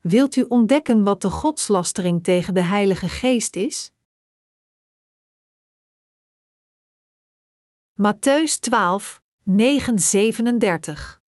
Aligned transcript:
Wilt 0.00 0.36
u 0.36 0.42
ontdekken 0.42 1.04
wat 1.04 1.20
de 1.20 1.30
godslastering 1.30 2.24
tegen 2.24 2.54
de 2.54 2.62
Heilige 2.62 3.08
Geest 3.08 3.56
is? 3.56 3.92
Matthäus 7.92 8.58
12, 8.60 9.22
9, 9.42 9.98
37 9.98 11.22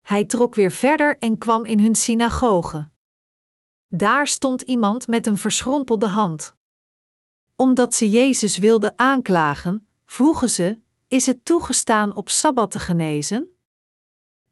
Hij 0.00 0.24
trok 0.24 0.54
weer 0.54 0.70
verder 0.70 1.18
en 1.18 1.38
kwam 1.38 1.64
in 1.64 1.80
hun 1.80 1.94
synagoge. 1.94 2.90
Daar 3.88 4.26
stond 4.26 4.62
iemand 4.62 5.06
met 5.06 5.26
een 5.26 5.38
verschrompelde 5.38 6.08
hand. 6.08 6.56
Omdat 7.56 7.94
ze 7.94 8.10
Jezus 8.10 8.58
wilden 8.58 8.98
aanklagen, 8.98 9.88
vroegen 10.04 10.50
ze: 10.50 10.80
Is 11.08 11.26
het 11.26 11.44
toegestaan 11.44 12.14
op 12.14 12.28
sabbat 12.28 12.70
te 12.70 12.78
genezen? 12.78 13.58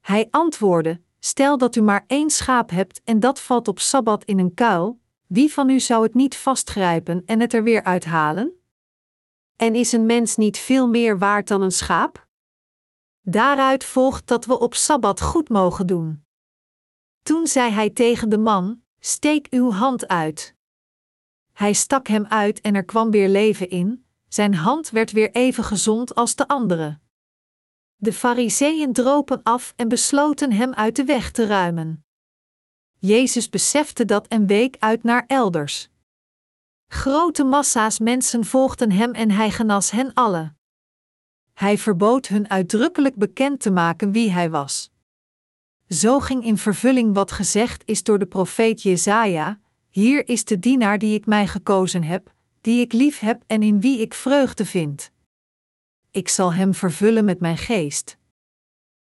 Hij 0.00 0.28
antwoordde: 0.30 1.02
Stel 1.24 1.58
dat 1.58 1.76
u 1.76 1.82
maar 1.82 2.04
één 2.06 2.30
schaap 2.30 2.70
hebt 2.70 3.00
en 3.04 3.20
dat 3.20 3.40
valt 3.40 3.68
op 3.68 3.78
sabbat 3.78 4.24
in 4.24 4.38
een 4.38 4.54
kuil, 4.54 5.00
wie 5.26 5.52
van 5.52 5.70
u 5.70 5.80
zou 5.80 6.02
het 6.02 6.14
niet 6.14 6.36
vastgrijpen 6.36 7.22
en 7.26 7.40
het 7.40 7.52
er 7.52 7.62
weer 7.62 7.84
uithalen? 7.84 8.52
En 9.56 9.74
is 9.74 9.92
een 9.92 10.06
mens 10.06 10.36
niet 10.36 10.58
veel 10.58 10.88
meer 10.88 11.18
waard 11.18 11.48
dan 11.48 11.62
een 11.62 11.72
schaap? 11.72 12.26
Daaruit 13.20 13.84
volgt 13.84 14.26
dat 14.26 14.44
we 14.44 14.58
op 14.58 14.74
sabbat 14.74 15.20
goed 15.20 15.48
mogen 15.48 15.86
doen. 15.86 16.24
Toen 17.22 17.46
zei 17.46 17.70
hij 17.70 17.90
tegen 17.90 18.28
de 18.28 18.38
man: 18.38 18.82
Steek 18.98 19.46
uw 19.50 19.70
hand 19.70 20.08
uit. 20.08 20.54
Hij 21.52 21.72
stak 21.72 22.06
hem 22.06 22.26
uit 22.26 22.60
en 22.60 22.74
er 22.74 22.84
kwam 22.84 23.10
weer 23.10 23.28
leven 23.28 23.70
in, 23.70 24.06
zijn 24.28 24.54
hand 24.54 24.90
werd 24.90 25.12
weer 25.12 25.30
even 25.30 25.64
gezond 25.64 26.14
als 26.14 26.34
de 26.34 26.48
andere. 26.48 27.02
De 27.96 28.12
Fariseeën 28.12 28.92
dropen 28.92 29.42
af 29.42 29.72
en 29.76 29.88
besloten 29.88 30.52
hem 30.52 30.74
uit 30.74 30.96
de 30.96 31.04
weg 31.04 31.30
te 31.30 31.46
ruimen. 31.46 32.04
Jezus 32.98 33.48
besefte 33.48 34.04
dat 34.04 34.26
en 34.26 34.46
week 34.46 34.76
uit 34.78 35.02
naar 35.02 35.24
elders. 35.26 35.88
Grote 36.86 37.44
massa's 37.44 37.98
mensen 37.98 38.44
volgden 38.44 38.90
hem 38.90 39.12
en 39.12 39.30
hij 39.30 39.50
genas 39.50 39.90
hen 39.90 40.14
allen. 40.14 40.58
Hij 41.52 41.78
verbood 41.78 42.26
hun 42.26 42.50
uitdrukkelijk 42.50 43.14
bekend 43.16 43.60
te 43.60 43.70
maken 43.70 44.12
wie 44.12 44.30
hij 44.30 44.50
was. 44.50 44.90
Zo 45.88 46.20
ging 46.20 46.44
in 46.44 46.58
vervulling 46.58 47.14
wat 47.14 47.32
gezegd 47.32 47.82
is 47.84 48.02
door 48.02 48.18
de 48.18 48.26
profeet 48.26 48.82
Jesaja: 48.82 49.60
Hier 49.90 50.28
is 50.28 50.44
de 50.44 50.58
dienaar 50.58 50.98
die 50.98 51.14
ik 51.14 51.26
mij 51.26 51.46
gekozen 51.46 52.02
heb, 52.02 52.32
die 52.60 52.80
ik 52.80 52.92
lief 52.92 53.18
heb 53.18 53.42
en 53.46 53.62
in 53.62 53.80
wie 53.80 54.00
ik 54.00 54.14
vreugde 54.14 54.64
vind. 54.64 55.12
Ik 56.14 56.28
zal 56.28 56.52
hem 56.52 56.74
vervullen 56.74 57.24
met 57.24 57.40
mijn 57.40 57.58
geest. 57.58 58.18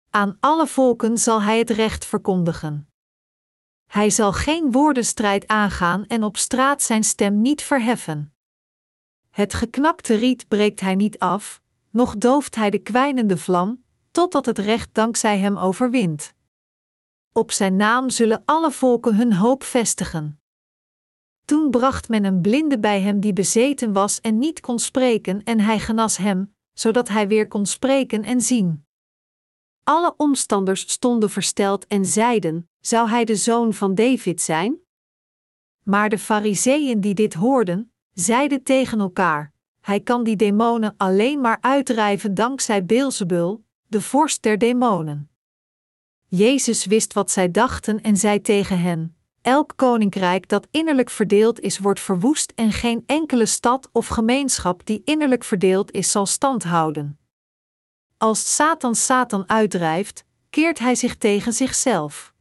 Aan 0.09 0.37
alle 0.39 0.67
volken 0.67 1.17
zal 1.17 1.41
hij 1.41 1.57
het 1.57 1.69
recht 1.69 2.05
verkondigen. 2.05 2.89
Hij 3.85 4.09
zal 4.09 4.33
geen 4.33 4.71
woordenstrijd 4.71 5.47
aangaan 5.47 6.05
en 6.05 6.23
op 6.23 6.37
straat 6.37 6.81
zijn 6.81 7.03
stem 7.03 7.41
niet 7.41 7.61
verheffen. 7.61 8.33
Het 9.29 9.53
geknakte 9.53 10.15
riet 10.15 10.47
breekt 10.47 10.79
hij 10.79 10.95
niet 10.95 11.19
af, 11.19 11.61
noch 11.89 12.17
dooft 12.17 12.55
hij 12.55 12.69
de 12.69 12.79
kwijnende 12.79 13.37
vlam, 13.37 13.83
totdat 14.11 14.45
het 14.45 14.59
recht 14.59 14.93
dankzij 14.93 15.39
hem 15.39 15.57
overwint. 15.57 16.33
Op 17.31 17.51
zijn 17.51 17.75
naam 17.75 18.09
zullen 18.09 18.41
alle 18.45 18.71
volken 18.71 19.15
hun 19.15 19.33
hoop 19.33 19.63
vestigen. 19.63 20.39
Toen 21.45 21.71
bracht 21.71 22.09
men 22.09 22.23
een 22.23 22.41
blinde 22.41 22.79
bij 22.79 23.01
hem 23.01 23.19
die 23.19 23.33
bezeten 23.33 23.93
was 23.93 24.21
en 24.21 24.37
niet 24.37 24.59
kon 24.59 24.79
spreken, 24.79 25.43
en 25.43 25.59
hij 25.59 25.79
genas 25.79 26.17
hem, 26.17 26.54
zodat 26.75 27.07
hij 27.07 27.27
weer 27.27 27.47
kon 27.47 27.65
spreken 27.65 28.23
en 28.23 28.41
zien. 28.41 28.85
Alle 29.83 30.13
omstanders 30.17 30.89
stonden 30.91 31.29
versteld 31.29 31.87
en 31.87 32.05
zeiden: 32.05 32.69
Zou 32.79 33.09
hij 33.09 33.25
de 33.25 33.35
zoon 33.35 33.73
van 33.73 33.95
David 33.95 34.41
zijn? 34.41 34.77
Maar 35.83 36.09
de 36.09 36.17
Fariseeën 36.17 37.01
die 37.01 37.13
dit 37.13 37.33
hoorden, 37.33 37.91
zeiden 38.13 38.63
tegen 38.63 38.99
elkaar: 38.99 39.53
Hij 39.81 39.99
kan 39.99 40.23
die 40.23 40.35
demonen 40.35 40.93
alleen 40.97 41.41
maar 41.41 41.57
uitdrijven 41.61 42.33
dankzij 42.33 42.85
Beelzebul, 42.85 43.63
de 43.87 44.01
vorst 44.01 44.43
der 44.43 44.57
demonen. 44.57 45.29
Jezus 46.27 46.85
wist 46.85 47.13
wat 47.13 47.31
zij 47.31 47.51
dachten 47.51 48.01
en 48.01 48.17
zei 48.17 48.41
tegen 48.41 48.79
hen: 48.79 49.15
Elk 49.45 49.73
koninkrijk 49.75 50.49
dat 50.49 50.67
innerlijk 50.71 51.09
verdeeld 51.09 51.59
is, 51.59 51.79
wordt 51.79 51.99
verwoest 51.99 52.51
en 52.55 52.71
geen 52.71 53.03
enkele 53.05 53.45
stad 53.45 53.89
of 53.91 54.07
gemeenschap 54.07 54.85
die 54.85 55.01
innerlijk 55.03 55.43
verdeeld 55.43 55.91
is, 55.91 56.11
zal 56.11 56.25
stand 56.25 56.63
houden. 56.63 57.19
Als 58.17 58.55
Satan 58.55 58.95
Satan 58.95 59.49
uitdrijft, 59.49 60.23
keert 60.49 60.79
hij 60.79 60.95
zich 60.95 61.15
tegen 61.15 61.53
zichzelf. 61.53 62.33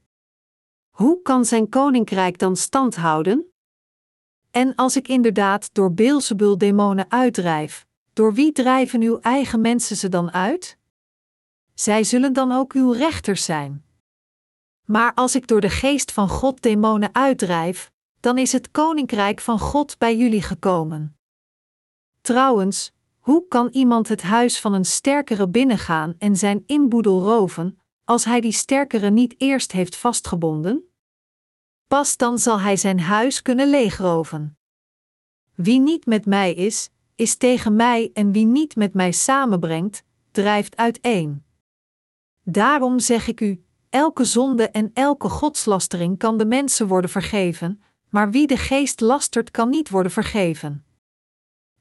Hoe 0.91 1.23
kan 1.23 1.45
zijn 1.45 1.69
koninkrijk 1.69 2.39
dan 2.39 2.57
stand 2.57 2.97
houden? 2.97 3.53
En 4.51 4.75
als 4.75 4.97
ik 4.97 5.09
inderdaad 5.09 5.75
door 5.75 5.93
Beelzebul 5.93 6.59
demonen 6.59 7.11
uitdrijf, 7.11 7.87
door 8.13 8.35
wie 8.35 8.53
drijven 8.53 9.01
uw 9.01 9.19
eigen 9.21 9.61
mensen 9.61 9.97
ze 9.97 10.09
dan 10.09 10.33
uit? 10.33 10.79
Zij 11.75 12.05
zullen 12.05 12.33
dan 12.33 12.53
ook 12.53 12.73
uw 12.73 12.91
rechters 12.93 13.45
zijn. 13.45 13.85
Maar 14.85 15.15
als 15.15 15.35
ik 15.35 15.47
door 15.47 15.61
de 15.61 15.71
geest 15.71 16.13
van 16.13 16.29
God 16.29 16.63
demonen 16.63 17.15
uitdrijf, 17.15 17.93
dan 18.21 18.39
is 18.39 18.53
het 18.53 18.71
koninkrijk 18.71 19.41
van 19.41 19.59
God 19.59 19.99
bij 19.99 20.17
jullie 20.17 20.43
gekomen. 20.43 21.19
Trouwens, 22.21 22.93
hoe 23.19 23.49
kan 23.49 23.69
iemand 23.69 24.09
het 24.09 24.23
huis 24.23 24.61
van 24.61 24.73
een 24.73 24.85
sterkere 24.85 25.49
binnengaan 25.49 26.15
en 26.19 26.37
zijn 26.37 26.63
inboedel 26.67 27.23
roven, 27.23 27.79
als 28.05 28.25
hij 28.25 28.41
die 28.41 28.53
sterkere 28.53 29.11
niet 29.11 29.35
eerst 29.39 29.73
heeft 29.73 29.97
vastgebonden? 29.97 30.89
Pas 31.87 32.17
dan 32.17 32.39
zal 32.39 32.61
hij 32.61 32.77
zijn 32.77 33.01
huis 33.01 33.43
kunnen 33.43 33.71
leegroven. 33.71 34.59
Wie 35.55 35.81
niet 35.81 36.07
met 36.07 36.27
mij 36.27 36.55
is, 36.55 36.91
is 37.15 37.37
tegen 37.37 37.77
mij 37.77 38.11
en 38.13 38.33
wie 38.33 38.47
niet 38.47 38.77
met 38.77 38.95
mij 38.95 39.13
samenbrengt, 39.13 40.05
drijft 40.31 40.77
uiteen. 40.77 41.45
Daarom 42.43 42.99
zeg 42.99 43.29
ik 43.29 43.41
u: 43.41 43.65
elke 43.95 44.25
zonde 44.25 44.69
en 44.69 44.91
elke 44.95 45.29
godslastering 45.29 46.19
kan 46.19 46.39
de 46.39 46.47
mensen 46.47 46.87
worden 46.87 47.11
vergeven, 47.11 47.83
maar 48.09 48.31
wie 48.31 48.47
de 48.47 48.57
geest 48.57 49.01
lastert 49.01 49.51
kan 49.51 49.69
niet 49.69 49.91
worden 49.91 50.13
vergeven. 50.13 50.85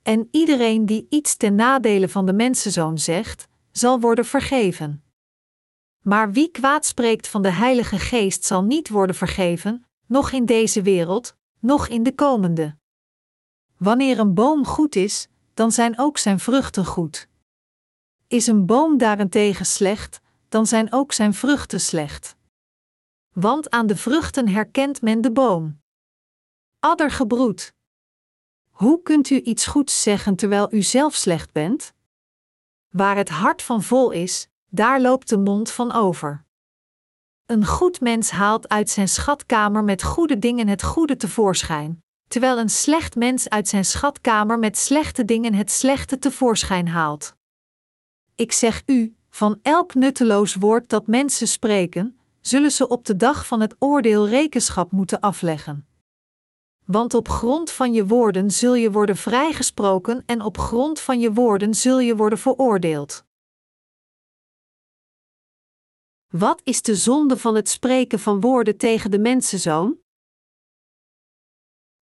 En 0.02 0.28
iedereen 0.32 0.86
die 0.86 1.06
iets 1.10 1.36
ten 1.36 1.56
nadele 1.56 2.10
van 2.10 2.26
de 2.26 2.34
mensenzoon 2.34 2.98
zegt, 2.98 3.48
zal 3.72 4.00
worden 4.00 4.26
vergeven. 4.26 5.04
Maar 6.02 6.32
wie 6.32 6.52
kwaad 6.52 6.86
spreekt 6.86 7.28
van 7.28 7.42
de 7.42 7.52
Heilige 7.52 8.00
Geest 8.00 8.46
zal 8.46 8.64
niet 8.64 8.90
worden 8.90 9.16
vergeven, 9.16 9.86
noch 10.06 10.32
in 10.32 10.46
deze 10.46 10.82
wereld, 10.82 11.36
noch 11.60 11.88
in 11.88 12.04
de 12.04 12.16
komende. 12.16 12.78
Wanneer 13.78 14.20
een 14.20 14.34
boom 14.34 14.66
goed 14.66 14.96
is, 14.96 15.28
dan 15.54 15.72
zijn 15.72 16.00
ook 16.00 16.18
zijn 16.18 16.40
vruchten 16.40 16.86
goed. 16.86 17.28
Is 18.28 18.48
een 18.48 18.66
boom 18.66 18.98
daarentegen 18.98 19.66
slecht, 19.66 20.22
dan 20.54 20.68
zijn 20.68 20.92
ook 20.92 21.12
zijn 21.12 21.34
vruchten 21.34 21.80
slecht. 21.80 22.36
Want 23.32 23.70
aan 23.70 23.88
de 23.88 23.98
vruchten 23.98 24.48
herkent 24.48 25.02
men 25.02 25.22
de 25.22 25.32
boom. 25.32 25.82
Addergebroed. 26.80 27.74
Hoe 28.70 29.02
kunt 29.02 29.30
u 29.30 29.42
iets 29.42 29.66
goeds 29.66 30.02
zeggen 30.02 30.36
terwijl 30.36 30.74
u 30.74 30.82
zelf 30.82 31.16
slecht 31.16 31.52
bent? 31.52 31.94
Waar 32.90 33.16
het 33.16 33.30
hart 33.30 33.62
van 33.62 33.84
vol 33.84 34.12
is, 34.12 34.48
daar 34.70 35.02
loopt 35.02 35.30
de 35.30 35.38
mond 35.38 35.72
van 35.72 35.92
over. 35.92 36.46
Een 37.46 37.66
goed 37.66 38.02
mens 38.02 38.30
haalt 38.30 38.70
uit 38.70 38.90
zijn 38.90 39.08
schatkamer 39.10 39.84
met 39.84 40.04
goede 40.04 40.40
dingen 40.40 40.68
het 40.68 40.84
goede 40.84 41.16
tevoorschijn, 41.16 42.04
terwijl 42.28 42.60
een 42.60 42.70
slecht 42.70 43.16
mens 43.16 43.50
uit 43.50 43.68
zijn 43.68 43.86
schatkamer 43.86 44.60
met 44.60 44.78
slechte 44.78 45.26
dingen 45.26 45.54
het 45.54 45.72
slechte 45.72 46.20
tevoorschijn 46.20 46.88
haalt. 46.88 47.36
Ik 48.36 48.52
zeg 48.52 48.84
u, 48.86 49.16
van 49.34 49.60
elk 49.62 49.94
nutteloos 49.94 50.56
woord 50.56 50.90
dat 50.90 51.08
mensen 51.08 51.48
spreken, 51.48 52.20
zullen 52.42 52.72
ze 52.72 52.88
op 52.88 53.06
de 53.06 53.16
dag 53.16 53.48
van 53.48 53.62
het 53.62 53.76
oordeel 53.80 54.28
rekenschap 54.28 54.92
moeten 54.92 55.20
afleggen. 55.20 55.88
Want 56.86 57.14
op 57.14 57.30
grond 57.30 57.72
van 57.72 57.94
je 57.94 58.06
woorden 58.06 58.52
zul 58.52 58.74
je 58.76 58.92
worden 58.92 59.18
vrijgesproken 59.18 60.24
en 60.26 60.42
op 60.42 60.58
grond 60.58 61.00
van 61.00 61.20
je 61.20 61.34
woorden 61.34 61.74
zul 61.74 62.00
je 62.00 62.16
worden 62.16 62.40
veroordeeld. 62.40 63.26
Wat 66.28 66.62
is 66.64 66.82
de 66.82 66.96
zonde 66.96 67.38
van 67.38 67.56
het 67.56 67.70
spreken 67.70 68.20
van 68.20 68.42
woorden 68.42 68.78
tegen 68.78 69.12
de 69.12 69.20
mensenzoon? 69.20 69.98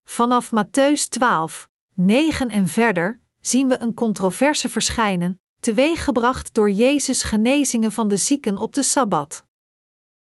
Vanaf 0.03 0.51
Matthäus 0.51 1.07
12, 1.09 1.69
9 1.93 2.49
en 2.49 2.67
verder 2.67 3.21
zien 3.39 3.67
we 3.67 3.79
een 3.79 3.93
controverse 3.93 4.69
verschijnen, 4.69 5.41
teweeggebracht 5.61 6.53
door 6.53 6.71
Jezus' 6.71 7.23
genezingen 7.23 7.91
van 7.91 8.07
de 8.07 8.17
zieken 8.17 8.57
op 8.57 8.73
de 8.73 8.83
sabbat. 8.83 9.45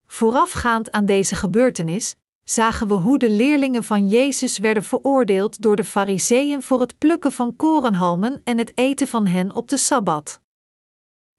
Voorafgaand 0.07 0.93
aan 0.93 1.07
deze 1.07 1.35
gebeurtenis 1.35 2.15
zagen 2.45 2.89
we 2.89 2.95
hoe 2.95 3.19
de 3.19 3.31
leerlingen 3.31 3.85
van 3.85 4.09
Jezus 4.09 4.59
werden 4.59 4.85
veroordeeld 4.85 5.63
door 5.63 5.77
de 5.77 5.85
Fariseeën 5.85 6.63
voor 6.63 6.81
het 6.81 6.99
plukken 6.99 7.33
van 7.33 7.57
korenhalmen 7.57 8.41
en 8.45 8.59
het 8.59 8.73
eten 8.75 9.09
van 9.09 9.27
hen 9.27 9.55
op 9.55 9.69
de 9.69 9.77
sabbat. 9.77 10.41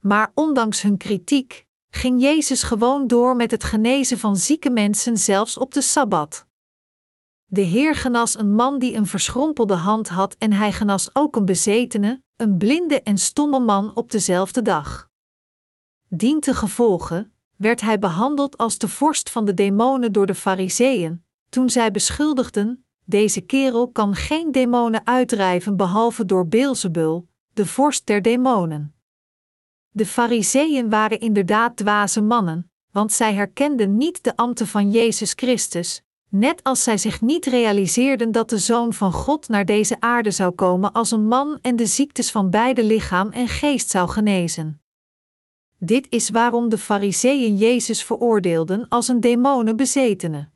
Maar 0.02 0.31
ondanks 0.34 0.81
hun 0.81 0.98
kritiek 0.98 1.66
ging 1.90 2.22
Jezus 2.22 2.64
gewoon 2.64 3.08
door 3.08 3.36
met 3.36 3.52
het 3.52 3.64
genezen 3.64 4.20
van 4.20 4.36
zieke 4.36 4.70
mensen 4.70 5.18
zelfs 5.18 5.58
op 5.58 5.74
de 5.74 5.81
sabbat. 5.81 6.46
De 7.46 7.62
Heer 7.62 7.96
genas 7.96 8.38
een 8.38 8.54
man 8.54 8.80
die 8.80 8.96
een 8.96 9.08
verschrompelde 9.08 9.74
hand 9.74 10.10
had 10.10 10.36
en 10.36 10.54
hij 10.54 10.72
genas 10.72 11.10
ook 11.14 11.36
een 11.36 11.46
bezetene, 11.46 12.24
een 12.36 12.58
blinde 12.58 13.02
en 13.02 13.18
stomme 13.18 13.60
man 13.60 13.96
op 13.96 14.12
dezelfde 14.12 14.62
dag. 14.62 15.10
Dientengevolge 16.08 17.30
werd 17.56 17.82
hij 17.82 18.00
behandeld 18.00 18.58
als 18.58 18.78
de 18.78 18.88
vorst 18.88 19.30
van 19.30 19.46
de 19.46 19.54
demonen 19.54 20.12
door 20.12 20.26
de 20.26 20.36
Fariseeën, 20.36 21.24
toen 21.50 21.70
zij 21.70 21.92
beschuldigden: 21.92 22.86
deze 23.04 23.42
kerel 23.42 23.92
kan 23.92 24.16
geen 24.16 24.52
demonen 24.52 25.06
uitdrijven 25.06 25.78
behalve 25.78 26.26
door 26.26 26.48
Beelzebul, 26.48 27.28
de 27.54 27.66
vorst 27.66 28.06
der 28.06 28.22
demonen. 28.22 28.96
De 29.90 30.06
Fariseeën 30.06 30.90
waren 30.90 31.20
inderdaad 31.20 31.78
dwaze 31.78 32.22
mannen, 32.22 32.72
want 32.92 33.12
zij 33.12 33.34
herkenden 33.34 33.98
niet 33.98 34.24
de 34.24 34.36
ambten 34.36 34.68
van 34.68 34.92
Jezus 34.92 35.34
Christus, 35.36 36.02
net 36.40 36.64
als 36.64 36.84
zij 36.84 36.98
zich 36.98 37.22
niet 37.22 37.46
realiseerden 37.46 38.32
dat 38.32 38.50
de 38.50 38.58
Zoon 38.58 38.94
van 38.94 39.12
God 39.12 39.48
naar 39.48 39.66
deze 39.66 39.96
aarde 40.00 40.32
zou 40.32 40.52
komen 40.52 40.92
als 40.92 41.12
een 41.12 41.28
man 41.28 41.60
en 41.62 41.76
de 41.76 41.86
ziektes 41.86 42.32
van 42.32 42.50
beide 42.50 42.84
lichaam 42.84 43.30
en 43.30 43.48
geest 43.48 43.90
zou 43.90 44.10
genezen. 44.10 44.82
Dit 45.80 46.08
is 46.10 46.30
waarom 46.30 46.70
de 46.70 46.78
Fariseeën 46.78 47.58
Jezus 47.58 48.04
veroordeelden 48.04 48.88
als 48.88 49.08
een 49.08 49.20
demonenbezetene. 49.20 50.50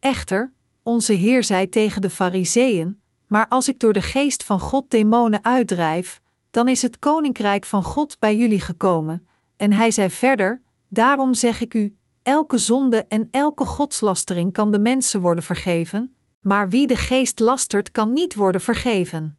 Echter, 0.00 0.52
onze 0.82 1.12
Heer 1.12 1.44
zei 1.44 1.68
tegen 1.68 2.00
de 2.00 2.10
Fariseeën: 2.10 3.00
Maar 3.26 3.48
als 3.48 3.68
ik 3.68 3.80
door 3.80 3.92
de 3.92 4.02
geest 4.02 4.44
van 4.44 4.60
God 4.60 4.90
demonen 4.90 5.44
uitdrijf, 5.44 6.20
dan 6.50 6.68
is 6.68 6.82
het 6.82 6.98
koninkrijk 6.98 7.64
van 7.64 7.82
God 7.82 8.18
bij 8.18 8.36
jullie 8.36 8.60
gekomen. 8.60 9.28
En 9.56 9.72
hij 9.72 9.90
zei 9.90 10.10
verder: 10.10 10.62
Daarom 10.88 11.34
zeg 11.34 11.60
ik 11.60 11.74
u: 11.74 11.96
elke 12.28 12.58
zonde 12.58 13.04
en 13.06 13.28
elke 13.30 13.64
godslastering 13.64 14.52
kan 14.52 14.72
de 14.72 14.78
mensen 14.78 15.20
worden 15.20 15.44
vergeven, 15.44 16.16
maar 16.40 16.68
wie 16.68 16.86
de 16.86 16.96
geest 16.96 17.38
lastert, 17.38 17.90
kan 17.90 18.12
niet 18.12 18.34
worden 18.34 18.60
vergeven. 18.60 19.38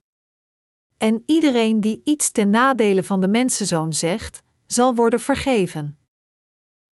En 0.98 1.24
iedereen 1.26 1.82
die 1.82 2.02
iets 2.04 2.32
ten 2.32 2.50
nadele 2.50 3.04
van 3.04 3.22
de 3.22 3.28
mensenzoon 3.28 3.94
zegt, 3.94 4.44
zal 4.66 4.96
worden 4.96 5.20
vergeven. 5.20 5.98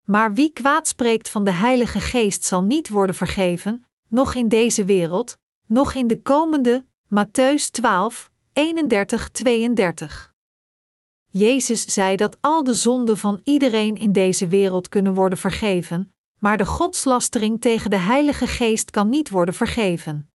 Maar 0.04 0.34
wie 0.34 0.54
kwaad 0.54 0.88
spreekt 0.88 1.30
van 1.30 1.44
de 1.44 1.52
Heilige 1.52 2.00
Geest 2.00 2.44
zal 2.44 2.64
niet 2.64 2.90
worden 2.90 3.16
vergeven, 3.16 3.86
nog 4.08 4.36
in 4.36 4.48
deze 4.48 4.86
wereld, 4.86 5.38
nog 5.66 5.94
in 5.94 6.08
de 6.08 6.22
komende, 6.22 6.86
Matthäus 7.06 7.72
12, 7.72 8.32
31-32. 8.54 10.37
Jezus 11.38 11.94
zei 11.94 12.16
dat 12.16 12.38
al 12.42 12.64
de 12.64 12.74
zonden 12.74 13.18
van 13.18 13.42
iedereen 13.44 13.96
in 13.96 14.12
deze 14.12 14.48
wereld 14.48 14.90
kunnen 14.90 15.14
worden 15.14 15.38
vergeven, 15.38 16.14
maar 16.40 16.58
de 16.58 16.66
godslastering 16.66 17.62
tegen 17.62 17.90
de 17.90 17.98
Heilige 17.98 18.48
Geest 18.48 18.92
kan 18.92 19.10
niet 19.10 19.30
worden 19.30 19.54
vergeven. 19.54 20.32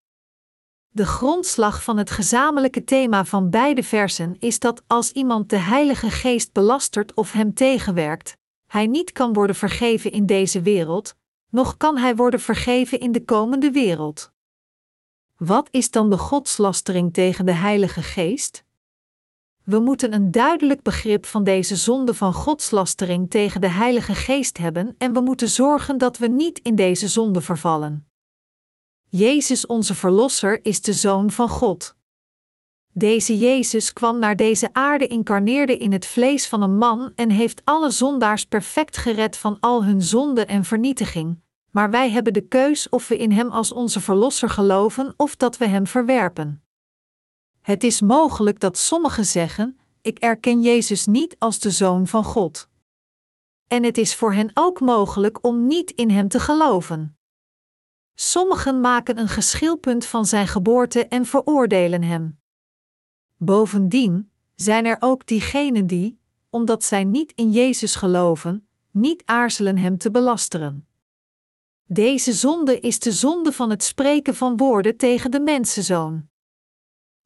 De 0.88 1.06
grondslag 1.06 1.82
van 1.82 1.96
het 1.96 2.10
gezamenlijke 2.10 2.84
thema 2.84 3.24
van 3.24 3.50
beide 3.50 3.82
versen 3.82 4.36
is 4.38 4.58
dat 4.58 4.82
als 4.86 5.12
iemand 5.12 5.50
de 5.50 5.56
Heilige 5.56 6.10
Geest 6.10 6.52
belastert 6.52 7.14
of 7.14 7.32
hem 7.32 7.54
tegenwerkt, 7.54 8.36
hij 8.66 8.86
niet 8.86 9.12
kan 9.12 9.32
worden 9.32 9.56
vergeven 9.56 10.12
in 10.12 10.26
deze 10.26 10.62
wereld, 10.62 11.14
noch 11.48 11.76
kan 11.76 11.96
hij 11.96 12.16
worden 12.16 12.40
vergeven 12.40 13.00
in 13.00 13.12
de 13.12 13.24
komende 13.24 13.70
wereld. 13.70 14.32
Wat 15.36 15.68
is 15.70 15.90
dan 15.90 16.10
de 16.10 16.18
godslastering 16.18 17.12
tegen 17.12 17.46
de 17.46 17.52
Heilige 17.52 18.02
Geest? 18.02 18.64
We 19.64 19.78
moeten 19.78 20.14
een 20.14 20.30
duidelijk 20.30 20.82
begrip 20.82 21.26
van 21.26 21.44
deze 21.44 21.76
zonde 21.76 22.14
van 22.14 22.32
godslastering 22.32 23.30
tegen 23.30 23.60
de 23.60 23.68
Heilige 23.68 24.14
Geest 24.14 24.58
hebben 24.58 24.94
en 24.98 25.12
we 25.12 25.20
moeten 25.20 25.48
zorgen 25.48 25.98
dat 25.98 26.18
we 26.18 26.26
niet 26.26 26.58
in 26.58 26.74
deze 26.74 27.08
zonde 27.08 27.40
vervallen. 27.40 28.06
Jezus 29.08 29.66
onze 29.66 29.94
Verlosser 29.94 30.64
is 30.64 30.80
de 30.80 30.92
Zoon 30.92 31.30
van 31.30 31.48
God. 31.48 31.96
Deze 32.92 33.38
Jezus 33.38 33.92
kwam 33.92 34.18
naar 34.18 34.36
deze 34.36 34.68
aarde, 34.72 35.06
incarneerde 35.06 35.76
in 35.76 35.92
het 35.92 36.06
vlees 36.06 36.48
van 36.48 36.62
een 36.62 36.76
man 36.76 37.12
en 37.14 37.30
heeft 37.30 37.60
alle 37.64 37.90
zondaars 37.90 38.44
perfect 38.44 38.96
gered 38.96 39.36
van 39.36 39.56
al 39.60 39.84
hun 39.84 40.02
zonde 40.02 40.44
en 40.44 40.64
vernietiging. 40.64 41.40
Maar 41.70 41.90
wij 41.90 42.10
hebben 42.10 42.32
de 42.32 42.48
keus 42.48 42.88
of 42.88 43.08
we 43.08 43.16
in 43.16 43.32
Hem 43.32 43.50
als 43.50 43.72
onze 43.72 44.00
Verlosser 44.00 44.50
geloven 44.50 45.14
of 45.16 45.36
dat 45.36 45.56
we 45.56 45.66
Hem 45.66 45.86
verwerpen. 45.86 46.61
Het 47.62 47.84
is 47.84 48.00
mogelijk 48.00 48.60
dat 48.60 48.78
sommigen 48.78 49.24
zeggen: 49.24 49.78
Ik 50.00 50.18
erken 50.18 50.62
Jezus 50.62 51.06
niet 51.06 51.36
als 51.38 51.58
de 51.58 51.70
Zoon 51.70 52.06
van 52.06 52.24
God. 52.24 52.68
En 53.66 53.82
het 53.82 53.98
is 53.98 54.14
voor 54.14 54.32
hen 54.32 54.50
ook 54.54 54.80
mogelijk 54.80 55.44
om 55.44 55.66
niet 55.66 55.90
in 55.90 56.10
Hem 56.10 56.28
te 56.28 56.40
geloven. 56.40 57.16
Sommigen 58.14 58.80
maken 58.80 59.18
een 59.18 59.28
geschilpunt 59.28 60.06
van 60.06 60.26
zijn 60.26 60.48
geboorte 60.48 61.06
en 61.06 61.26
veroordelen 61.26 62.02
hem. 62.02 62.40
Bovendien 63.36 64.30
zijn 64.54 64.86
er 64.86 64.96
ook 65.00 65.26
diegenen 65.26 65.86
die, 65.86 66.18
omdat 66.50 66.84
zij 66.84 67.04
niet 67.04 67.32
in 67.34 67.50
Jezus 67.50 67.94
geloven, 67.94 68.68
niet 68.90 69.22
aarzelen 69.24 69.78
hem 69.78 69.98
te 69.98 70.10
belasteren. 70.10 70.86
Deze 71.86 72.32
zonde 72.32 72.80
is 72.80 72.98
de 72.98 73.12
zonde 73.12 73.52
van 73.52 73.70
het 73.70 73.82
spreken 73.82 74.34
van 74.34 74.56
woorden 74.56 74.96
tegen 74.96 75.30
de 75.30 75.40
mensenzoon. 75.40 76.30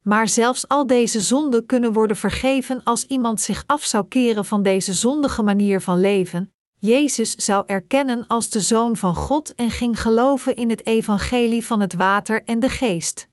Maar 0.07 0.27
zelfs 0.27 0.67
al 0.67 0.87
deze 0.87 1.21
zonden 1.21 1.65
kunnen 1.65 1.93
worden 1.93 2.17
vergeven 2.17 2.83
als 2.83 3.05
iemand 3.05 3.41
zich 3.41 3.63
af 3.65 3.83
zou 3.83 4.07
keren 4.07 4.45
van 4.45 4.63
deze 4.63 4.93
zondige 4.93 5.43
manier 5.43 5.81
van 5.81 5.99
leven, 5.99 6.53
Jezus 6.79 7.35
zou 7.35 7.63
erkennen 7.65 8.27
als 8.27 8.49
de 8.49 8.61
Zoon 8.61 8.97
van 8.97 9.15
God 9.15 9.55
en 9.55 9.71
ging 9.71 10.01
geloven 10.01 10.55
in 10.55 10.69
het 10.69 10.85
evangelie 10.85 11.65
van 11.65 11.79
het 11.79 11.93
water 11.93 12.43
en 12.43 12.59
de 12.59 12.69
geest. 12.69 13.27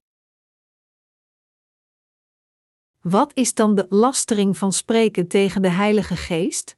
Wat 3.00 3.30
is 3.34 3.54
dan 3.54 3.74
de 3.74 3.86
lastering 3.88 4.58
van 4.58 4.72
spreken 4.72 5.28
tegen 5.28 5.62
de 5.62 5.70
Heilige 5.70 6.16
Geest? 6.16 6.76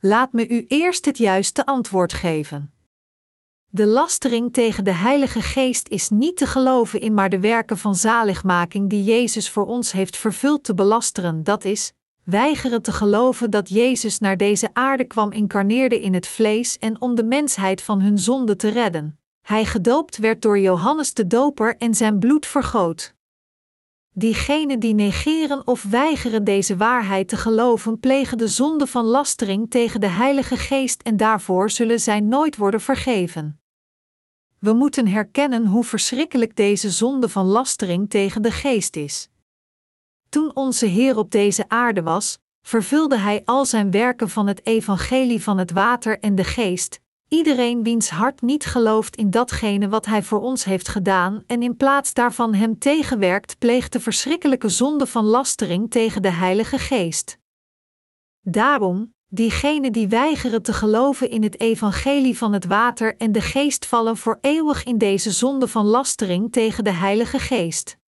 Laat 0.00 0.32
me 0.32 0.48
u 0.48 0.64
eerst 0.68 1.04
het 1.04 1.18
juiste 1.18 1.66
antwoord 1.66 2.12
geven. 2.12 2.73
De 3.74 3.86
lastering 3.86 4.52
tegen 4.52 4.84
de 4.84 4.92
Heilige 4.92 5.42
Geest 5.42 5.88
is 5.88 6.08
niet 6.08 6.36
te 6.36 6.46
geloven 6.46 7.00
in 7.00 7.14
maar 7.14 7.28
de 7.30 7.40
werken 7.40 7.78
van 7.78 7.94
zaligmaking 7.94 8.90
die 8.90 9.04
Jezus 9.04 9.50
voor 9.50 9.66
ons 9.66 9.92
heeft 9.92 10.16
vervuld 10.16 10.64
te 10.64 10.74
belasteren, 10.74 11.42
dat 11.42 11.64
is, 11.64 11.92
weigeren 12.24 12.82
te 12.82 12.92
geloven 12.92 13.50
dat 13.50 13.68
Jezus 13.68 14.18
naar 14.18 14.36
deze 14.36 14.70
aarde 14.72 15.04
kwam, 15.04 15.32
incarneerde 15.32 16.00
in 16.00 16.14
het 16.14 16.26
vlees 16.26 16.78
en 16.78 17.00
om 17.00 17.14
de 17.14 17.24
mensheid 17.24 17.82
van 17.82 18.00
hun 18.00 18.18
zonde 18.18 18.56
te 18.56 18.68
redden. 18.68 19.18
Hij 19.40 19.64
gedoopt 19.64 20.16
werd 20.16 20.42
door 20.42 20.58
Johannes 20.58 21.14
de 21.14 21.26
Doper 21.26 21.76
en 21.76 21.94
zijn 21.94 22.18
bloed 22.18 22.46
vergoot. 22.46 23.14
Diegenen 24.10 24.80
die 24.80 24.94
negeren 24.94 25.66
of 25.66 25.82
weigeren 25.82 26.44
deze 26.44 26.76
waarheid 26.76 27.28
te 27.28 27.36
geloven, 27.36 28.00
plegen 28.00 28.38
de 28.38 28.48
zonde 28.48 28.86
van 28.86 29.04
lastering 29.04 29.70
tegen 29.70 30.00
de 30.00 30.06
Heilige 30.08 30.56
Geest 30.56 31.02
en 31.02 31.16
daarvoor 31.16 31.70
zullen 31.70 32.00
zij 32.00 32.20
nooit 32.20 32.56
worden 32.56 32.80
vergeven. 32.80 33.58
We 34.64 34.72
moeten 34.72 35.06
herkennen 35.06 35.66
hoe 35.66 35.84
verschrikkelijk 35.84 36.56
deze 36.56 36.90
zonde 36.90 37.28
van 37.28 37.46
lastering 37.46 38.10
tegen 38.10 38.42
de 38.42 38.50
Geest 38.50 38.96
is. 38.96 39.28
Toen 40.28 40.54
onze 40.54 40.86
Heer 40.86 41.16
op 41.16 41.30
deze 41.30 41.68
aarde 41.68 42.02
was, 42.02 42.38
vervulde 42.62 43.18
Hij 43.18 43.42
al 43.44 43.66
zijn 43.66 43.90
werken 43.90 44.28
van 44.28 44.46
het 44.46 44.66
evangelie 44.66 45.42
van 45.42 45.58
het 45.58 45.70
water 45.70 46.18
en 46.18 46.34
de 46.34 46.44
geest, 46.44 47.00
iedereen 47.28 47.82
wiens 47.82 48.10
hart 48.10 48.42
niet 48.42 48.64
gelooft 48.64 49.16
in 49.16 49.30
datgene 49.30 49.88
wat 49.88 50.06
Hij 50.06 50.22
voor 50.22 50.40
ons 50.40 50.64
heeft 50.64 50.88
gedaan 50.88 51.42
en 51.46 51.62
in 51.62 51.76
plaats 51.76 52.12
daarvan 52.12 52.54
Hem 52.54 52.78
tegenwerkt, 52.78 53.58
pleegt 53.58 53.92
de 53.92 54.00
verschrikkelijke 54.00 54.68
zonde 54.68 55.06
van 55.06 55.24
lastering 55.24 55.90
tegen 55.90 56.22
de 56.22 56.30
Heilige 56.30 56.78
Geest. 56.78 57.38
Daarom, 58.40 59.13
diegenen 59.34 59.92
die 59.92 60.08
weigeren 60.08 60.62
te 60.62 60.72
geloven 60.72 61.30
in 61.30 61.42
het 61.42 61.60
evangelie 61.60 62.38
van 62.38 62.52
het 62.52 62.64
water 62.64 63.16
en 63.16 63.32
de 63.32 63.40
geest 63.40 63.86
vallen 63.86 64.16
voor 64.16 64.38
eeuwig 64.40 64.84
in 64.84 64.98
deze 64.98 65.30
zonde 65.30 65.68
van 65.68 65.86
lastering 65.86 66.52
tegen 66.52 66.84
de 66.84 66.92
Heilige 66.92 67.38
Geest. 67.38 67.98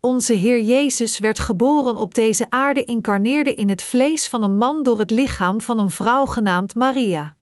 Onze 0.00 0.32
Heer 0.32 0.62
Jezus 0.62 1.18
werd 1.18 1.38
geboren 1.38 1.96
op 1.96 2.14
deze 2.14 2.46
aarde, 2.50 2.84
incarneerde 2.84 3.54
in 3.54 3.68
het 3.68 3.82
vlees 3.82 4.28
van 4.28 4.42
een 4.42 4.56
man 4.56 4.82
door 4.82 4.98
het 4.98 5.10
lichaam 5.10 5.60
van 5.60 5.78
een 5.78 5.90
vrouw 5.90 6.26
genaamd 6.26 6.74
Maria. 6.74 7.36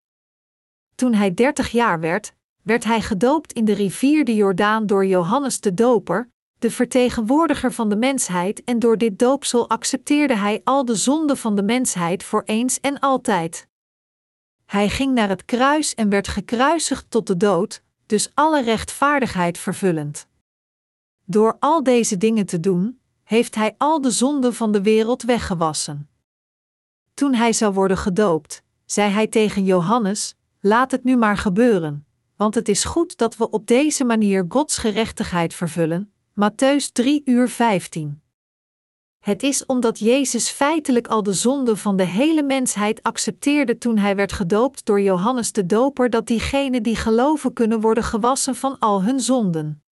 Toen 0.95 1.15
hij 1.15 1.35
dertig 1.35 1.71
jaar 1.71 2.01
werd, 2.01 2.35
werd 2.63 2.85
hij 2.85 3.01
gedoopt 3.01 3.53
in 3.53 3.65
de 3.65 3.75
rivier 3.75 4.25
de 4.25 4.35
Jordaan 4.35 4.87
door 4.87 5.07
Johannes 5.07 5.61
de 5.61 5.75
Doper, 5.75 6.33
de 6.65 6.71
vertegenwoordiger 6.71 7.73
van 7.73 7.89
de 7.89 7.97
mensheid, 7.97 8.65
en 8.65 8.79
door 8.79 8.99
dit 8.99 9.19
doopsel 9.19 9.69
accepteerde 9.69 10.37
hij 10.37 10.61
al 10.65 10.85
de 10.85 10.95
zonden 10.95 11.37
van 11.37 11.57
de 11.57 11.63
mensheid 11.63 12.23
voor 12.23 12.43
eens 12.45 12.81
en 12.81 12.99
altijd. 12.99 13.69
Hij 14.67 14.89
ging 14.89 15.15
naar 15.15 15.29
het 15.29 15.45
kruis 15.45 15.95
en 15.95 16.09
werd 16.09 16.29
gekruisigd 16.29 17.11
tot 17.11 17.27
de 17.27 17.37
dood, 17.37 17.83
dus 18.07 18.31
alle 18.35 18.63
rechtvaardigheid 18.63 19.59
vervullend. 19.59 20.27
Door 21.25 21.57
al 21.59 21.83
deze 21.83 22.17
dingen 22.17 22.47
te 22.47 22.61
doen, 22.61 23.01
heeft 23.25 23.55
Hij 23.55 23.75
al 23.79 24.01
de 24.01 24.11
zonden 24.11 24.55
van 24.55 24.73
de 24.73 24.83
wereld 24.83 25.23
weggewassen. 25.23 26.09
Toen 27.15 27.35
hij 27.35 27.53
zou 27.53 27.75
worden 27.75 27.99
gedoopt, 27.99 28.63
zei 28.85 29.11
hij 29.11 29.27
tegen 29.27 29.65
Johannes: 29.65 30.35
Laat 30.61 30.91
het 30.91 31.05
nu 31.05 31.17
maar 31.17 31.37
gebeuren, 31.37 32.07
want 32.37 32.55
het 32.55 32.69
is 32.69 32.85
goed 32.85 33.17
dat 33.17 33.37
we 33.37 33.51
op 33.51 33.67
deze 33.67 34.05
manier 34.05 34.45
Gods 34.49 34.79
gerechtigheid 34.79 35.55
vervullen. 35.55 36.14
Matthäus 36.41 36.93
3 36.93 37.23
uur 37.25 37.49
15. 37.49 38.23
Het 39.19 39.43
is 39.43 39.67
omdat 39.67 39.99
Jezus 39.99 40.51
feitelijk 40.51 41.07
al 41.07 41.23
de 41.23 41.33
zonde 41.33 41.77
van 41.77 41.97
de 41.97 42.05
hele 42.05 42.43
mensheid 42.43 43.03
accepteerde 43.03 43.79
toen 43.79 43.99
hij 43.99 44.17
werd 44.17 44.33
gedoopt 44.33 44.85
door 44.85 45.01
Johannes 45.01 45.53
de 45.53 45.67
Doper 45.67 46.11
dat 46.11 46.27
diegenen 46.27 46.83
die 46.83 46.97
geloven 46.97 47.53
kunnen 47.53 47.81
worden 47.81 48.05
gewassen 48.05 48.55
van 48.55 48.79
al 48.79 49.03
hun 49.03 49.21
zonden. 49.21 49.83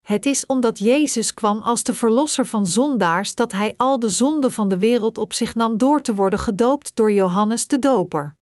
Het 0.00 0.26
is 0.26 0.46
omdat 0.46 0.78
Jezus 0.78 1.34
kwam 1.34 1.58
als 1.58 1.82
de 1.82 1.94
verlosser 1.94 2.46
van 2.46 2.66
zondaars 2.66 3.34
dat 3.34 3.52
hij 3.52 3.74
al 3.76 3.98
de 3.98 4.08
zonden 4.08 4.52
van 4.52 4.68
de 4.68 4.78
wereld 4.78 5.18
op 5.18 5.32
zich 5.32 5.54
nam 5.54 5.76
door 5.76 6.02
te 6.02 6.14
worden 6.14 6.38
gedoopt 6.38 6.96
door 6.96 7.12
Johannes 7.12 7.66
de 7.66 7.78
Doper. 7.78 8.36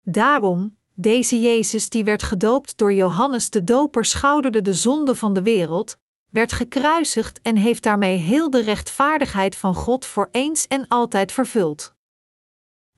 Daarom, 0.00 0.78
deze 0.94 1.40
Jezus 1.40 1.88
die 1.88 2.04
werd 2.04 2.22
gedoopt 2.22 2.76
door 2.76 2.92
Johannes 2.92 3.50
de 3.50 3.64
Doper 3.64 4.04
schouderde 4.04 4.62
de 4.62 4.74
zonde 4.74 5.14
van 5.14 5.34
de 5.34 5.42
wereld, 5.42 5.98
werd 6.36 6.52
gekruisigd 6.52 7.40
en 7.42 7.56
heeft 7.56 7.82
daarmee 7.82 8.16
heel 8.16 8.50
de 8.50 8.60
rechtvaardigheid 8.60 9.56
van 9.56 9.74
God 9.74 10.04
voor 10.04 10.28
eens 10.32 10.66
en 10.66 10.88
altijd 10.88 11.32
vervuld. 11.32 11.94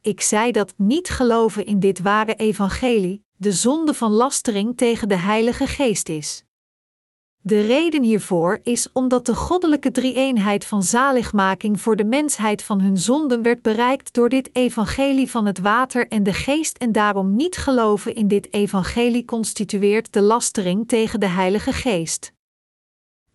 Ik 0.01 0.21
zei 0.21 0.53
dat 0.53 0.75
niet 0.77 1.09
geloven 1.09 1.67
in 1.67 1.81
dit 1.81 1.99
ware 1.99 2.35
evangelie 2.35 3.25
de 3.37 3.53
zonde 3.53 3.95
van 3.95 4.11
lastering 4.11 4.77
tegen 4.77 5.09
de 5.09 5.17
Heilige 5.17 5.67
Geest 5.67 6.09
is. 6.09 6.45
De 7.43 7.61
reden 7.61 8.03
hiervoor 8.03 8.61
is 8.63 8.93
omdat 8.93 9.27
de 9.27 9.35
goddelijke 9.35 9.91
drie-eenheid 9.91 10.65
van 10.65 10.83
zaligmaking 10.83 11.81
voor 11.81 11.97
de 11.97 12.05
mensheid 12.05 12.63
van 12.63 12.81
hun 12.81 12.97
zonden 12.97 13.43
werd 13.43 13.63
bereikt 13.63 14.15
door 14.15 14.29
dit 14.29 14.51
evangelie 14.53 15.31
van 15.31 15.47
het 15.47 15.59
water 15.59 16.09
en 16.09 16.23
de 16.23 16.33
geest 16.33 16.79
en 16.79 16.93
daarom 16.93 17.37
niet 17.37 17.57
geloven 17.57 18.15
in 18.15 18.29
dit 18.29 18.53
evangelie 18.53 19.25
constitueert 19.25 20.13
de 20.13 20.23
lastering 20.23 20.89
tegen 20.89 21.21
de 21.21 21.29
Heilige 21.29 21.73
Geest. 21.73 22.37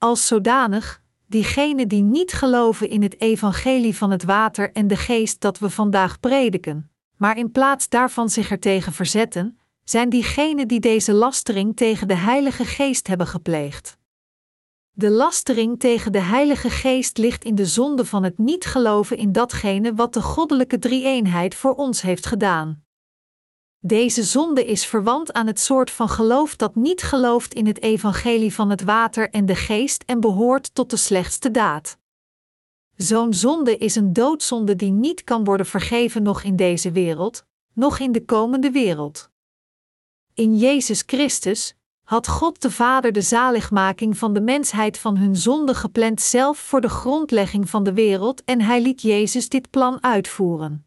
Als 0.03 0.27
zodanig, 0.27 1.01
diegenen 1.27 1.87
die 1.87 2.01
niet 2.01 2.33
geloven 2.33 2.89
in 2.89 3.01
het 3.01 3.21
evangelie 3.21 3.97
van 3.97 4.11
het 4.11 4.23
water 4.23 4.71
en 4.71 4.87
de 4.87 4.95
geest 4.95 5.41
dat 5.41 5.59
we 5.59 5.69
vandaag 5.69 6.19
prediken, 6.19 6.91
maar 7.17 7.37
in 7.37 7.51
plaats 7.51 7.89
daarvan 7.89 8.29
zich 8.29 8.51
ertegen 8.51 8.93
verzetten, 8.93 9.59
zijn 9.83 10.09
diegenen 10.09 10.67
die 10.67 10.79
deze 10.79 11.13
lastering 11.13 11.75
tegen 11.75 12.07
de 12.07 12.15
Heilige 12.15 12.65
Geest 12.65 13.07
hebben 13.07 13.27
gepleegd. 13.27 13.97
De 14.91 15.09
lastering 15.09 15.79
tegen 15.79 16.11
de 16.11 16.21
Heilige 16.21 16.69
Geest 16.69 17.17
ligt 17.17 17.43
in 17.43 17.55
de 17.55 17.65
zonde 17.65 18.05
van 18.05 18.23
het 18.23 18.37
niet 18.37 18.65
geloven 18.65 19.17
in 19.17 19.31
datgene 19.31 19.93
wat 19.93 20.13
de 20.13 20.21
goddelijke 20.21 20.79
drie-eenheid 20.79 21.55
voor 21.55 21.75
ons 21.75 22.01
heeft 22.01 22.25
gedaan. 22.25 22.83
Deze 23.85 24.23
zonde 24.23 24.65
is 24.65 24.85
verwant 24.85 25.33
aan 25.33 25.47
het 25.47 25.59
soort 25.59 25.91
van 25.91 26.09
geloof 26.09 26.55
dat 26.55 26.75
niet 26.75 27.01
gelooft 27.01 27.53
in 27.53 27.67
het 27.67 27.81
evangelie 27.81 28.53
van 28.53 28.69
het 28.69 28.83
water 28.83 29.29
en 29.29 29.45
de 29.45 29.55
geest 29.55 30.03
en 30.05 30.19
behoort 30.19 30.75
tot 30.75 30.89
de 30.89 30.97
slechtste 30.97 31.51
daad. 31.51 31.97
Zo'n 32.95 33.33
zonde 33.33 33.77
is 33.77 33.95
een 33.95 34.13
doodzonde 34.13 34.75
die 34.75 34.91
niet 34.91 35.23
kan 35.23 35.43
worden 35.43 35.65
vergeven 35.65 36.23
nog 36.23 36.43
in 36.43 36.55
deze 36.55 36.91
wereld, 36.91 37.45
nog 37.73 37.99
in 37.99 38.11
de 38.11 38.25
komende 38.25 38.71
wereld. 38.71 39.29
In 40.33 40.57
Jezus 40.57 41.03
Christus 41.05 41.75
had 42.03 42.27
God 42.27 42.61
de 42.61 42.71
Vader 42.71 43.11
de 43.11 43.21
zaligmaking 43.21 44.17
van 44.17 44.33
de 44.33 44.41
mensheid 44.41 44.97
van 44.97 45.17
hun 45.17 45.35
zonde 45.35 45.75
gepland 45.75 46.21
zelf 46.21 46.57
voor 46.57 46.81
de 46.81 46.89
grondlegging 46.89 47.69
van 47.69 47.83
de 47.83 47.93
wereld 47.93 48.43
en 48.43 48.61
hij 48.61 48.81
liet 48.81 49.01
Jezus 49.01 49.49
dit 49.49 49.69
plan 49.69 50.03
uitvoeren. 50.03 50.85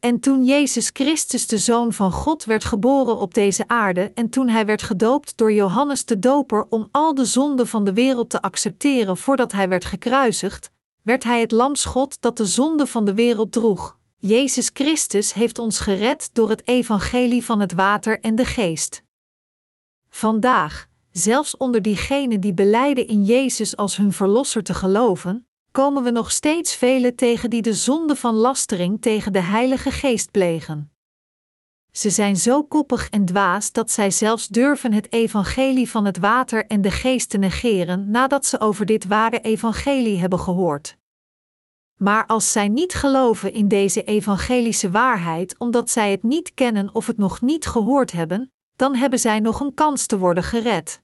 En 0.00 0.20
toen 0.20 0.44
Jezus 0.44 0.90
Christus 0.92 1.46
de 1.46 1.58
Zoon 1.58 1.92
van 1.92 2.12
God 2.12 2.44
werd 2.44 2.64
geboren 2.64 3.18
op 3.18 3.34
deze 3.34 3.68
aarde 3.68 4.10
en 4.14 4.28
toen 4.28 4.48
hij 4.48 4.66
werd 4.66 4.82
gedoopt 4.82 5.36
door 5.36 5.52
Johannes 5.52 6.04
de 6.04 6.18
Doper 6.18 6.66
om 6.68 6.88
al 6.90 7.14
de 7.14 7.24
zonden 7.24 7.66
van 7.66 7.84
de 7.84 7.92
wereld 7.92 8.30
te 8.30 8.42
accepteren 8.42 9.16
voordat 9.16 9.52
hij 9.52 9.68
werd 9.68 9.84
gekruisigd, 9.84 10.70
werd 11.02 11.24
hij 11.24 11.40
het 11.40 11.50
lamsgod 11.50 12.20
dat 12.20 12.36
de 12.36 12.46
zonde 12.46 12.86
van 12.86 13.04
de 13.04 13.14
wereld 13.14 13.52
droeg. 13.52 13.98
Jezus 14.16 14.70
Christus 14.72 15.32
heeft 15.32 15.58
ons 15.58 15.80
gered 15.80 16.30
door 16.32 16.48
het 16.50 16.68
evangelie 16.68 17.44
van 17.44 17.60
het 17.60 17.72
water 17.72 18.20
en 18.20 18.34
de 18.34 18.44
geest. 18.44 19.02
Vandaag, 20.10 20.88
zelfs 21.10 21.56
onder 21.56 21.82
diegenen 21.82 22.40
die 22.40 22.54
beleiden 22.54 23.06
in 23.06 23.24
Jezus 23.24 23.76
als 23.76 23.96
hun 23.96 24.12
verlosser 24.12 24.62
te 24.62 24.74
geloven, 24.74 25.47
komen 25.70 26.02
we 26.02 26.10
nog 26.10 26.30
steeds 26.30 26.74
velen 26.74 27.16
tegen 27.16 27.50
die 27.50 27.62
de 27.62 27.74
zonde 27.74 28.16
van 28.16 28.34
lastering 28.34 29.00
tegen 29.00 29.32
de 29.32 29.42
Heilige 29.42 29.90
Geest 29.90 30.30
plegen. 30.30 30.92
Ze 31.92 32.10
zijn 32.10 32.36
zo 32.36 32.62
koppig 32.62 33.08
en 33.08 33.24
dwaas 33.24 33.72
dat 33.72 33.90
zij 33.90 34.10
zelfs 34.10 34.48
durven 34.48 34.92
het 34.92 35.12
evangelie 35.12 35.90
van 35.90 36.04
het 36.04 36.18
water 36.18 36.66
en 36.66 36.80
de 36.80 36.90
geest 36.90 37.30
te 37.30 37.38
negeren 37.38 38.10
nadat 38.10 38.46
ze 38.46 38.60
over 38.60 38.86
dit 38.86 39.06
ware 39.06 39.40
evangelie 39.40 40.18
hebben 40.18 40.38
gehoord. 40.38 40.96
Maar 41.96 42.26
als 42.26 42.52
zij 42.52 42.68
niet 42.68 42.94
geloven 42.94 43.52
in 43.52 43.68
deze 43.68 44.02
evangelische 44.04 44.90
waarheid 44.90 45.58
omdat 45.58 45.90
zij 45.90 46.10
het 46.10 46.22
niet 46.22 46.54
kennen 46.54 46.94
of 46.94 47.06
het 47.06 47.18
nog 47.18 47.40
niet 47.40 47.66
gehoord 47.66 48.12
hebben, 48.12 48.52
dan 48.76 48.94
hebben 48.94 49.18
zij 49.18 49.40
nog 49.40 49.60
een 49.60 49.74
kans 49.74 50.06
te 50.06 50.18
worden 50.18 50.44
gered. 50.44 51.02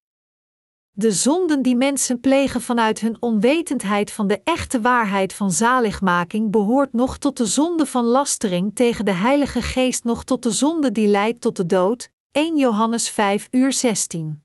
De 0.96 1.12
zonden 1.12 1.62
die 1.62 1.76
mensen 1.76 2.20
plegen 2.20 2.60
vanuit 2.60 3.00
hun 3.00 3.16
onwetendheid 3.20 4.12
van 4.12 4.26
de 4.26 4.40
echte 4.44 4.80
waarheid 4.80 5.32
van 5.32 5.50
zaligmaking 5.50 6.50
behoort 6.50 6.92
nog 6.92 7.18
tot 7.18 7.36
de 7.36 7.46
zonde 7.46 7.86
van 7.86 8.04
lastering 8.04 8.74
tegen 8.74 9.04
de 9.04 9.12
Heilige 9.12 9.62
Geest, 9.62 10.04
nog 10.04 10.24
tot 10.24 10.42
de 10.42 10.50
zonde 10.50 10.92
die 10.92 11.06
leidt 11.06 11.40
tot 11.40 11.56
de 11.56 11.66
dood. 11.66 12.10
1 12.32 12.56
Johannes 12.56 13.08
5 13.08 13.48
uur 13.50 13.72
16. 13.72 14.42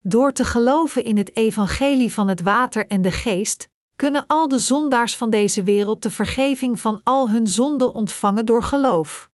Door 0.00 0.32
te 0.32 0.44
geloven 0.44 1.04
in 1.04 1.16
het 1.16 1.36
evangelie 1.36 2.12
van 2.12 2.28
het 2.28 2.42
water 2.42 2.86
en 2.86 3.02
de 3.02 3.12
geest, 3.12 3.68
kunnen 3.96 4.24
al 4.26 4.48
de 4.48 4.58
zondaars 4.58 5.16
van 5.16 5.30
deze 5.30 5.62
wereld 5.62 6.02
de 6.02 6.10
vergeving 6.10 6.80
van 6.80 7.00
al 7.02 7.30
hun 7.30 7.46
zonden 7.46 7.94
ontvangen 7.94 8.46
door 8.46 8.62
geloof. 8.62 9.30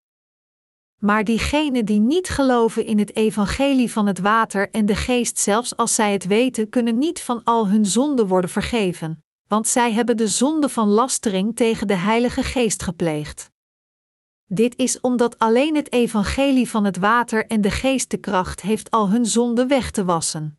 Maar 1.00 1.24
diegenen 1.24 1.84
die 1.84 2.00
niet 2.00 2.28
geloven 2.28 2.84
in 2.84 2.98
het 2.98 3.16
evangelie 3.16 3.92
van 3.92 4.06
het 4.06 4.18
water 4.18 4.70
en 4.70 4.86
de 4.86 4.96
geest, 4.96 5.38
zelfs 5.38 5.76
als 5.76 5.94
zij 5.94 6.12
het 6.12 6.26
weten, 6.26 6.68
kunnen 6.68 6.98
niet 6.98 7.20
van 7.20 7.44
al 7.44 7.68
hun 7.68 7.86
zonden 7.86 8.26
worden 8.26 8.50
vergeven, 8.50 9.24
want 9.48 9.68
zij 9.68 9.92
hebben 9.92 10.16
de 10.16 10.28
zonde 10.28 10.68
van 10.68 10.88
lastering 10.88 11.56
tegen 11.56 11.86
de 11.86 11.94
Heilige 11.94 12.42
Geest 12.42 12.82
gepleegd. 12.82 13.50
Dit 14.46 14.76
is 14.76 15.00
omdat 15.00 15.38
alleen 15.38 15.76
het 15.76 15.92
evangelie 15.92 16.68
van 16.68 16.84
het 16.84 16.96
water 16.96 17.46
en 17.46 17.60
de 17.60 17.70
geest 17.70 18.10
de 18.10 18.16
kracht 18.16 18.60
heeft 18.60 18.90
al 18.90 19.10
hun 19.10 19.26
zonden 19.26 19.68
weg 19.68 19.90
te 19.90 20.04
wassen. 20.04 20.58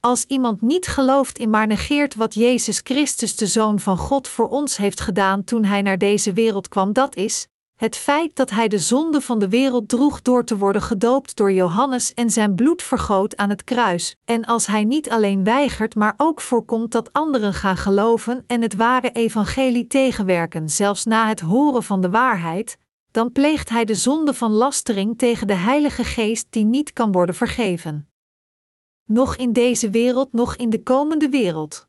Als 0.00 0.24
iemand 0.24 0.60
niet 0.60 0.86
gelooft 0.86 1.38
in 1.38 1.50
maar 1.50 1.66
negeert 1.66 2.14
wat 2.14 2.34
Jezus 2.34 2.80
Christus, 2.82 3.36
de 3.36 3.46
Zoon 3.46 3.80
van 3.80 3.98
God, 3.98 4.28
voor 4.28 4.48
ons 4.48 4.76
heeft 4.76 5.00
gedaan 5.00 5.44
toen 5.44 5.64
hij 5.64 5.82
naar 5.82 5.98
deze 5.98 6.32
wereld 6.32 6.68
kwam, 6.68 6.92
dat 6.92 7.16
is, 7.16 7.48
het 7.74 7.96
feit 7.96 8.36
dat 8.36 8.50
hij 8.50 8.68
de 8.68 8.78
zonde 8.78 9.20
van 9.20 9.38
de 9.38 9.48
wereld 9.48 9.88
droeg 9.88 10.22
door 10.22 10.44
te 10.44 10.56
worden 10.56 10.82
gedoopt 10.82 11.36
door 11.36 11.52
Johannes 11.52 12.14
en 12.14 12.30
zijn 12.30 12.54
bloed 12.54 12.82
vergoot 12.82 13.36
aan 13.36 13.50
het 13.50 13.64
kruis, 13.64 14.16
en 14.24 14.44
als 14.44 14.66
hij 14.66 14.84
niet 14.84 15.10
alleen 15.10 15.44
weigert, 15.44 15.94
maar 15.94 16.14
ook 16.16 16.40
voorkomt 16.40 16.92
dat 16.92 17.12
anderen 17.12 17.54
gaan 17.54 17.76
geloven 17.76 18.44
en 18.46 18.62
het 18.62 18.74
ware 18.74 19.10
evangelie 19.10 19.86
tegenwerken, 19.86 20.70
zelfs 20.70 21.04
na 21.04 21.28
het 21.28 21.40
horen 21.40 21.82
van 21.82 22.00
de 22.00 22.10
waarheid, 22.10 22.78
dan 23.10 23.32
pleegt 23.32 23.68
hij 23.68 23.84
de 23.84 23.94
zonde 23.94 24.34
van 24.34 24.52
lastering 24.52 25.18
tegen 25.18 25.46
de 25.46 25.54
Heilige 25.54 26.04
Geest 26.04 26.46
die 26.50 26.64
niet 26.64 26.92
kan 26.92 27.12
worden 27.12 27.34
vergeven. 27.34 28.08
Nog 29.04 29.36
in 29.36 29.52
deze 29.52 29.90
wereld, 29.90 30.32
nog 30.32 30.56
in 30.56 30.70
de 30.70 30.82
komende 30.82 31.28
wereld. 31.28 31.88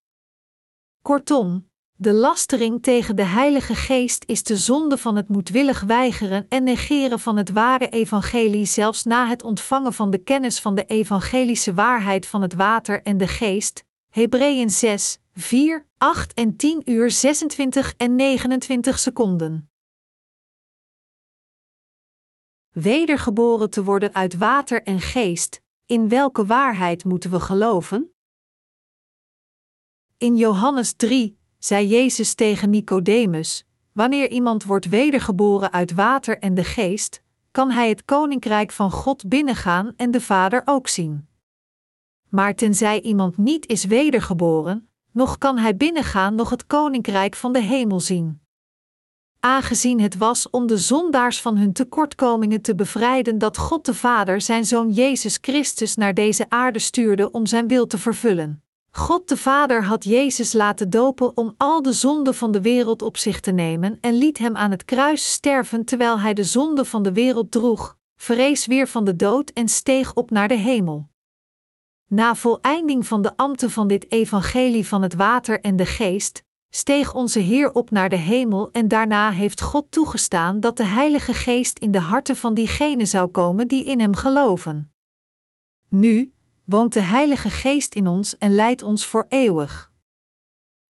Kortom, 1.02 1.70
de 1.98 2.14
lastering 2.14 2.84
tegen 2.84 3.16
de 3.16 3.24
Heilige 3.24 3.76
Geest 3.76 4.24
is 4.26 4.44
de 4.44 4.58
zonde 4.58 4.98
van 4.98 5.16
het 5.16 5.30
moedwillig 5.30 5.82
weigeren 5.82 6.46
en 6.50 6.64
negeren 6.64 7.20
van 7.20 7.38
het 7.38 7.52
ware 7.52 7.90
evangelie 7.90 8.66
zelfs 8.66 9.04
na 9.04 9.28
het 9.28 9.44
ontvangen 9.44 9.94
van 9.94 10.10
de 10.10 10.18
kennis 10.18 10.60
van 10.60 10.76
de 10.76 10.86
evangelische 10.86 11.74
waarheid 11.74 12.28
van 12.28 12.42
het 12.42 12.54
water 12.54 13.04
en 13.04 13.18
de 13.18 13.28
geest. 13.28 13.84
Hebreeën 14.10 14.70
6, 14.70 15.20
4, 15.34 15.88
8 15.98 16.34
en 16.34 16.56
10 16.56 16.82
uur 16.92 17.12
26 17.12 17.94
en 17.98 18.16
29 18.16 19.00
seconden. 19.00 19.70
Wedergeboren 22.70 23.70
te 23.70 23.84
worden 23.84 24.14
uit 24.14 24.38
water 24.38 24.84
en 24.84 25.00
geest, 25.00 25.62
in 25.86 26.10
welke 26.10 26.46
waarheid 26.46 27.04
moeten 27.04 27.32
we 27.32 27.40
geloven? 27.40 28.16
In 30.18 30.36
Johannes 30.36 30.94
3, 30.94 31.38
zei 31.60 31.88
Jezus 31.88 32.34
tegen 32.34 32.70
Nicodemus: 32.70 33.66
Wanneer 33.92 34.30
iemand 34.30 34.64
wordt 34.64 34.90
wedergeboren 34.90 35.72
uit 35.72 35.94
water 35.94 36.40
en 36.40 36.54
de 36.54 36.64
geest, 36.64 37.22
kan 37.52 37.72
hij 37.72 37.90
het 37.90 38.06
koninkrijk 38.06 38.72
van 38.72 38.92
God 38.92 39.28
binnengaan 39.28 39.94
en 39.96 40.12
de 40.12 40.22
Vader 40.22 40.62
ook 40.66 40.88
zien. 40.88 41.28
Maar 42.30 42.56
tenzij 42.56 43.02
iemand 43.02 43.38
niet 43.38 43.68
is 43.68 43.86
wedergeboren, 43.86 44.90
nog 45.12 45.38
kan 45.38 45.58
hij 45.58 45.78
binnengaan 45.78 46.36
nog 46.36 46.50
het 46.50 46.68
koninkrijk 46.68 47.36
van 47.36 47.54
de 47.54 47.62
hemel 47.62 48.00
zien. 48.00 48.42
aangezien 49.40 50.00
het 50.00 50.18
was 50.18 50.50
om 50.50 50.68
de 50.68 50.78
zondaars 50.78 51.42
van 51.42 51.58
hun 51.58 51.74
tekortkomingen 51.74 52.62
te 52.62 52.76
bevrijden 52.76 53.38
dat 53.38 53.58
God 53.58 53.86
de 53.86 53.94
Vader 53.94 54.42
zijn 54.42 54.66
Zoon 54.66 54.92
Jezus 54.92 55.38
Christus 55.42 55.96
naar 55.96 56.14
deze 56.14 56.50
aarde 56.50 56.80
stuurde 56.80 57.32
om 57.32 57.46
zijn 57.46 57.68
wil 57.68 57.88
te 57.88 57.98
vervullen. 57.98 58.65
God 58.96 59.28
de 59.30 59.38
Vader 59.38 59.84
had 59.84 60.04
Jezus 60.04 60.54
laten 60.54 60.90
dopen 60.90 61.38
om 61.38 61.54
al 61.58 61.82
de 61.82 61.94
zonden 61.94 62.36
van 62.36 62.52
de 62.52 62.62
wereld 62.62 63.02
op 63.02 63.18
zich 63.18 63.40
te 63.40 63.52
nemen 63.52 63.98
en 64.02 64.14
liet 64.14 64.38
hem 64.38 64.56
aan 64.56 64.72
het 64.72 64.86
kruis 64.86 65.32
sterven 65.32 65.86
terwijl 65.86 66.20
hij 66.20 66.34
de 66.34 66.44
zonde 66.44 66.86
van 66.86 67.04
de 67.04 67.14
wereld 67.14 67.52
droeg, 67.52 67.98
vrees 68.16 68.66
weer 68.66 68.88
van 68.88 69.06
de 69.06 69.16
dood 69.16 69.50
en 69.50 69.68
steeg 69.68 70.14
op 70.14 70.30
naar 70.32 70.48
de 70.48 70.58
hemel. 70.58 71.10
Na 72.08 72.36
voleinding 72.36 73.08
van 73.08 73.22
de 73.22 73.38
ambten 73.38 73.72
van 73.72 73.88
dit 73.88 74.12
evangelie 74.12 74.88
van 74.88 75.02
het 75.02 75.16
water 75.16 75.62
en 75.62 75.76
de 75.76 75.86
geest, 75.86 76.44
steeg 76.70 77.14
onze 77.14 77.40
Heer 77.40 77.72
op 77.72 77.92
naar 77.92 78.10
de 78.10 78.16
hemel 78.16 78.70
en 78.72 78.88
daarna 78.88 79.32
heeft 79.32 79.62
God 79.62 79.92
toegestaan 79.92 80.60
dat 80.60 80.78
de 80.78 80.86
Heilige 80.86 81.34
Geest 81.34 81.80
in 81.80 81.92
de 81.92 82.00
harten 82.00 82.36
van 82.36 82.54
diegenen 82.54 83.08
zou 83.08 83.28
komen 83.28 83.68
die 83.68 83.86
in 83.86 84.00
Hem 84.00 84.16
geloven. 84.16 84.94
Nu 85.90 86.35
woont 86.66 86.94
de 86.94 87.02
Heilige 87.02 87.50
Geest 87.50 87.96
in 87.96 88.08
ons 88.08 88.38
en 88.38 88.56
leidt 88.56 88.84
ons 88.84 89.06
voor 89.06 89.26
eeuwig. 89.30 89.92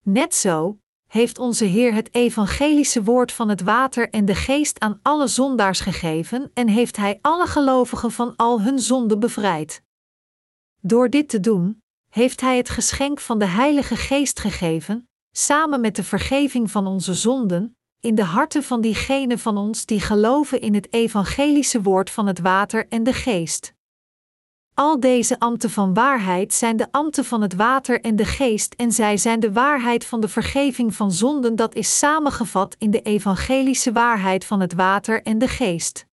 Net 0.01 0.35
zo 0.35 0.77
heeft 1.07 1.39
onze 1.39 1.65
Heer 1.65 1.93
het 1.93 2.13
evangelische 2.13 3.03
woord 3.03 3.31
van 3.31 3.49
het 3.49 3.61
water 3.61 4.09
en 4.09 4.25
de 4.25 4.35
geest 4.35 4.79
aan 4.79 4.99
alle 5.01 5.27
zondaars 5.27 5.79
gegeven 5.79 6.51
en 6.53 6.67
heeft 6.67 6.97
Hij 6.97 7.19
alle 7.21 7.47
gelovigen 7.47 8.11
van 8.11 8.33
al 8.35 8.61
hun 8.61 8.79
zonden 8.79 9.19
bevrijd. 9.19 9.81
Door 10.81 11.09
dit 11.09 11.29
te 11.29 11.39
doen, 11.39 11.83
heeft 12.09 12.41
Hij 12.41 12.57
het 12.57 12.69
geschenk 12.69 13.19
van 13.19 13.39
de 13.39 13.45
Heilige 13.45 13.95
Geest 13.95 14.39
gegeven, 14.39 15.09
samen 15.31 15.81
met 15.81 15.95
de 15.95 16.03
vergeving 16.03 16.71
van 16.71 16.87
onze 16.87 17.13
zonden, 17.13 17.77
in 17.99 18.15
de 18.15 18.23
harten 18.23 18.63
van 18.63 18.81
diegenen 18.81 19.39
van 19.39 19.57
ons 19.57 19.85
die 19.85 19.99
geloven 19.99 20.61
in 20.61 20.73
het 20.73 20.93
evangelische 20.93 21.81
woord 21.81 22.09
van 22.09 22.27
het 22.27 22.39
water 22.39 22.87
en 22.87 23.03
de 23.03 23.13
geest. 23.13 23.74
Al 24.75 24.99
deze 24.99 25.39
ambten 25.39 25.69
van 25.69 25.93
waarheid 25.93 26.53
zijn 26.53 26.77
de 26.77 26.87
ambten 26.91 27.25
van 27.25 27.41
het 27.41 27.55
water 27.55 28.01
en 28.01 28.15
de 28.15 28.25
geest 28.25 28.73
en 28.73 28.91
zij 28.91 29.17
zijn 29.17 29.39
de 29.39 29.51
waarheid 29.51 30.05
van 30.05 30.21
de 30.21 30.27
vergeving 30.27 30.95
van 30.95 31.11
zonden 31.11 31.55
dat 31.55 31.75
is 31.75 31.97
samengevat 31.97 32.75
in 32.79 32.91
de 32.91 33.01
evangelische 33.01 33.91
waarheid 33.91 34.45
van 34.45 34.59
het 34.59 34.73
water 34.73 35.23
en 35.23 35.37
de 35.37 35.47
geest. 35.47 36.05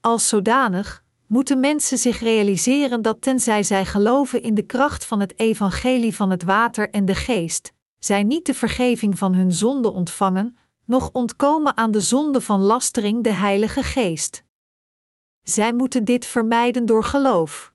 Als 0.00 0.28
zodanig 0.28 1.04
moeten 1.26 1.60
mensen 1.60 1.98
zich 1.98 2.20
realiseren 2.20 3.02
dat 3.02 3.22
tenzij 3.22 3.62
zij 3.62 3.84
geloven 3.84 4.42
in 4.42 4.54
de 4.54 4.66
kracht 4.66 5.04
van 5.04 5.20
het 5.20 5.38
evangelie 5.38 6.14
van 6.14 6.30
het 6.30 6.42
water 6.42 6.90
en 6.90 7.04
de 7.04 7.14
geest, 7.14 7.72
zij 7.98 8.22
niet 8.22 8.46
de 8.46 8.54
vergeving 8.54 9.18
van 9.18 9.34
hun 9.34 9.52
zonde 9.52 9.92
ontvangen, 9.92 10.56
noch 10.84 11.10
ontkomen 11.12 11.76
aan 11.76 11.90
de 11.90 12.00
zonde 12.00 12.40
van 12.40 12.60
lastering 12.60 13.22
de 13.22 13.32
Heilige 13.32 13.82
Geest. 13.82 14.44
Zij 15.44 15.72
moeten 15.72 16.04
dit 16.04 16.26
vermijden 16.26 16.86
door 16.86 17.04
geloof. 17.04 17.72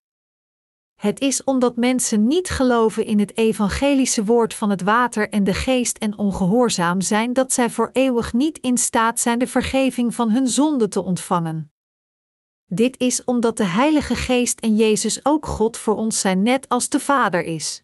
Het 0.95 1.19
is 1.19 1.43
omdat 1.43 1.75
mensen 1.75 2.27
niet 2.27 2.49
geloven 2.49 3.05
in 3.05 3.19
het 3.19 3.37
evangelische 3.37 4.25
woord 4.25 4.53
van 4.53 4.69
het 4.69 4.81
water 4.81 5.29
en 5.29 5.43
de 5.43 5.53
geest 5.53 5.97
en 5.97 6.17
ongehoorzaam 6.17 7.01
zijn 7.01 7.33
dat 7.33 7.53
zij 7.53 7.69
voor 7.69 7.89
eeuwig 7.93 8.33
niet 8.33 8.57
in 8.57 8.77
staat 8.77 9.19
zijn 9.19 9.39
de 9.39 9.47
vergeving 9.47 10.15
van 10.15 10.31
hun 10.31 10.47
zonde 10.47 10.87
te 10.87 11.03
ontvangen. 11.03 11.71
Dit 12.65 12.99
is 12.99 13.23
omdat 13.23 13.57
de 13.57 13.63
Heilige 13.63 14.15
Geest 14.15 14.59
en 14.59 14.75
Jezus 14.75 15.25
ook 15.25 15.45
God 15.45 15.77
voor 15.77 15.95
ons 15.95 16.19
zijn 16.19 16.43
net 16.43 16.69
als 16.69 16.89
de 16.89 16.99
Vader 16.99 17.43
is. 17.43 17.83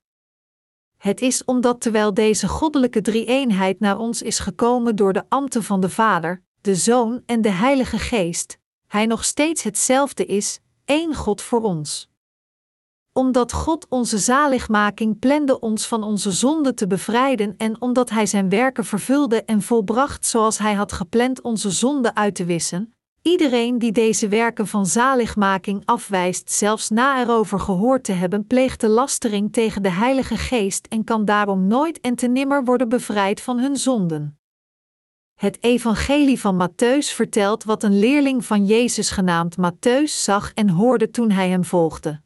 Het 0.97 1.21
is 1.21 1.45
omdat 1.45 1.81
terwijl 1.81 2.13
deze 2.13 2.47
goddelijke 2.47 3.01
drie-eenheid 3.01 3.79
naar 3.79 3.97
ons 3.97 4.21
is 4.21 4.39
gekomen 4.39 4.95
door 4.95 5.13
de 5.13 5.23
ambten 5.29 5.63
van 5.63 5.79
de 5.79 5.89
Vader, 5.89 6.43
de 6.61 6.75
Zoon 6.75 7.23
en 7.25 7.41
de 7.41 7.49
Heilige 7.49 7.99
Geest, 7.99 8.59
Hij 8.87 9.05
nog 9.05 9.23
steeds 9.23 9.63
hetzelfde 9.63 10.25
is, 10.25 10.59
één 10.85 11.15
God 11.15 11.41
voor 11.41 11.61
ons. 11.61 12.09
Omdat 13.13 13.51
God 13.51 13.85
onze 13.89 14.17
zaligmaking 14.17 15.19
plande 15.19 15.59
ons 15.59 15.87
van 15.87 16.03
onze 16.03 16.31
zonden 16.31 16.75
te 16.75 16.87
bevrijden 16.87 17.53
en 17.57 17.81
omdat 17.81 18.09
Hij 18.09 18.25
zijn 18.25 18.49
werken 18.49 18.85
vervulde 18.85 19.43
en 19.43 19.61
volbracht 19.61 20.25
zoals 20.25 20.57
Hij 20.57 20.73
had 20.73 20.91
gepland 20.91 21.41
onze 21.41 21.71
zonden 21.71 22.15
uit 22.15 22.35
te 22.35 22.45
wissen, 22.45 22.95
Iedereen 23.25 23.79
die 23.79 23.91
deze 23.91 24.27
werken 24.27 24.67
van 24.67 24.85
zaligmaking 24.85 25.81
afwijst, 25.85 26.51
zelfs 26.51 26.89
na 26.89 27.21
erover 27.21 27.59
gehoord 27.59 28.03
te 28.03 28.11
hebben, 28.11 28.47
pleegt 28.47 28.81
de 28.81 28.89
lastering 28.89 29.53
tegen 29.53 29.83
de 29.83 29.89
Heilige 29.89 30.37
Geest 30.37 30.87
en 30.87 31.03
kan 31.03 31.25
daarom 31.25 31.67
nooit 31.67 31.99
en 31.99 32.15
te 32.15 32.27
nimmer 32.27 32.63
worden 32.63 32.89
bevrijd 32.89 33.41
van 33.41 33.59
hun 33.59 33.77
zonden. 33.77 34.39
Het 35.35 35.63
Evangelie 35.63 36.39
van 36.39 36.69
Matthäus 36.69 37.13
vertelt 37.13 37.63
wat 37.63 37.83
een 37.83 37.99
leerling 37.99 38.45
van 38.45 38.65
Jezus 38.65 39.09
genaamd 39.09 39.55
Matthäus 39.57 40.21
zag 40.23 40.53
en 40.53 40.69
hoorde 40.69 41.11
toen 41.11 41.31
hij 41.31 41.49
hem 41.49 41.63
volgde. 41.63 42.21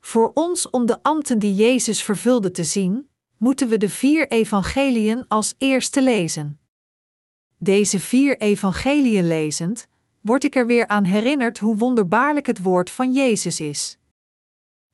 Voor 0.00 0.30
ons 0.34 0.70
om 0.70 0.86
de 0.86 1.02
ambten 1.02 1.38
die 1.38 1.54
Jezus 1.54 2.02
vervulde 2.02 2.50
te 2.50 2.64
zien, 2.64 3.10
moeten 3.36 3.68
we 3.68 3.76
de 3.76 3.88
vier 3.88 4.28
evangeliën 4.28 5.24
als 5.28 5.54
eerste 5.58 6.02
lezen. 6.02 6.60
Deze 7.58 8.00
vier 8.00 8.38
evangeliën 8.38 9.26
lezend, 9.26 9.88
word 10.20 10.44
ik 10.44 10.54
er 10.54 10.66
weer 10.66 10.86
aan 10.86 11.04
herinnerd 11.04 11.58
hoe 11.58 11.76
wonderbaarlijk 11.76 12.46
het 12.46 12.62
woord 12.62 12.90
van 12.90 13.12
Jezus 13.12 13.60
is. 13.60 13.98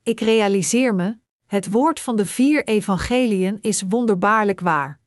Ik 0.03 0.19
realiseer 0.19 0.95
me, 0.95 1.17
het 1.45 1.71
woord 1.71 1.99
van 1.99 2.15
de 2.15 2.25
vier 2.25 2.65
evangeliën 2.65 3.57
is 3.61 3.83
wonderbaarlijk 3.89 4.59
waar. 4.59 4.98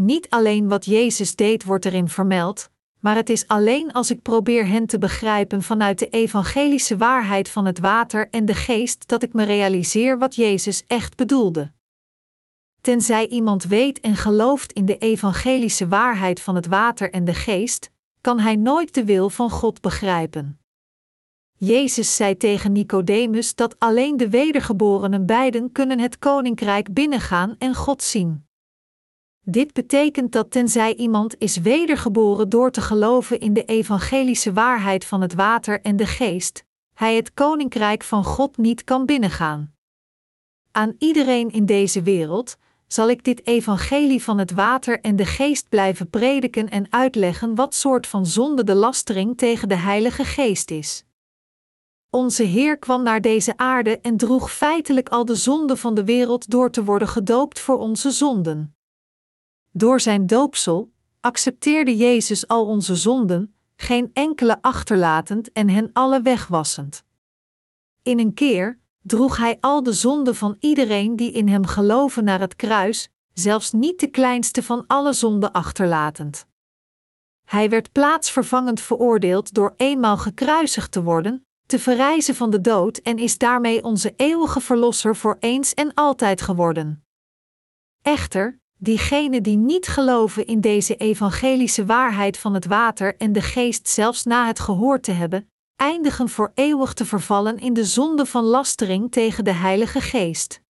Niet 0.00 0.30
alleen 0.30 0.68
wat 0.68 0.84
Jezus 0.84 1.36
deed 1.36 1.64
wordt 1.64 1.84
erin 1.84 2.08
vermeld, 2.08 2.70
maar 3.00 3.16
het 3.16 3.30
is 3.30 3.46
alleen 3.46 3.92
als 3.92 4.10
ik 4.10 4.22
probeer 4.22 4.66
hen 4.66 4.86
te 4.86 4.98
begrijpen 4.98 5.62
vanuit 5.62 5.98
de 5.98 6.08
evangelische 6.08 6.96
waarheid 6.96 7.48
van 7.48 7.66
het 7.66 7.78
water 7.78 8.28
en 8.30 8.44
de 8.44 8.54
geest 8.54 9.08
dat 9.08 9.22
ik 9.22 9.32
me 9.32 9.44
realiseer 9.44 10.18
wat 10.18 10.34
Jezus 10.34 10.84
echt 10.86 11.16
bedoelde. 11.16 11.72
Tenzij 12.80 13.28
iemand 13.28 13.64
weet 13.64 14.00
en 14.00 14.16
gelooft 14.16 14.72
in 14.72 14.84
de 14.84 14.98
evangelische 14.98 15.88
waarheid 15.88 16.40
van 16.40 16.54
het 16.54 16.66
water 16.66 17.10
en 17.10 17.24
de 17.24 17.34
geest, 17.34 17.90
kan 18.20 18.38
hij 18.38 18.56
nooit 18.56 18.94
de 18.94 19.04
wil 19.04 19.30
van 19.30 19.50
God 19.50 19.80
begrijpen. 19.80 20.60
Jezus 21.52 22.16
zei 22.16 22.36
tegen 22.36 22.72
Nicodemus 22.72 23.54
dat 23.54 23.78
alleen 23.78 24.16
de 24.16 24.28
wedergeborenen 24.28 25.26
beiden 25.26 25.72
kunnen 25.72 25.98
het 25.98 26.18
koninkrijk 26.18 26.92
binnengaan 26.94 27.54
en 27.58 27.74
God 27.74 28.02
zien. 28.02 28.47
Dit 29.50 29.72
betekent 29.72 30.32
dat 30.32 30.50
tenzij 30.50 30.94
iemand 30.94 31.34
is 31.38 31.56
wedergeboren 31.56 32.48
door 32.48 32.70
te 32.70 32.80
geloven 32.80 33.40
in 33.40 33.52
de 33.52 33.64
evangelische 33.64 34.52
waarheid 34.52 35.04
van 35.04 35.20
het 35.20 35.34
water 35.34 35.80
en 35.80 35.96
de 35.96 36.06
geest, 36.06 36.64
hij 36.94 37.16
het 37.16 37.34
koninkrijk 37.34 38.02
van 38.02 38.24
God 38.24 38.56
niet 38.56 38.84
kan 38.84 39.06
binnengaan. 39.06 39.74
Aan 40.72 40.94
iedereen 40.98 41.50
in 41.50 41.66
deze 41.66 42.02
wereld, 42.02 42.56
zal 42.86 43.10
ik 43.10 43.24
dit 43.24 43.46
evangelie 43.46 44.22
van 44.22 44.38
het 44.38 44.50
water 44.50 45.00
en 45.00 45.16
de 45.16 45.26
geest 45.26 45.68
blijven 45.68 46.10
prediken 46.10 46.68
en 46.68 46.86
uitleggen 46.90 47.54
wat 47.54 47.74
soort 47.74 48.06
van 48.06 48.26
zonde 48.26 48.64
de 48.64 48.74
lastering 48.74 49.36
tegen 49.36 49.68
de 49.68 49.76
Heilige 49.76 50.24
Geest 50.24 50.70
is. 50.70 51.04
Onze 52.10 52.42
Heer 52.42 52.78
kwam 52.78 53.02
naar 53.02 53.20
deze 53.20 53.56
aarde 53.56 53.98
en 54.00 54.16
droeg 54.16 54.52
feitelijk 54.52 55.08
al 55.08 55.24
de 55.24 55.34
zonde 55.34 55.76
van 55.76 55.94
de 55.94 56.04
wereld 56.04 56.50
door 56.50 56.70
te 56.70 56.84
worden 56.84 57.08
gedoopt 57.08 57.60
voor 57.60 57.78
onze 57.78 58.10
zonden. 58.10 58.77
Door 59.78 60.00
zijn 60.00 60.26
doopsel 60.26 60.92
accepteerde 61.20 61.96
Jezus 61.96 62.48
al 62.48 62.66
onze 62.66 62.96
zonden, 62.96 63.54
geen 63.76 64.10
enkele 64.12 64.62
achterlatend 64.62 65.52
en 65.52 65.68
hen 65.68 65.90
alle 65.92 66.22
wegwassend. 66.22 67.04
In 68.02 68.18
een 68.18 68.34
keer, 68.34 68.78
droeg 69.02 69.36
hij 69.36 69.58
al 69.60 69.82
de 69.82 69.92
zonden 69.92 70.34
van 70.34 70.56
iedereen 70.60 71.16
die 71.16 71.32
in 71.32 71.48
hem 71.48 71.66
geloven 71.66 72.24
naar 72.24 72.40
het 72.40 72.56
kruis, 72.56 73.08
zelfs 73.32 73.72
niet 73.72 74.00
de 74.00 74.06
kleinste 74.06 74.62
van 74.62 74.84
alle 74.86 75.12
zonden 75.12 75.52
achterlatend. 75.52 76.46
Hij 77.44 77.70
werd 77.70 77.92
plaatsvervangend 77.92 78.80
veroordeeld 78.80 79.54
door 79.54 79.74
eenmaal 79.76 80.16
gekruisigd 80.16 80.92
te 80.92 81.02
worden, 81.02 81.46
te 81.66 81.78
verrijzen 81.78 82.34
van 82.34 82.50
de 82.50 82.60
dood 82.60 82.96
en 82.96 83.18
is 83.18 83.38
daarmee 83.38 83.84
onze 83.84 84.14
eeuwige 84.16 84.60
verlosser 84.60 85.16
voor 85.16 85.36
eens 85.40 85.74
en 85.74 85.94
altijd 85.94 86.40
geworden. 86.40 87.04
Echter, 88.02 88.57
diegenen 88.78 89.42
die 89.42 89.56
niet 89.56 89.86
geloven 89.86 90.46
in 90.46 90.60
deze 90.60 90.96
evangelische 90.96 91.86
waarheid 91.86 92.38
van 92.38 92.54
het 92.54 92.66
water 92.66 93.16
en 93.16 93.32
de 93.32 93.42
geest 93.42 93.88
zelfs 93.88 94.24
na 94.24 94.46
het 94.46 94.60
gehoord 94.60 95.02
te 95.02 95.12
hebben, 95.12 95.50
eindigen 95.76 96.28
voor 96.28 96.52
eeuwig 96.54 96.92
te 96.92 97.04
vervallen 97.04 97.58
in 97.58 97.72
de 97.72 97.84
zonde 97.84 98.26
van 98.26 98.44
lastering 98.44 99.12
tegen 99.12 99.44
de 99.44 99.52
Heilige 99.52 100.00
Geest. 100.00 100.62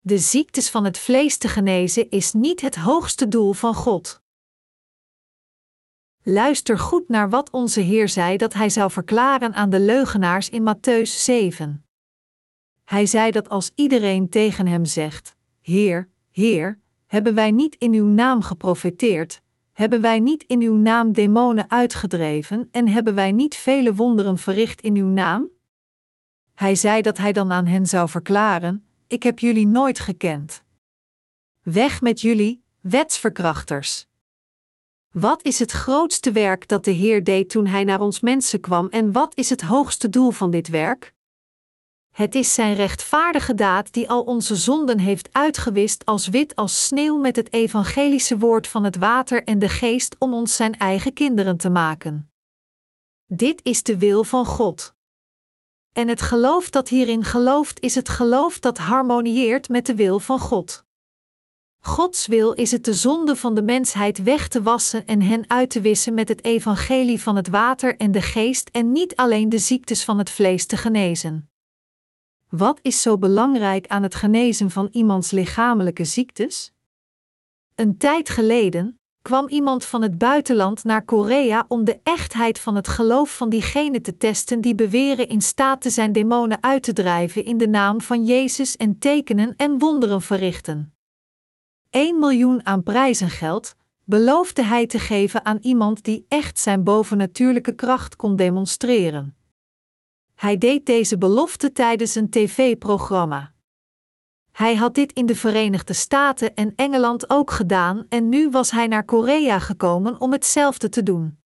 De 0.00 0.18
ziektes 0.18 0.70
van 0.70 0.84
het 0.84 0.98
vlees 0.98 1.36
te 1.36 1.48
genezen 1.48 2.10
is 2.10 2.32
niet 2.32 2.60
het 2.60 2.76
hoogste 2.76 3.28
doel 3.28 3.52
van 3.52 3.74
God. 3.74 4.22
Luister 6.22 6.78
goed 6.78 7.08
naar 7.08 7.30
wat 7.30 7.50
onze 7.50 7.80
Heer 7.80 8.08
zei 8.08 8.36
dat 8.36 8.52
Hij 8.52 8.68
zou 8.68 8.90
verklaren 8.90 9.54
aan 9.54 9.70
de 9.70 9.80
leugenaars 9.80 10.48
in 10.48 10.74
Matthäus 10.74 11.10
7. 11.10 11.83
Hij 12.84 13.06
zei 13.06 13.30
dat 13.30 13.48
als 13.48 13.72
iedereen 13.74 14.28
tegen 14.28 14.66
Hem 14.66 14.84
zegt: 14.84 15.36
Heer, 15.60 16.08
Heer, 16.30 16.82
Hebben 17.06 17.34
wij 17.34 17.50
niet 17.50 17.76
in 17.78 17.92
uw 17.92 18.06
naam 18.06 18.42
geprofeteerd? 18.42 19.42
Hebben 19.72 20.00
wij 20.00 20.20
niet 20.20 20.44
in 20.46 20.60
uw 20.60 20.74
naam 20.74 21.12
demonen 21.12 21.70
uitgedreven 21.70 22.68
en 22.70 22.88
hebben 22.88 23.14
wij 23.14 23.32
niet 23.32 23.56
vele 23.56 23.94
wonderen 23.94 24.38
verricht 24.38 24.80
in 24.80 24.96
uw 24.96 25.06
naam? 25.06 25.48
Hij 26.54 26.74
zei 26.74 27.02
dat 27.02 27.16
hij 27.16 27.32
dan 27.32 27.52
aan 27.52 27.66
hen 27.66 27.86
zou 27.86 28.08
verklaren: 28.08 28.86
Ik 29.06 29.22
heb 29.22 29.38
jullie 29.38 29.66
nooit 29.66 29.98
gekend. 29.98 30.62
Weg 31.62 32.00
met 32.00 32.20
jullie, 32.20 32.64
wetsverkrachters. 32.80 34.06
Wat 35.10 35.44
is 35.44 35.58
het 35.58 35.70
grootste 35.70 36.32
werk 36.32 36.68
dat 36.68 36.84
de 36.84 36.90
Heer 36.90 37.24
deed 37.24 37.50
toen 37.50 37.66
Hij 37.66 37.84
naar 37.84 38.00
ons 38.00 38.20
mensen 38.20 38.60
kwam 38.60 38.88
en 38.88 39.12
wat 39.12 39.36
is 39.36 39.50
het 39.50 39.60
hoogste 39.60 40.08
doel 40.08 40.30
van 40.30 40.50
dit 40.50 40.68
werk? 40.68 41.13
Het 42.14 42.34
is 42.34 42.54
Zijn 42.54 42.74
rechtvaardige 42.74 43.54
daad 43.54 43.92
die 43.92 44.08
al 44.08 44.22
onze 44.22 44.56
zonden 44.56 44.98
heeft 44.98 45.28
uitgewist 45.32 46.04
als 46.04 46.28
wit 46.28 46.56
als 46.56 46.86
sneeuw 46.86 47.18
met 47.18 47.36
het 47.36 47.52
evangelische 47.52 48.38
woord 48.38 48.66
van 48.66 48.84
het 48.84 48.96
water 48.96 49.44
en 49.44 49.58
de 49.58 49.68
geest 49.68 50.16
om 50.18 50.34
ons 50.34 50.56
Zijn 50.56 50.78
eigen 50.78 51.12
kinderen 51.12 51.56
te 51.56 51.70
maken. 51.70 52.30
Dit 53.26 53.60
is 53.62 53.82
de 53.82 53.98
wil 53.98 54.24
van 54.24 54.46
God. 54.46 54.94
En 55.92 56.08
het 56.08 56.22
geloof 56.22 56.70
dat 56.70 56.88
hierin 56.88 57.24
gelooft 57.24 57.80
is 57.80 57.94
het 57.94 58.08
geloof 58.08 58.58
dat 58.58 58.78
harmonieert 58.78 59.68
met 59.68 59.86
de 59.86 59.94
wil 59.94 60.20
van 60.20 60.38
God. 60.38 60.84
Gods 61.80 62.26
wil 62.26 62.52
is 62.52 62.70
het 62.70 62.84
de 62.84 62.94
zonde 62.94 63.36
van 63.36 63.54
de 63.54 63.62
mensheid 63.62 64.22
weg 64.22 64.48
te 64.48 64.62
wassen 64.62 65.06
en 65.06 65.22
hen 65.22 65.50
uit 65.50 65.70
te 65.70 65.80
wissen 65.80 66.14
met 66.14 66.28
het 66.28 66.44
evangelie 66.44 67.20
van 67.20 67.36
het 67.36 67.48
water 67.48 67.96
en 67.96 68.12
de 68.12 68.22
geest 68.22 68.68
en 68.68 68.92
niet 68.92 69.16
alleen 69.16 69.48
de 69.48 69.58
ziektes 69.58 70.04
van 70.04 70.18
het 70.18 70.30
vlees 70.30 70.66
te 70.66 70.76
genezen. 70.76 71.48
Wat 72.56 72.78
is 72.82 73.02
zo 73.02 73.18
belangrijk 73.18 73.86
aan 73.86 74.02
het 74.02 74.14
genezen 74.14 74.70
van 74.70 74.88
iemands 74.90 75.30
lichamelijke 75.30 76.04
ziektes? 76.04 76.72
Een 77.74 77.96
tijd 77.96 78.28
geleden 78.28 79.00
kwam 79.22 79.48
iemand 79.48 79.84
van 79.84 80.02
het 80.02 80.18
buitenland 80.18 80.84
naar 80.84 81.04
Korea 81.04 81.64
om 81.68 81.84
de 81.84 82.00
echtheid 82.02 82.58
van 82.58 82.74
het 82.74 82.88
geloof 82.88 83.36
van 83.36 83.48
diegenen 83.48 84.02
te 84.02 84.16
testen 84.16 84.60
die 84.60 84.74
beweren 84.74 85.28
in 85.28 85.40
staat 85.40 85.80
te 85.80 85.90
zijn 85.90 86.12
demonen 86.12 86.62
uit 86.62 86.82
te 86.82 86.92
drijven 86.92 87.44
in 87.44 87.58
de 87.58 87.68
naam 87.68 88.00
van 88.00 88.24
Jezus 88.24 88.76
en 88.76 88.98
tekenen 88.98 89.54
en 89.56 89.78
wonderen 89.78 90.22
verrichten. 90.22 90.94
1 91.90 92.18
miljoen 92.18 92.66
aan 92.66 92.82
prijzengeld, 92.82 93.74
beloofde 94.04 94.62
hij 94.62 94.86
te 94.86 94.98
geven 94.98 95.44
aan 95.44 95.58
iemand 95.60 96.04
die 96.04 96.26
echt 96.28 96.58
zijn 96.58 96.84
bovennatuurlijke 96.84 97.74
kracht 97.74 98.16
kon 98.16 98.36
demonstreren. 98.36 99.36
Hij 100.34 100.58
deed 100.58 100.86
deze 100.86 101.18
belofte 101.18 101.72
tijdens 101.72 102.14
een 102.14 102.30
tv-programma. 102.30 103.52
Hij 104.52 104.74
had 104.74 104.94
dit 104.94 105.12
in 105.12 105.26
de 105.26 105.34
Verenigde 105.34 105.92
Staten 105.92 106.54
en 106.54 106.72
Engeland 106.76 107.30
ook 107.30 107.50
gedaan 107.50 108.06
en 108.08 108.28
nu 108.28 108.50
was 108.50 108.70
hij 108.70 108.86
naar 108.86 109.04
Korea 109.04 109.58
gekomen 109.58 110.20
om 110.20 110.32
hetzelfde 110.32 110.88
te 110.88 111.02
doen. 111.02 111.38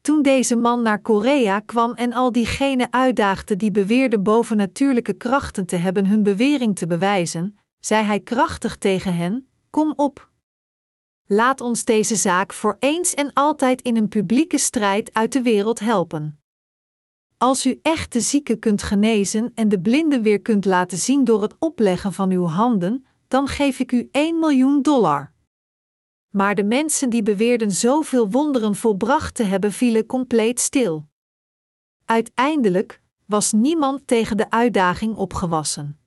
Toen 0.00 0.22
deze 0.22 0.56
man 0.56 0.82
naar 0.82 1.00
Korea 1.00 1.60
kwam 1.60 1.92
en 1.92 2.12
al 2.12 2.32
diegenen 2.32 2.92
uitdaagde 2.92 3.56
die 3.56 3.70
beweerden 3.70 4.22
bovennatuurlijke 4.22 5.12
krachten 5.12 5.66
te 5.66 5.76
hebben 5.76 6.06
hun 6.06 6.22
bewering 6.22 6.76
te 6.76 6.86
bewijzen, 6.86 7.58
zei 7.80 8.04
hij 8.04 8.20
krachtig 8.20 8.76
tegen 8.76 9.16
hen: 9.16 9.48
Kom 9.70 9.92
op. 9.96 10.30
Laat 11.26 11.60
ons 11.60 11.84
deze 11.84 12.16
zaak 12.16 12.52
voor 12.52 12.76
eens 12.78 13.14
en 13.14 13.32
altijd 13.32 13.82
in 13.82 13.96
een 13.96 14.08
publieke 14.08 14.58
strijd 14.58 15.14
uit 15.14 15.32
de 15.32 15.42
wereld 15.42 15.78
helpen. 15.78 16.39
Als 17.42 17.66
u 17.66 17.78
echt 17.82 18.12
de 18.12 18.20
zieke 18.20 18.56
kunt 18.56 18.82
genezen 18.82 19.52
en 19.54 19.68
de 19.68 19.80
blinden 19.80 20.22
weer 20.22 20.40
kunt 20.40 20.64
laten 20.64 20.98
zien 20.98 21.24
door 21.24 21.42
het 21.42 21.54
opleggen 21.58 22.12
van 22.12 22.30
uw 22.30 22.44
handen, 22.44 23.06
dan 23.28 23.48
geef 23.48 23.78
ik 23.78 23.92
u 23.92 24.08
1 24.12 24.38
miljoen 24.38 24.82
dollar. 24.82 25.32
Maar 26.28 26.54
de 26.54 26.64
mensen 26.64 27.10
die 27.10 27.22
beweerden 27.22 27.70
zoveel 27.70 28.30
wonderen 28.30 28.74
volbracht 28.74 29.34
te 29.34 29.42
hebben, 29.42 29.72
vielen 29.72 30.06
compleet 30.06 30.60
stil. 30.60 31.08
Uiteindelijk 32.04 33.00
was 33.26 33.52
niemand 33.52 34.06
tegen 34.06 34.36
de 34.36 34.50
uitdaging 34.50 35.16
opgewassen. 35.16 36.00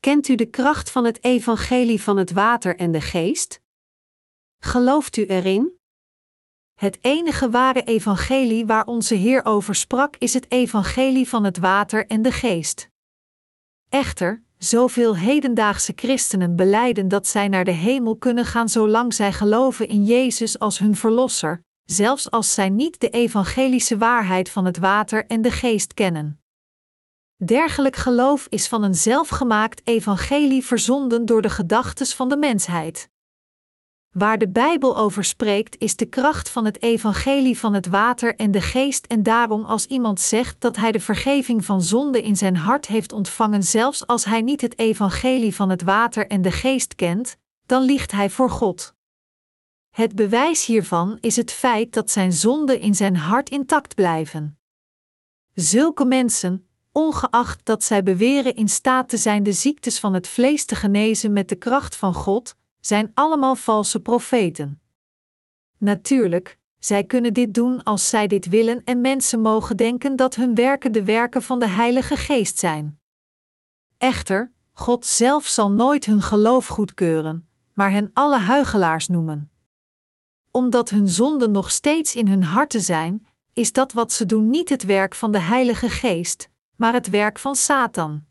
Kent 0.00 0.28
u 0.28 0.34
de 0.34 0.46
kracht 0.46 0.90
van 0.90 1.04
het 1.04 1.24
evangelie 1.24 2.02
van 2.02 2.16
het 2.16 2.32
water 2.32 2.76
en 2.76 2.92
de 2.92 3.00
geest? 3.00 3.60
Gelooft 4.58 5.16
u 5.16 5.26
erin? 5.26 5.78
Het 6.76 6.98
enige 7.00 7.50
ware 7.50 7.82
evangelie 7.82 8.66
waar 8.66 8.86
onze 8.86 9.14
Heer 9.14 9.44
over 9.44 9.74
sprak 9.74 10.16
is 10.16 10.34
het 10.34 10.50
evangelie 10.50 11.28
van 11.28 11.44
het 11.44 11.58
water 11.58 12.06
en 12.06 12.22
de 12.22 12.32
geest. 12.32 12.88
Echter, 13.88 14.42
zoveel 14.58 15.16
hedendaagse 15.16 15.92
christenen 15.96 16.56
beleiden 16.56 17.08
dat 17.08 17.26
zij 17.26 17.48
naar 17.48 17.64
de 17.64 17.70
hemel 17.70 18.16
kunnen 18.16 18.44
gaan 18.44 18.68
zolang 18.68 19.14
zij 19.14 19.32
geloven 19.32 19.88
in 19.88 20.04
Jezus 20.04 20.58
als 20.58 20.78
hun 20.78 20.96
verlosser, 20.96 21.60
zelfs 21.84 22.30
als 22.30 22.54
zij 22.54 22.68
niet 22.68 23.00
de 23.00 23.08
evangelische 23.08 23.98
waarheid 23.98 24.50
van 24.50 24.64
het 24.64 24.78
water 24.78 25.26
en 25.26 25.42
de 25.42 25.50
geest 25.50 25.94
kennen. 25.94 26.40
Dergelijk 27.44 27.96
geloof 27.96 28.46
is 28.48 28.68
van 28.68 28.82
een 28.82 28.94
zelfgemaakt 28.94 29.86
evangelie 29.86 30.64
verzonden 30.64 31.26
door 31.26 31.42
de 31.42 31.50
gedachtes 31.50 32.14
van 32.14 32.28
de 32.28 32.36
mensheid. 32.36 33.08
Waar 34.18 34.38
de 34.38 34.48
Bijbel 34.48 34.96
over 34.96 35.24
spreekt, 35.24 35.78
is 35.78 35.96
de 35.96 36.06
kracht 36.06 36.48
van 36.48 36.64
het 36.64 36.82
evangelie 36.82 37.58
van 37.58 37.74
het 37.74 37.86
water 37.86 38.36
en 38.36 38.50
de 38.50 38.60
geest, 38.60 39.06
en 39.06 39.22
daarom 39.22 39.64
als 39.64 39.86
iemand 39.86 40.20
zegt 40.20 40.60
dat 40.60 40.76
hij 40.76 40.92
de 40.92 41.00
vergeving 41.00 41.64
van 41.64 41.82
zonde 41.82 42.22
in 42.22 42.36
zijn 42.36 42.56
hart 42.56 42.86
heeft 42.86 43.12
ontvangen, 43.12 43.62
zelfs 43.62 44.06
als 44.06 44.24
hij 44.24 44.42
niet 44.42 44.60
het 44.60 44.78
evangelie 44.78 45.54
van 45.54 45.70
het 45.70 45.82
water 45.82 46.26
en 46.26 46.42
de 46.42 46.50
geest 46.50 46.94
kent, 46.94 47.36
dan 47.66 47.82
liegt 47.82 48.12
hij 48.12 48.30
voor 48.30 48.50
God. 48.50 48.94
Het 49.90 50.14
bewijs 50.14 50.66
hiervan 50.66 51.18
is 51.20 51.36
het 51.36 51.52
feit 51.52 51.92
dat 51.92 52.10
zijn 52.10 52.32
zonden 52.32 52.80
in 52.80 52.94
zijn 52.94 53.16
hart 53.16 53.50
intact 53.50 53.94
blijven. 53.94 54.58
Zulke 55.54 56.04
mensen, 56.04 56.68
ongeacht 56.92 57.64
dat 57.64 57.84
zij 57.84 58.02
beweren 58.02 58.54
in 58.54 58.68
staat 58.68 59.08
te 59.08 59.16
zijn 59.16 59.42
de 59.42 59.52
ziektes 59.52 60.00
van 60.00 60.14
het 60.14 60.28
vlees 60.28 60.64
te 60.64 60.74
genezen 60.74 61.32
met 61.32 61.48
de 61.48 61.56
kracht 61.56 61.96
van 61.96 62.14
God, 62.14 62.56
zijn 62.86 63.10
allemaal 63.14 63.54
valse 63.54 64.00
profeten. 64.00 64.80
Natuurlijk, 65.78 66.58
zij 66.78 67.04
kunnen 67.04 67.34
dit 67.34 67.54
doen 67.54 67.82
als 67.82 68.08
zij 68.08 68.26
dit 68.26 68.48
willen 68.48 68.84
en 68.84 69.00
mensen 69.00 69.40
mogen 69.40 69.76
denken 69.76 70.16
dat 70.16 70.34
hun 70.34 70.54
werken 70.54 70.92
de 70.92 71.04
werken 71.04 71.42
van 71.42 71.58
de 71.58 71.68
Heilige 71.68 72.16
Geest 72.16 72.58
zijn. 72.58 73.00
Echter, 73.98 74.52
God 74.72 75.06
zelf 75.06 75.46
zal 75.46 75.70
nooit 75.70 76.04
hun 76.04 76.22
geloof 76.22 76.66
goedkeuren, 76.66 77.48
maar 77.72 77.90
hen 77.90 78.10
alle 78.12 78.38
huigelaars 78.38 79.08
noemen. 79.08 79.50
Omdat 80.50 80.90
hun 80.90 81.08
zonden 81.08 81.50
nog 81.50 81.70
steeds 81.70 82.14
in 82.14 82.28
hun 82.28 82.42
harten 82.42 82.80
zijn, 82.80 83.26
is 83.52 83.72
dat 83.72 83.92
wat 83.92 84.12
ze 84.12 84.26
doen 84.26 84.50
niet 84.50 84.68
het 84.68 84.84
werk 84.84 85.14
van 85.14 85.32
de 85.32 85.40
Heilige 85.40 85.90
Geest, 85.90 86.50
maar 86.76 86.92
het 86.92 87.10
werk 87.10 87.38
van 87.38 87.54
Satan. 87.54 88.24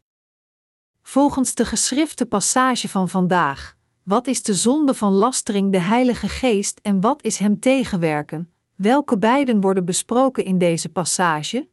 Volgens 1.01 1.53
de 1.53 1.65
geschrifte 1.65 2.25
passage 2.25 2.89
van 2.89 3.09
vandaag, 3.09 3.75
wat 4.05 4.27
is 4.27 4.43
de 4.43 4.53
zonde 4.53 4.93
van 4.93 5.13
lastering 5.13 5.71
de 5.71 5.79
Heilige 5.79 6.29
Geest 6.29 6.79
en 6.81 7.01
wat 7.01 7.23
is 7.23 7.37
hem 7.37 7.59
tegenwerken? 7.59 8.51
Welke 8.75 9.17
beiden 9.17 9.61
worden 9.61 9.85
besproken 9.85 10.45
in 10.45 10.57
deze 10.57 10.89
passage? 10.89 11.69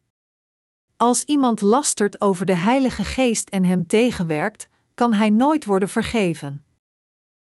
Als 0.97 1.25
iemand 1.25 1.61
lastert 1.61 2.21
over 2.21 2.47
de 2.47 2.55
Heilige 2.55 3.05
Geest 3.05 3.49
en 3.49 3.65
hem 3.65 3.87
tegenwerkt, 3.87 4.69
kan 4.95 5.13
hij 5.13 5.31
nooit 5.31 5.65
worden 5.65 5.89
vergeven. 5.89 6.65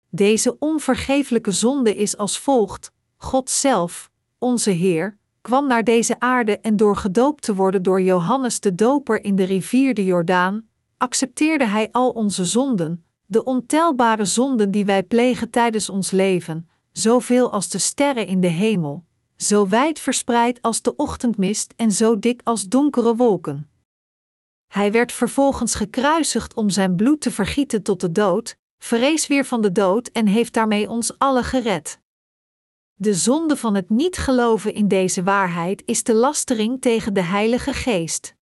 Deze 0.10 0.60
onvergeeflijke 0.60 1.52
zonde 1.52 1.96
is 1.96 2.18
als 2.18 2.40
volgt: 2.40 2.92
God 3.18 3.50
zelf, 3.50 4.12
onze 4.38 4.72
Heer, 4.72 5.18
kwam 5.42 5.68
naar 5.68 5.84
deze 5.84 6.20
aarde 6.20 6.60
en 6.60 6.78
door 6.78 6.96
gedoopt 6.96 7.44
te 7.44 7.56
worden 7.56 7.84
door 7.84 8.02
Johannes 8.02 8.60
de 8.60 8.76
Doper 8.76 9.24
in 9.24 9.36
de 9.36 9.44
rivier 9.44 9.94
de 9.94 10.06
Jordaan, 10.06 10.68
accepteerde 10.98 11.66
hij 11.66 11.90
al 11.92 12.10
onze 12.10 12.46
zonden, 12.46 13.04
de 13.30 13.44
ontelbare 13.44 14.26
zonden 14.26 14.72
die 14.72 14.86
wij 14.86 15.04
plegen 15.04 15.50
tijdens 15.50 15.90
ons 15.90 16.12
leven, 16.12 16.70
zoveel 16.92 17.52
als 17.52 17.70
de 17.70 17.78
sterren 17.78 18.28
in 18.28 18.42
de 18.42 18.48
hemel, 18.48 19.06
zo 19.36 19.68
wijd 19.68 20.00
verspreid 20.00 20.62
als 20.62 20.82
de 20.82 20.96
ochtendmist 20.96 21.74
en 21.76 21.92
zo 21.92 22.20
dik 22.20 22.42
als 22.44 22.68
donkere 22.68 23.16
wolken. 23.16 23.70
Hij 24.68 24.92
werd 24.92 25.12
vervolgens 25.12 25.76
gekruisigd 25.76 26.54
om 26.54 26.70
zijn 26.70 26.96
bloed 26.96 27.22
te 27.22 27.32
vergieten 27.32 27.84
tot 27.84 28.02
de 28.02 28.12
dood, 28.12 28.58
vrees 28.78 29.28
weer 29.28 29.46
van 29.46 29.62
de 29.62 29.72
dood 29.72 30.08
en 30.08 30.28
heeft 30.28 30.54
daarmee 30.54 30.90
ons 30.90 31.18
alle 31.18 31.44
gered. 31.44 32.00
De 32.94 33.14
zonde 33.14 33.58
van 33.58 33.76
het 33.76 33.90
niet 33.90 34.18
geloven 34.18 34.74
in 34.74 34.88
deze 34.88 35.24
waarheid 35.24 35.84
is 35.86 36.04
de 36.04 36.14
lastering 36.14 36.82
tegen 36.82 37.14
de 37.14 37.24
Heilige 37.24 37.74
Geest. 37.74 38.38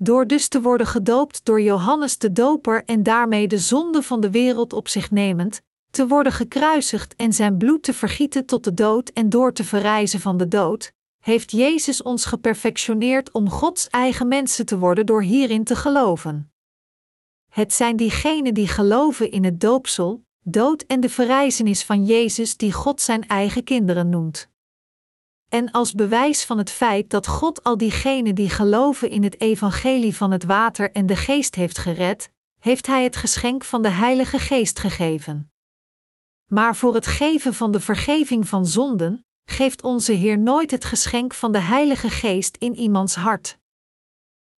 Door 0.00 0.26
dus 0.26 0.48
te 0.48 0.60
worden 0.60 0.86
gedoopt 0.86 1.44
door 1.44 1.60
Johannes 1.60 2.18
de 2.18 2.32
Doper 2.32 2.84
en 2.84 3.02
daarmee 3.02 3.48
de 3.48 3.58
zonde 3.58 4.02
van 4.02 4.20
de 4.20 4.30
wereld 4.30 4.72
op 4.72 4.88
zich 4.88 5.10
nemend, 5.10 5.60
te 5.90 6.06
worden 6.06 6.32
gekruisigd 6.32 7.16
en 7.16 7.32
zijn 7.32 7.56
bloed 7.56 7.82
te 7.82 7.94
vergieten 7.94 8.46
tot 8.46 8.64
de 8.64 8.74
dood 8.74 9.08
en 9.08 9.28
door 9.28 9.52
te 9.52 9.64
verrijzen 9.64 10.20
van 10.20 10.36
de 10.36 10.48
dood, 10.48 10.92
heeft 11.24 11.50
Jezus 11.50 12.02
ons 12.02 12.24
geperfectioneerd 12.24 13.32
om 13.32 13.50
Gods 13.50 13.88
eigen 13.88 14.28
mensen 14.28 14.66
te 14.66 14.78
worden 14.78 15.06
door 15.06 15.22
hierin 15.22 15.64
te 15.64 15.76
geloven. 15.76 16.52
Het 17.48 17.72
zijn 17.72 17.96
diegenen 17.96 18.54
die 18.54 18.68
geloven 18.68 19.30
in 19.30 19.44
het 19.44 19.60
doopsel, 19.60 20.22
dood 20.44 20.82
en 20.82 21.00
de 21.00 21.08
verrijzenis 21.08 21.84
van 21.84 22.04
Jezus 22.04 22.56
die 22.56 22.72
God 22.72 23.00
zijn 23.00 23.26
eigen 23.26 23.64
kinderen 23.64 24.08
noemt. 24.08 24.50
En 25.48 25.70
als 25.70 25.92
bewijs 25.92 26.44
van 26.44 26.58
het 26.58 26.70
feit 26.70 27.10
dat 27.10 27.26
God 27.26 27.62
al 27.62 27.76
diegenen 27.76 28.34
die 28.34 28.50
geloven 28.50 29.10
in 29.10 29.22
het 29.22 29.40
evangelie 29.40 30.16
van 30.16 30.30
het 30.30 30.44
water 30.44 30.92
en 30.92 31.06
de 31.06 31.16
geest 31.16 31.54
heeft 31.54 31.78
gered, 31.78 32.30
heeft 32.58 32.86
Hij 32.86 33.04
het 33.04 33.16
geschenk 33.16 33.64
van 33.64 33.82
de 33.82 33.88
Heilige 33.88 34.38
Geest 34.38 34.78
gegeven. 34.78 35.52
Maar 36.46 36.76
voor 36.76 36.94
het 36.94 37.06
geven 37.06 37.54
van 37.54 37.72
de 37.72 37.80
vergeving 37.80 38.48
van 38.48 38.66
zonden, 38.66 39.24
geeft 39.44 39.82
onze 39.82 40.12
Heer 40.12 40.38
nooit 40.38 40.70
het 40.70 40.84
geschenk 40.84 41.34
van 41.34 41.52
de 41.52 41.60
Heilige 41.60 42.10
Geest 42.10 42.56
in 42.56 42.74
iemands 42.74 43.14
hart. 43.14 43.58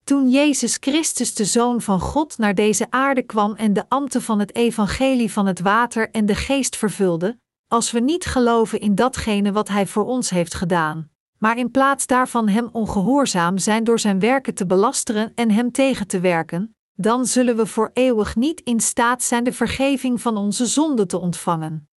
Toen 0.04 0.30
Jezus 0.30 0.78
Christus, 0.80 1.34
de 1.34 1.46
Zoon 1.46 1.82
van 1.82 2.00
God, 2.00 2.38
naar 2.38 2.56
deze 2.56 2.88
aarde 2.90 3.22
kwam 3.22 3.54
en 3.56 3.74
de 3.74 3.90
ambten 3.90 4.22
van 4.22 4.40
het 4.40 4.56
evangelie 4.56 5.32
van 5.32 5.46
het 5.46 5.60
water 5.60 6.10
en 6.12 6.26
de 6.26 6.36
geest 6.36 6.76
vervulde, 6.76 7.40
als 7.70 7.92
we 7.92 8.00
niet 8.00 8.26
geloven 8.26 8.80
in 8.80 8.96
datgene 8.96 9.52
wat 9.52 9.68
Hij 9.68 9.88
voor 9.88 10.06
ons 10.06 10.30
heeft 10.30 10.54
gedaan, 10.54 11.10
maar 11.38 11.58
in 11.58 11.72
plaats 11.72 12.08
daarvan 12.08 12.48
Hem 12.48 12.70
ongehoorzaam 12.72 13.58
zijn 13.58 13.84
door 13.84 14.00
Zijn 14.00 14.20
werken 14.20 14.54
te 14.54 14.66
belasteren 14.66 15.32
en 15.36 15.52
Hem 15.52 15.72
tegen 15.72 16.08
te 16.08 16.20
werken, 16.20 16.76
dan 16.94 17.26
zullen 17.26 17.56
we 17.56 17.66
voor 17.66 17.90
eeuwig 17.94 18.36
niet 18.36 18.62
in 18.62 18.80
staat 18.80 19.24
zijn 19.24 19.44
de 19.44 19.54
vergeving 19.54 20.22
van 20.22 20.38
onze 20.38 20.66
zonden 20.66 21.08
te 21.08 21.18
ontvangen. 21.18 21.90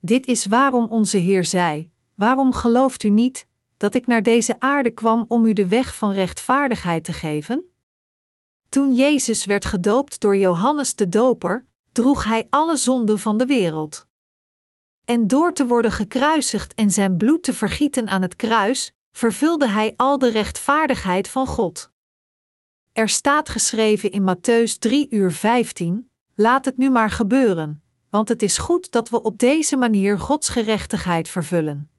Dit 0.00 0.26
is 0.26 0.46
waarom 0.46 0.86
onze 0.86 1.16
Heer 1.16 1.44
zei: 1.44 1.90
Waarom 2.14 2.52
gelooft 2.52 3.02
u 3.02 3.08
niet 3.08 3.46
dat 3.76 3.94
ik 3.94 4.06
naar 4.06 4.22
deze 4.22 4.60
aarde 4.60 4.90
kwam 4.90 5.24
om 5.28 5.44
u 5.44 5.52
de 5.52 5.68
weg 5.68 5.94
van 5.94 6.12
rechtvaardigheid 6.12 7.04
te 7.04 7.12
geven? 7.12 7.64
Toen 8.68 8.94
Jezus 8.94 9.44
werd 9.44 9.64
gedoopt 9.64 10.20
door 10.20 10.36
Johannes 10.36 10.94
de 10.94 11.08
Doper, 11.08 11.66
droeg 11.92 12.24
hij 12.24 12.46
alle 12.50 12.76
zonden 12.76 13.18
van 13.18 13.36
de 13.36 13.46
wereld. 13.46 14.06
En 15.04 15.26
door 15.26 15.52
te 15.52 15.66
worden 15.66 15.92
gekruisigd 15.92 16.74
en 16.74 16.90
zijn 16.90 17.16
bloed 17.16 17.42
te 17.42 17.52
vergieten 17.52 18.08
aan 18.08 18.22
het 18.22 18.36
kruis, 18.36 18.92
vervulde 19.12 19.68
hij 19.68 19.94
al 19.96 20.18
de 20.18 20.30
rechtvaardigheid 20.30 21.28
van 21.28 21.46
God. 21.46 21.90
Er 22.92 23.08
staat 23.08 23.48
geschreven 23.48 24.10
in 24.10 24.36
Matthäus 24.36 24.78
3 24.78 25.06
uur 25.10 25.32
15: 25.32 26.10
Laat 26.34 26.64
het 26.64 26.76
nu 26.76 26.90
maar 26.90 27.10
gebeuren, 27.10 27.82
want 28.10 28.28
het 28.28 28.42
is 28.42 28.58
goed 28.58 28.90
dat 28.90 29.08
we 29.08 29.22
op 29.22 29.38
deze 29.38 29.76
manier 29.76 30.18
Gods 30.18 30.48
gerechtigheid 30.48 31.28
vervullen. 31.28 31.90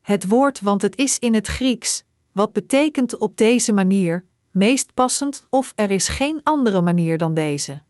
Het 0.00 0.28
woord 0.28 0.60
want 0.60 0.82
het 0.82 0.96
is 0.96 1.18
in 1.18 1.34
het 1.34 1.46
Grieks, 1.46 2.04
wat 2.32 2.52
betekent 2.52 3.16
op 3.18 3.36
deze 3.36 3.72
manier, 3.72 4.24
meest 4.50 4.94
passend 4.94 5.46
of 5.50 5.72
er 5.74 5.90
is 5.90 6.08
geen 6.08 6.40
andere 6.42 6.80
manier 6.80 7.18
dan 7.18 7.34
deze. 7.34 7.82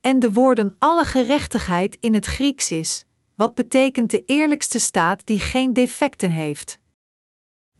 En 0.00 0.18
de 0.18 0.32
woorden 0.32 0.76
alle 0.78 1.04
gerechtigheid 1.04 1.96
in 2.00 2.14
het 2.14 2.26
Grieks 2.26 2.70
is, 2.70 3.04
wat 3.36 3.54
betekent 3.54 4.10
de 4.10 4.24
eerlijkste 4.24 4.78
staat 4.78 5.26
die 5.26 5.38
geen 5.38 5.72
defecten 5.72 6.30
heeft. 6.30 6.80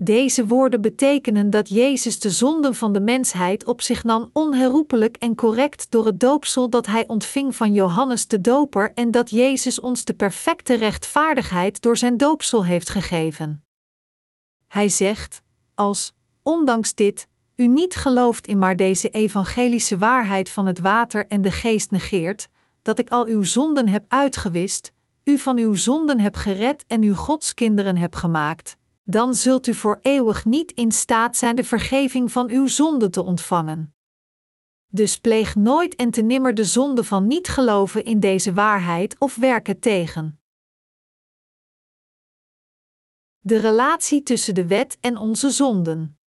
Deze 0.04 0.46
woorden 0.46 0.80
betekenen 0.80 1.50
dat 1.50 1.68
Jezus 1.68 2.20
de 2.20 2.30
zonden 2.30 2.74
van 2.74 2.92
de 2.92 3.00
mensheid 3.00 3.64
op 3.64 3.80
zich 3.80 4.04
nam 4.04 4.30
onherroepelijk 4.32 5.16
en 5.16 5.34
correct 5.34 5.90
door 5.90 6.06
het 6.06 6.20
doopsel 6.20 6.70
dat 6.70 6.86
hij 6.86 7.08
ontving 7.08 7.56
van 7.56 7.72
Johannes 7.72 8.26
de 8.26 8.40
Doper 8.40 8.92
en 8.94 9.10
dat 9.10 9.30
Jezus 9.30 9.80
ons 9.80 10.04
de 10.04 10.14
perfecte 10.14 10.74
rechtvaardigheid 10.74 11.82
door 11.82 11.96
zijn 11.96 12.16
doopsel 12.16 12.64
heeft 12.64 12.88
gegeven. 12.88 13.64
Hij 14.68 14.88
zegt, 14.88 15.42
als, 15.74 16.14
ondanks 16.42 16.94
dit, 16.94 17.28
u 17.56 17.66
niet 17.66 17.94
gelooft 17.94 18.46
in 18.46 18.58
maar 18.58 18.76
deze 18.76 19.10
evangelische 19.10 19.98
waarheid 19.98 20.48
van 20.48 20.66
het 20.66 20.78
water 20.78 21.26
en 21.26 21.42
de 21.42 21.50
geest 21.50 21.90
negeert, 21.90 22.48
dat 22.82 22.98
ik 22.98 23.10
al 23.10 23.26
uw 23.26 23.42
zonden 23.42 23.88
heb 23.88 24.04
uitgewist, 24.08 24.92
u 25.24 25.38
van 25.38 25.58
uw 25.58 25.74
zonden 25.74 26.20
heb 26.20 26.36
gered 26.36 26.84
en 26.86 27.02
u 27.02 27.12
Gods 27.12 27.54
kinderen 27.54 27.96
heb 27.96 28.14
gemaakt, 28.14 28.76
dan 29.04 29.34
zult 29.34 29.66
u 29.66 29.74
voor 29.74 29.98
eeuwig 30.02 30.44
niet 30.44 30.72
in 30.72 30.92
staat 30.92 31.36
zijn 31.36 31.56
de 31.56 31.64
vergeving 31.64 32.32
van 32.32 32.50
uw 32.50 32.66
zonden 32.66 33.10
te 33.10 33.22
ontvangen. 33.22 33.94
Dus 34.86 35.18
pleeg 35.18 35.54
nooit 35.54 35.94
en 35.94 36.10
te 36.10 36.22
nimmer 36.22 36.54
de 36.54 36.64
zonde 36.64 37.04
van 37.04 37.26
niet 37.26 37.48
geloven 37.48 38.04
in 38.04 38.20
deze 38.20 38.52
waarheid 38.52 39.18
of 39.18 39.36
werken 39.36 39.80
tegen. 39.80 40.40
De 43.38 43.56
relatie 43.56 44.22
tussen 44.22 44.54
de 44.54 44.66
wet 44.66 44.98
en 45.00 45.16
onze 45.16 45.50
zonden. 45.50 46.18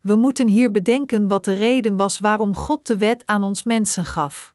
We 0.00 0.14
moeten 0.14 0.48
hier 0.48 0.70
bedenken 0.70 1.28
wat 1.28 1.44
de 1.44 1.54
reden 1.54 1.96
was 1.96 2.18
waarom 2.18 2.54
God 2.54 2.86
de 2.86 2.98
wet 2.98 3.26
aan 3.26 3.42
ons 3.42 3.62
mensen 3.62 4.04
gaf. 4.04 4.54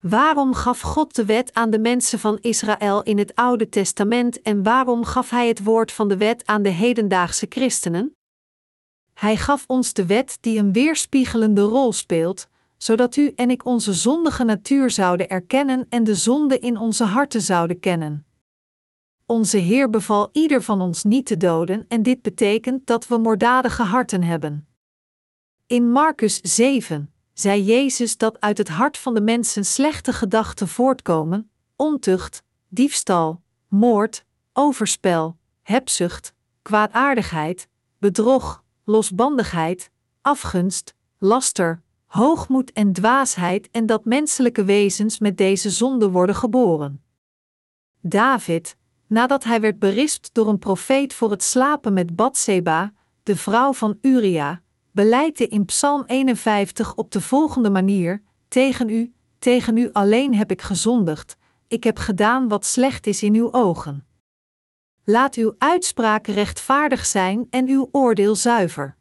Waarom 0.00 0.54
gaf 0.54 0.80
God 0.80 1.14
de 1.14 1.24
wet 1.24 1.54
aan 1.54 1.70
de 1.70 1.78
mensen 1.78 2.18
van 2.18 2.38
Israël 2.40 3.02
in 3.02 3.18
het 3.18 3.34
Oude 3.34 3.68
Testament 3.68 4.42
en 4.42 4.62
waarom 4.62 5.04
gaf 5.04 5.30
Hij 5.30 5.48
het 5.48 5.62
woord 5.64 5.92
van 5.92 6.08
de 6.08 6.16
wet 6.16 6.46
aan 6.46 6.62
de 6.62 6.68
hedendaagse 6.68 7.46
christenen? 7.48 8.16
Hij 9.14 9.36
gaf 9.36 9.64
ons 9.66 9.92
de 9.92 10.06
wet 10.06 10.38
die 10.40 10.58
een 10.58 10.72
weerspiegelende 10.72 11.60
rol 11.60 11.92
speelt, 11.92 12.48
zodat 12.76 13.16
u 13.16 13.32
en 13.36 13.50
ik 13.50 13.64
onze 13.64 13.92
zondige 13.92 14.44
natuur 14.44 14.90
zouden 14.90 15.28
erkennen 15.28 15.86
en 15.88 16.04
de 16.04 16.14
zonde 16.14 16.58
in 16.58 16.78
onze 16.78 17.04
harten 17.04 17.40
zouden 17.40 17.80
kennen. 17.80 18.26
Onze 19.26 19.56
Heer 19.56 19.90
beval 19.90 20.28
ieder 20.32 20.62
van 20.62 20.80
ons 20.80 21.04
niet 21.04 21.26
te 21.26 21.36
doden 21.36 21.84
en 21.88 22.02
dit 22.02 22.22
betekent 22.22 22.86
dat 22.86 23.06
we 23.06 23.18
moorddadige 23.18 23.82
harten 23.82 24.22
hebben. 24.22 24.68
In 25.66 25.90
Marcus 25.90 26.40
7, 26.40 27.12
zei 27.40 27.62
Jezus 27.62 28.16
dat 28.16 28.40
uit 28.40 28.58
het 28.58 28.68
hart 28.68 28.98
van 28.98 29.14
de 29.14 29.20
mensen 29.20 29.64
slechte 29.64 30.12
gedachten 30.12 30.68
voortkomen: 30.68 31.50
ontucht, 31.76 32.42
diefstal, 32.68 33.42
moord, 33.68 34.24
overspel, 34.52 35.36
hebzucht, 35.62 36.34
kwaadaardigheid, 36.62 37.68
bedrog, 37.98 38.64
losbandigheid, 38.84 39.90
afgunst, 40.20 40.94
laster, 41.18 41.82
hoogmoed 42.06 42.72
en 42.72 42.92
dwaasheid 42.92 43.70
en 43.70 43.86
dat 43.86 44.04
menselijke 44.04 44.64
wezens 44.64 45.18
met 45.18 45.36
deze 45.36 45.70
zonde 45.70 46.10
worden 46.10 46.34
geboren. 46.34 47.02
David, 48.00 48.76
nadat 49.06 49.44
hij 49.44 49.60
werd 49.60 49.78
berispt 49.78 50.30
door 50.32 50.48
een 50.48 50.58
profeet 50.58 51.14
voor 51.14 51.30
het 51.30 51.42
slapen 51.42 51.92
met 51.92 52.16
Batseba, 52.16 52.92
de 53.22 53.36
vrouw 53.36 53.72
van 53.72 53.98
Uria, 54.00 54.62
beleidde 54.92 55.48
in 55.48 55.64
Psalm 55.64 56.04
51 56.06 56.94
op 56.94 57.10
de 57.10 57.20
volgende 57.20 57.70
manier: 57.70 58.22
Tegen 58.48 58.88
u, 58.88 59.12
tegen 59.38 59.76
u 59.76 59.90
alleen 59.92 60.34
heb 60.34 60.50
ik 60.50 60.62
gezondigd, 60.62 61.36
ik 61.68 61.84
heb 61.84 61.98
gedaan 61.98 62.48
wat 62.48 62.64
slecht 62.64 63.06
is 63.06 63.22
in 63.22 63.34
uw 63.34 63.52
ogen. 63.52 64.06
Laat 65.04 65.34
uw 65.34 65.54
uitspraak 65.58 66.26
rechtvaardig 66.26 67.06
zijn 67.06 67.46
en 67.50 67.68
uw 67.68 67.88
oordeel 67.92 68.34
zuiver. 68.34 68.96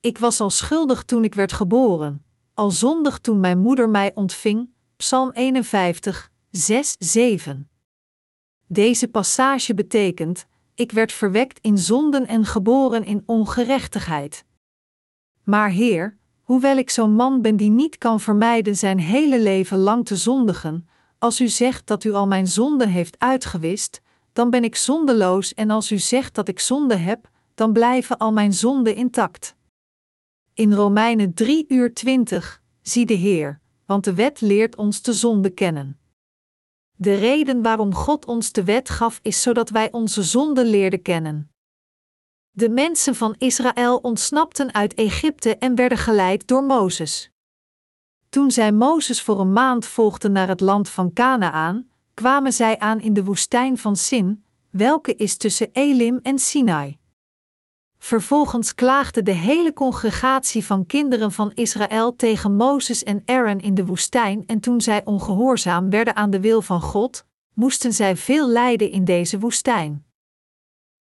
Ik 0.00 0.18
was 0.18 0.40
al 0.40 0.50
schuldig 0.50 1.02
toen 1.04 1.24
ik 1.24 1.34
werd 1.34 1.52
geboren, 1.52 2.24
al 2.54 2.70
zondig 2.70 3.18
toen 3.18 3.40
mijn 3.40 3.58
moeder 3.58 3.88
mij 3.88 4.14
ontving. 4.14 4.70
Psalm 4.96 5.30
51, 5.30 6.30
6, 6.50 6.94
7. 6.98 7.70
Deze 8.66 9.08
passage 9.08 9.74
betekent: 9.74 10.46
Ik 10.74 10.92
werd 10.92 11.12
verwekt 11.12 11.58
in 11.60 11.78
zonden 11.78 12.26
en 12.26 12.44
geboren 12.44 13.04
in 13.04 13.22
ongerechtigheid. 13.26 14.44
Maar 15.48 15.70
Heer, 15.70 16.16
hoewel 16.42 16.76
ik 16.76 16.90
zo'n 16.90 17.12
man 17.12 17.42
ben 17.42 17.56
die 17.56 17.70
niet 17.70 17.98
kan 17.98 18.20
vermijden 18.20 18.76
zijn 18.76 18.98
hele 18.98 19.40
leven 19.40 19.78
lang 19.78 20.06
te 20.06 20.16
zondigen, 20.16 20.88
als 21.18 21.40
u 21.40 21.48
zegt 21.48 21.86
dat 21.86 22.04
u 22.04 22.12
al 22.12 22.26
mijn 22.26 22.46
zonden 22.46 22.88
heeft 22.88 23.18
uitgewist, 23.18 24.00
dan 24.32 24.50
ben 24.50 24.64
ik 24.64 24.76
zondeloos 24.76 25.54
en 25.54 25.70
als 25.70 25.92
u 25.92 25.98
zegt 25.98 26.34
dat 26.34 26.48
ik 26.48 26.60
zonde 26.60 26.96
heb, 26.96 27.30
dan 27.54 27.72
blijven 27.72 28.18
al 28.18 28.32
mijn 28.32 28.52
zonden 28.52 28.94
intact. 28.94 29.56
In 30.54 30.72
Romeinen 30.72 31.34
3 31.34 31.64
uur 31.68 31.94
20, 31.94 32.62
zie 32.82 33.06
de 33.06 33.14
Heer, 33.14 33.60
want 33.86 34.04
de 34.04 34.14
wet 34.14 34.40
leert 34.40 34.76
ons 34.76 35.02
de 35.02 35.12
zonde 35.12 35.50
kennen. 35.50 35.98
De 36.94 37.14
reden 37.14 37.62
waarom 37.62 37.94
God 37.94 38.26
ons 38.26 38.52
de 38.52 38.64
wet 38.64 38.88
gaf 38.90 39.18
is 39.22 39.42
zodat 39.42 39.70
wij 39.70 39.92
onze 39.92 40.22
zonden 40.22 40.66
leerden 40.66 41.02
kennen. 41.02 41.50
De 42.58 42.68
mensen 42.68 43.14
van 43.14 43.34
Israël 43.38 43.96
ontsnapten 43.96 44.74
uit 44.74 44.94
Egypte 44.94 45.56
en 45.56 45.74
werden 45.74 45.98
geleid 45.98 46.46
door 46.46 46.62
Mozes. 46.62 47.30
Toen 48.28 48.50
zij 48.50 48.72
Mozes 48.72 49.22
voor 49.22 49.40
een 49.40 49.52
maand 49.52 49.86
volgden 49.86 50.32
naar 50.32 50.48
het 50.48 50.60
land 50.60 50.88
van 50.88 51.12
Canaan, 51.12 51.88
kwamen 52.14 52.52
zij 52.52 52.78
aan 52.78 53.00
in 53.00 53.12
de 53.12 53.24
woestijn 53.24 53.78
van 53.78 53.96
Sin, 53.96 54.44
welke 54.70 55.14
is 55.14 55.36
tussen 55.36 55.68
Elim 55.72 56.18
en 56.22 56.38
Sinai. 56.38 56.98
Vervolgens 57.98 58.74
klaagde 58.74 59.22
de 59.22 59.32
hele 59.32 59.72
congregatie 59.72 60.64
van 60.64 60.86
kinderen 60.86 61.32
van 61.32 61.52
Israël 61.54 62.16
tegen 62.16 62.56
Mozes 62.56 63.02
en 63.02 63.22
Aaron 63.24 63.60
in 63.60 63.74
de 63.74 63.86
woestijn, 63.86 64.46
en 64.46 64.60
toen 64.60 64.80
zij 64.80 65.04
ongehoorzaam 65.04 65.90
werden 65.90 66.16
aan 66.16 66.30
de 66.30 66.40
wil 66.40 66.62
van 66.62 66.80
God, 66.80 67.24
moesten 67.54 67.92
zij 67.92 68.16
veel 68.16 68.48
lijden 68.48 68.90
in 68.90 69.04
deze 69.04 69.38
woestijn. 69.38 70.07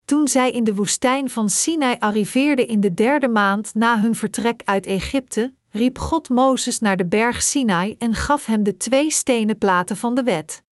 Toen 0.07 0.27
zij 0.27 0.51
in 0.51 0.63
de 0.63 0.75
woestijn 0.75 1.29
van 1.29 1.49
Sinai 1.49 1.95
arriveerden 1.99 2.67
in 2.67 2.81
de 2.81 2.93
derde 2.93 3.27
maand 3.27 3.73
na 3.73 3.99
hun 4.01 4.15
vertrek 4.15 4.61
uit 4.65 4.85
Egypte, 4.85 5.53
riep 5.69 5.97
God 5.99 6.29
Mozes 6.29 6.79
naar 6.79 6.97
de 6.97 7.05
berg 7.05 7.41
Sinai 7.41 7.95
en 7.97 8.13
gaf 8.13 8.45
hem 8.45 8.63
de 8.63 8.77
twee 8.77 9.11
stenen 9.11 9.57
platen 9.57 9.97
van 9.97 10.15
de 10.15 10.23
wet. 10.23 10.63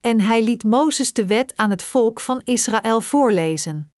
En 0.00 0.20
hij 0.20 0.42
liet 0.42 0.64
Mozes 0.64 1.12
de 1.12 1.26
wet 1.26 1.56
aan 1.56 1.70
het 1.70 1.82
volk 1.82 2.20
van 2.20 2.40
Israël 2.44 3.00
voorlezen. 3.00 3.92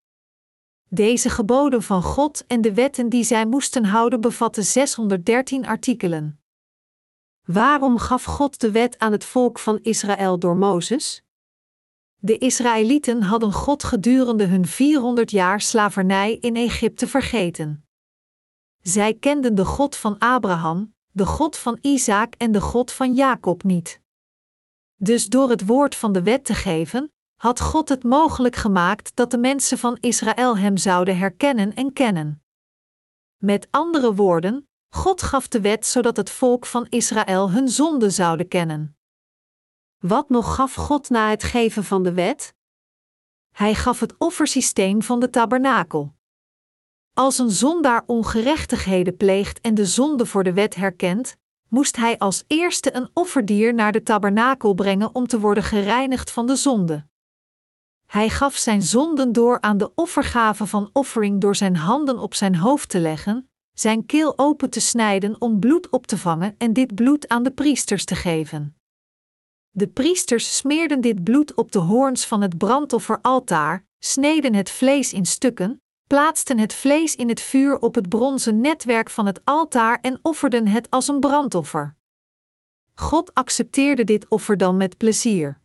Deze 0.88 1.30
geboden 1.30 1.82
van 1.82 2.02
God 2.02 2.46
en 2.46 2.60
de 2.60 2.74
wetten 2.74 3.08
die 3.08 3.24
zij 3.24 3.46
moesten 3.46 3.84
houden 3.84 4.20
bevatten 4.20 4.64
613 4.64 5.66
artikelen. 5.66 6.40
Waarom 7.44 7.98
gaf 7.98 8.24
God 8.24 8.60
de 8.60 8.70
wet 8.70 8.98
aan 8.98 9.12
het 9.12 9.24
volk 9.24 9.58
van 9.58 9.78
Israël 9.82 10.38
door 10.38 10.56
Mozes? 10.56 11.25
De 12.26 12.38
Israëlieten 12.38 13.22
hadden 13.22 13.52
God 13.52 13.84
gedurende 13.84 14.44
hun 14.44 14.66
400 14.66 15.30
jaar 15.30 15.60
slavernij 15.60 16.36
in 16.36 16.56
Egypte 16.56 17.06
vergeten. 17.06 17.84
Zij 18.82 19.14
kenden 19.14 19.54
de 19.54 19.64
God 19.64 19.96
van 19.96 20.18
Abraham, 20.18 20.94
de 21.12 21.26
God 21.26 21.56
van 21.56 21.78
Isaac 21.80 22.34
en 22.34 22.52
de 22.52 22.60
God 22.60 22.92
van 22.92 23.14
Jacob 23.14 23.62
niet. 23.62 24.00
Dus 24.96 25.26
door 25.26 25.50
het 25.50 25.66
woord 25.66 25.94
van 25.94 26.12
de 26.12 26.22
wet 26.22 26.44
te 26.44 26.54
geven, 26.54 27.12
had 27.36 27.60
God 27.60 27.88
het 27.88 28.04
mogelijk 28.04 28.56
gemaakt 28.56 29.16
dat 29.16 29.30
de 29.30 29.38
mensen 29.38 29.78
van 29.78 29.96
Israël 30.00 30.58
Hem 30.58 30.76
zouden 30.76 31.18
herkennen 31.18 31.74
en 31.74 31.92
kennen. 31.92 32.42
Met 33.36 33.68
andere 33.70 34.14
woorden, 34.14 34.68
God 34.88 35.22
gaf 35.22 35.48
de 35.48 35.60
wet 35.60 35.86
zodat 35.86 36.16
het 36.16 36.30
volk 36.30 36.66
van 36.66 36.86
Israël 36.88 37.50
hun 37.50 37.68
zonde 37.68 38.10
zouden 38.10 38.48
kennen. 38.48 38.95
Wat 39.98 40.28
nog 40.28 40.54
gaf 40.54 40.74
God 40.74 41.10
na 41.10 41.30
het 41.30 41.42
geven 41.42 41.84
van 41.84 42.02
de 42.02 42.12
wet? 42.12 42.54
Hij 43.52 43.74
gaf 43.74 44.00
het 44.00 44.14
offersysteem 44.18 45.02
van 45.02 45.20
de 45.20 45.30
tabernakel. 45.30 46.14
Als 47.14 47.38
een 47.38 47.50
zondaar 47.50 48.02
ongerechtigheden 48.06 49.16
pleegt 49.16 49.60
en 49.60 49.74
de 49.74 49.86
zonde 49.86 50.26
voor 50.26 50.44
de 50.44 50.52
wet 50.52 50.74
herkent, 50.74 51.36
moest 51.68 51.96
hij 51.96 52.18
als 52.18 52.44
eerste 52.46 52.94
een 52.94 53.10
offerdier 53.12 53.74
naar 53.74 53.92
de 53.92 54.02
tabernakel 54.02 54.74
brengen 54.74 55.14
om 55.14 55.26
te 55.26 55.40
worden 55.40 55.62
gereinigd 55.62 56.30
van 56.30 56.46
de 56.46 56.56
zonde. 56.56 57.06
Hij 58.06 58.28
gaf 58.28 58.54
zijn 58.56 58.82
zonden 58.82 59.32
door 59.32 59.60
aan 59.60 59.78
de 59.78 59.94
offergave 59.94 60.66
van 60.66 60.90
offering 60.92 61.40
door 61.40 61.56
zijn 61.56 61.76
handen 61.76 62.18
op 62.18 62.34
zijn 62.34 62.56
hoofd 62.56 62.88
te 62.88 62.98
leggen, 63.00 63.50
zijn 63.72 64.06
keel 64.06 64.38
open 64.38 64.70
te 64.70 64.80
snijden 64.80 65.40
om 65.40 65.58
bloed 65.58 65.90
op 65.90 66.06
te 66.06 66.18
vangen 66.18 66.54
en 66.58 66.72
dit 66.72 66.94
bloed 66.94 67.28
aan 67.28 67.42
de 67.42 67.50
priesters 67.50 68.04
te 68.04 68.14
geven. 68.14 68.76
De 69.76 69.88
priesters 69.88 70.56
smeerden 70.56 71.00
dit 71.00 71.24
bloed 71.24 71.54
op 71.54 71.72
de 71.72 71.78
hoorns 71.78 72.26
van 72.26 72.42
het 72.42 72.58
brandofferaltaar, 72.58 73.84
sneden 73.98 74.54
het 74.54 74.70
vlees 74.70 75.12
in 75.12 75.26
stukken, 75.26 75.82
plaatsten 76.06 76.58
het 76.58 76.74
vlees 76.74 77.16
in 77.16 77.28
het 77.28 77.40
vuur 77.40 77.78
op 77.78 77.94
het 77.94 78.08
bronzen 78.08 78.60
netwerk 78.60 79.10
van 79.10 79.26
het 79.26 79.40
altaar 79.44 79.98
en 80.00 80.18
offerden 80.22 80.66
het 80.66 80.90
als 80.90 81.08
een 81.08 81.20
brandoffer. 81.20 81.96
God 82.94 83.34
accepteerde 83.34 84.04
dit 84.04 84.28
offer 84.28 84.56
dan 84.56 84.76
met 84.76 84.96
plezier. 84.96 85.60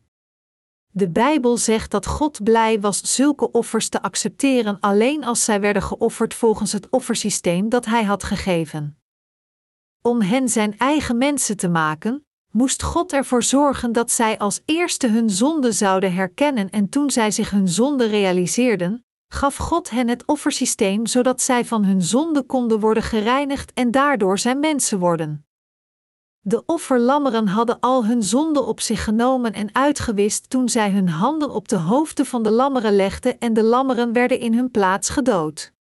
De 0.92 1.10
Bijbel 1.10 1.58
zegt 1.58 1.92
dat 1.92 2.06
God 2.06 2.44
blij 2.44 2.80
was 2.80 3.16
zulke 3.16 3.52
offers 3.52 3.90
te 3.90 4.02
accepteren 4.02 4.80
alleen 4.80 5.24
als 5.24 5.46
zij 5.46 5.62
werden 5.62 5.82
geofferd 5.82 6.34
volgens 6.34 6.72
het 6.72 6.90
offersysteem 6.90 7.70
dat 7.70 7.86
Hij 7.86 8.04
had 8.04 8.24
gegeven. 8.24 8.98
Om 10.02 10.22
hen 10.22 10.50
zijn 10.50 10.78
eigen 10.78 11.18
mensen 11.18 11.58
te 11.58 11.70
maken, 11.70 12.26
moest 12.52 12.84
God 12.84 13.14
ervoor 13.14 13.44
zorgen 13.44 13.92
dat 13.92 14.12
zij 14.12 14.38
als 14.38 14.62
eerste 14.66 15.08
hun 15.08 15.30
zonde 15.30 15.72
zouden 15.72 16.14
herkennen 16.14 16.70
en 16.70 16.90
toen 16.90 17.10
zij 17.10 17.32
zich 17.32 17.50
hun 17.50 17.68
zonde 17.68 18.06
realiseerden, 18.06 19.06
gaf 19.28 19.56
God 19.56 19.90
hen 19.90 20.08
het 20.08 20.26
offersysteem 20.26 21.06
zodat 21.06 21.42
zij 21.42 21.66
van 21.66 21.84
hun 21.84 22.02
zonde 22.02 22.44
konden 22.44 22.80
worden 22.80 23.04
gereinigd 23.04 23.74
en 23.74 23.92
daardoor 23.92 24.40
zijn 24.40 24.60
mensen 24.60 25.00
worden. 25.00 25.46
De 26.44 26.66
offerlammeren 26.66 27.48
hadden 27.48 27.80
al 27.80 28.06
hun 28.06 28.24
zonde 28.24 28.62
op 28.62 28.80
zich 28.80 29.04
genomen 29.04 29.54
en 29.54 29.76
uitgewist 29.76 30.50
toen 30.50 30.70
zij 30.70 30.92
hun 30.92 31.10
handen 31.10 31.50
op 31.50 31.68
de 31.68 31.76
hoofden 31.76 32.26
van 32.26 32.44
de 32.44 32.52
lammeren 32.52 32.96
legden 32.96 33.40
en 33.40 33.54
de 33.54 33.64
lammeren 33.64 34.14
werden 34.14 34.40
in 34.40 34.54
hun 34.54 34.72
plaats 34.72 35.10
gedood. 35.10 35.74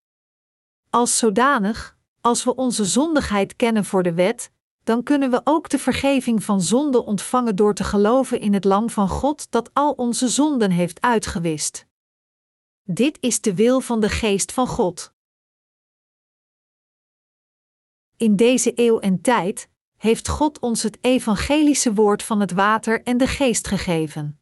Als 0.89 1.17
zodanig, 1.17 1.97
als 2.21 2.43
we 2.43 2.55
onze 2.55 2.85
zondigheid 2.85 3.55
kennen 3.55 3.85
voor 3.85 4.03
de 4.03 4.13
wet, 4.13 4.51
dan 4.89 5.03
kunnen 5.03 5.31
we 5.31 5.41
ook 5.43 5.69
de 5.69 5.79
vergeving 5.79 6.43
van 6.43 6.61
zonde 6.61 7.05
ontvangen 7.05 7.55
door 7.55 7.73
te 7.73 7.83
geloven 7.83 8.39
in 8.39 8.53
het 8.53 8.63
Lam 8.63 8.89
van 8.89 9.09
God 9.09 9.51
dat 9.51 9.69
al 9.73 9.91
onze 9.91 10.27
zonden 10.27 10.71
heeft 10.71 11.01
uitgewist. 11.01 11.87
Dit 12.83 13.17
is 13.19 13.41
de 13.41 13.55
wil 13.55 13.79
van 13.79 13.99
de 13.99 14.09
Geest 14.09 14.51
van 14.51 14.67
God. 14.67 15.13
In 18.17 18.35
deze 18.35 18.71
eeuw 18.75 18.99
en 18.99 19.21
tijd 19.21 19.69
heeft 19.95 20.27
God 20.27 20.59
ons 20.59 20.83
het 20.83 20.97
evangelische 21.01 21.93
woord 21.93 22.23
van 22.23 22.39
het 22.39 22.51
water 22.51 23.03
en 23.03 23.17
de 23.17 23.27
geest 23.27 23.67
gegeven. 23.67 24.41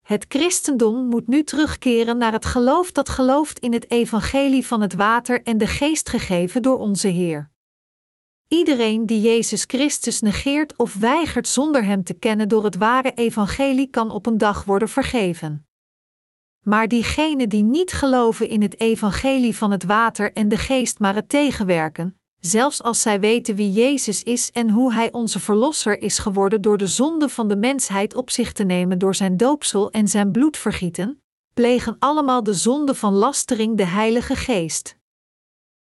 Het 0.00 0.24
christendom 0.28 1.06
moet 1.06 1.28
nu 1.28 1.44
terugkeren 1.44 2.18
naar 2.18 2.32
het 2.32 2.44
geloof 2.44 2.92
dat 2.92 3.08
gelooft 3.08 3.58
in 3.58 3.72
het 3.72 3.90
evangelie 3.90 4.66
van 4.66 4.80
het 4.80 4.94
water 4.94 5.42
en 5.42 5.58
de 5.58 5.66
geest 5.66 6.08
gegeven 6.08 6.62
door 6.62 6.78
onze 6.78 7.08
Heer. 7.08 7.50
Iedereen 8.52 9.06
die 9.06 9.20
Jezus 9.20 9.64
Christus 9.66 10.20
negeert 10.20 10.76
of 10.76 10.94
weigert 10.94 11.48
zonder 11.48 11.84
Hem 11.84 12.04
te 12.04 12.14
kennen 12.14 12.48
door 12.48 12.64
het 12.64 12.76
ware 12.76 13.12
evangelie 13.14 13.86
kan 13.86 14.10
op 14.10 14.26
een 14.26 14.38
dag 14.38 14.64
worden 14.64 14.88
vergeven. 14.88 15.66
Maar 16.60 16.88
diegenen 16.88 17.48
die 17.48 17.62
niet 17.62 17.92
geloven 17.92 18.48
in 18.48 18.62
het 18.62 18.80
evangelie 18.80 19.56
van 19.56 19.70
het 19.70 19.84
water 19.84 20.32
en 20.32 20.48
de 20.48 20.56
geest 20.56 20.98
maar 20.98 21.14
het 21.14 21.28
tegenwerken, 21.28 22.20
zelfs 22.40 22.82
als 22.82 23.02
zij 23.02 23.20
weten 23.20 23.54
wie 23.54 23.72
Jezus 23.72 24.22
is 24.22 24.50
en 24.50 24.70
hoe 24.70 24.92
Hij 24.92 25.12
onze 25.12 25.40
Verlosser 25.40 26.02
is 26.02 26.18
geworden 26.18 26.62
door 26.62 26.78
de 26.78 26.86
zonde 26.86 27.28
van 27.28 27.48
de 27.48 27.56
mensheid 27.56 28.14
op 28.14 28.30
zich 28.30 28.52
te 28.52 28.64
nemen 28.64 28.98
door 28.98 29.14
zijn 29.14 29.36
doopsel 29.36 29.90
en 29.90 30.08
zijn 30.08 30.30
bloedvergieten, 30.30 31.22
plegen 31.54 31.96
allemaal 31.98 32.42
de 32.42 32.54
zonde 32.54 32.94
van 32.94 33.12
lastering 33.12 33.76
de 33.76 33.86
Heilige 33.86 34.36
Geest. 34.36 34.98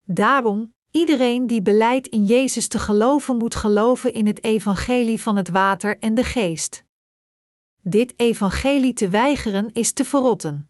Daarom, 0.06 0.74
iedereen 0.91 1.47
die 1.47 1.62
beleidt 1.62 2.08
in 2.08 2.25
Jezus 2.25 2.67
te 2.67 2.80
geloven, 2.80 3.38
moet 3.38 3.56
geloven 3.56 4.13
in 4.13 4.27
het 4.27 4.43
evangelie 4.43 5.21
van 5.21 5.36
het 5.36 5.49
water 5.49 5.99
en 5.99 6.15
de 6.15 6.23
geest. 6.23 6.84
Dit 7.82 8.13
evangelie 8.15 8.93
te 8.93 9.10
weigeren 9.10 9.69
is 9.73 9.91
te 9.91 10.06
verrotten. 10.06 10.69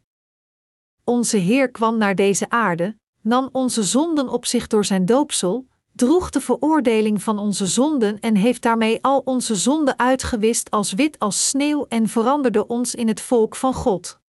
Onze 1.04 1.38
Heer 1.38 1.72
kwam 1.72 1.98
naar 1.98 2.16
deze 2.16 2.50
aarde, 2.50 2.98
nam 3.22 3.50
onze 3.52 3.84
zonden 3.84 4.30
op 4.30 4.46
zich 4.46 4.68
door 4.68 4.86
zijn 4.86 5.06
doopsel, 5.06 5.68
droeg 5.94 6.30
de 6.30 6.42
veroordeling 6.42 7.24
van 7.24 7.40
onze 7.40 7.68
zonden 7.68 8.20
en 8.20 8.36
heeft 8.36 8.62
daarmee 8.62 9.04
al 9.04 9.22
onze 9.26 9.56
zonden 9.56 10.00
uitgewist 10.00 10.72
als 10.72 10.94
wit 10.94 11.20
als 11.20 11.48
sneeuw 11.50 11.86
en 11.90 12.08
veranderde 12.08 12.68
ons 12.68 12.96
in 12.96 13.08
het 13.08 13.22
volk 13.22 13.56
van 13.56 13.74
God. 13.74 14.20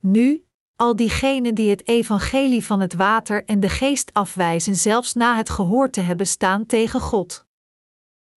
Nu, 0.00 0.43
al 0.76 0.96
diegenen 0.96 1.54
die 1.54 1.70
het 1.70 1.88
evangelie 1.88 2.64
van 2.64 2.80
het 2.80 2.94
water 2.94 3.44
en 3.44 3.60
de 3.60 3.68
geest 3.68 4.10
afwijzen, 4.12 4.76
zelfs 4.76 5.14
na 5.14 5.36
het 5.36 5.50
gehoord 5.50 5.92
te 5.92 6.00
hebben 6.00 6.26
staan 6.26 6.66
tegen 6.66 7.00
God. 7.00 7.46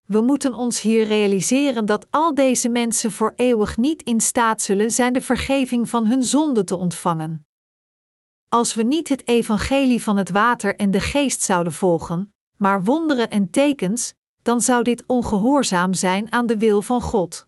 We 0.05 0.21
moeten 0.21 0.53
ons 0.53 0.81
hier 0.81 1.05
realiseren 1.05 1.85
dat 1.85 2.07
al 2.09 2.33
deze 2.33 2.69
mensen 2.69 3.11
voor 3.11 3.33
eeuwig 3.35 3.77
niet 3.77 4.03
in 4.03 4.21
staat 4.21 4.61
zullen 4.61 4.91
zijn 4.91 5.13
de 5.13 5.21
vergeving 5.21 5.89
van 5.89 6.05
hun 6.05 6.23
zonde 6.23 6.63
te 6.63 6.75
ontvangen. 6.75 7.45
Als 8.49 8.73
we 8.73 8.83
niet 8.83 9.09
het 9.09 9.27
evangelie 9.27 10.03
van 10.03 10.17
het 10.17 10.29
water 10.29 10.75
en 10.75 10.91
de 10.91 10.99
geest 10.99 11.41
zouden 11.41 11.73
volgen, 11.73 12.33
maar 12.57 12.83
wonderen 12.83 13.29
en 13.29 13.49
tekens, 13.49 14.13
dan 14.41 14.61
zou 14.61 14.83
dit 14.83 15.03
ongehoorzaam 15.07 15.93
zijn 15.93 16.31
aan 16.31 16.45
de 16.45 16.57
wil 16.57 16.81
van 16.81 17.01
God. 17.01 17.47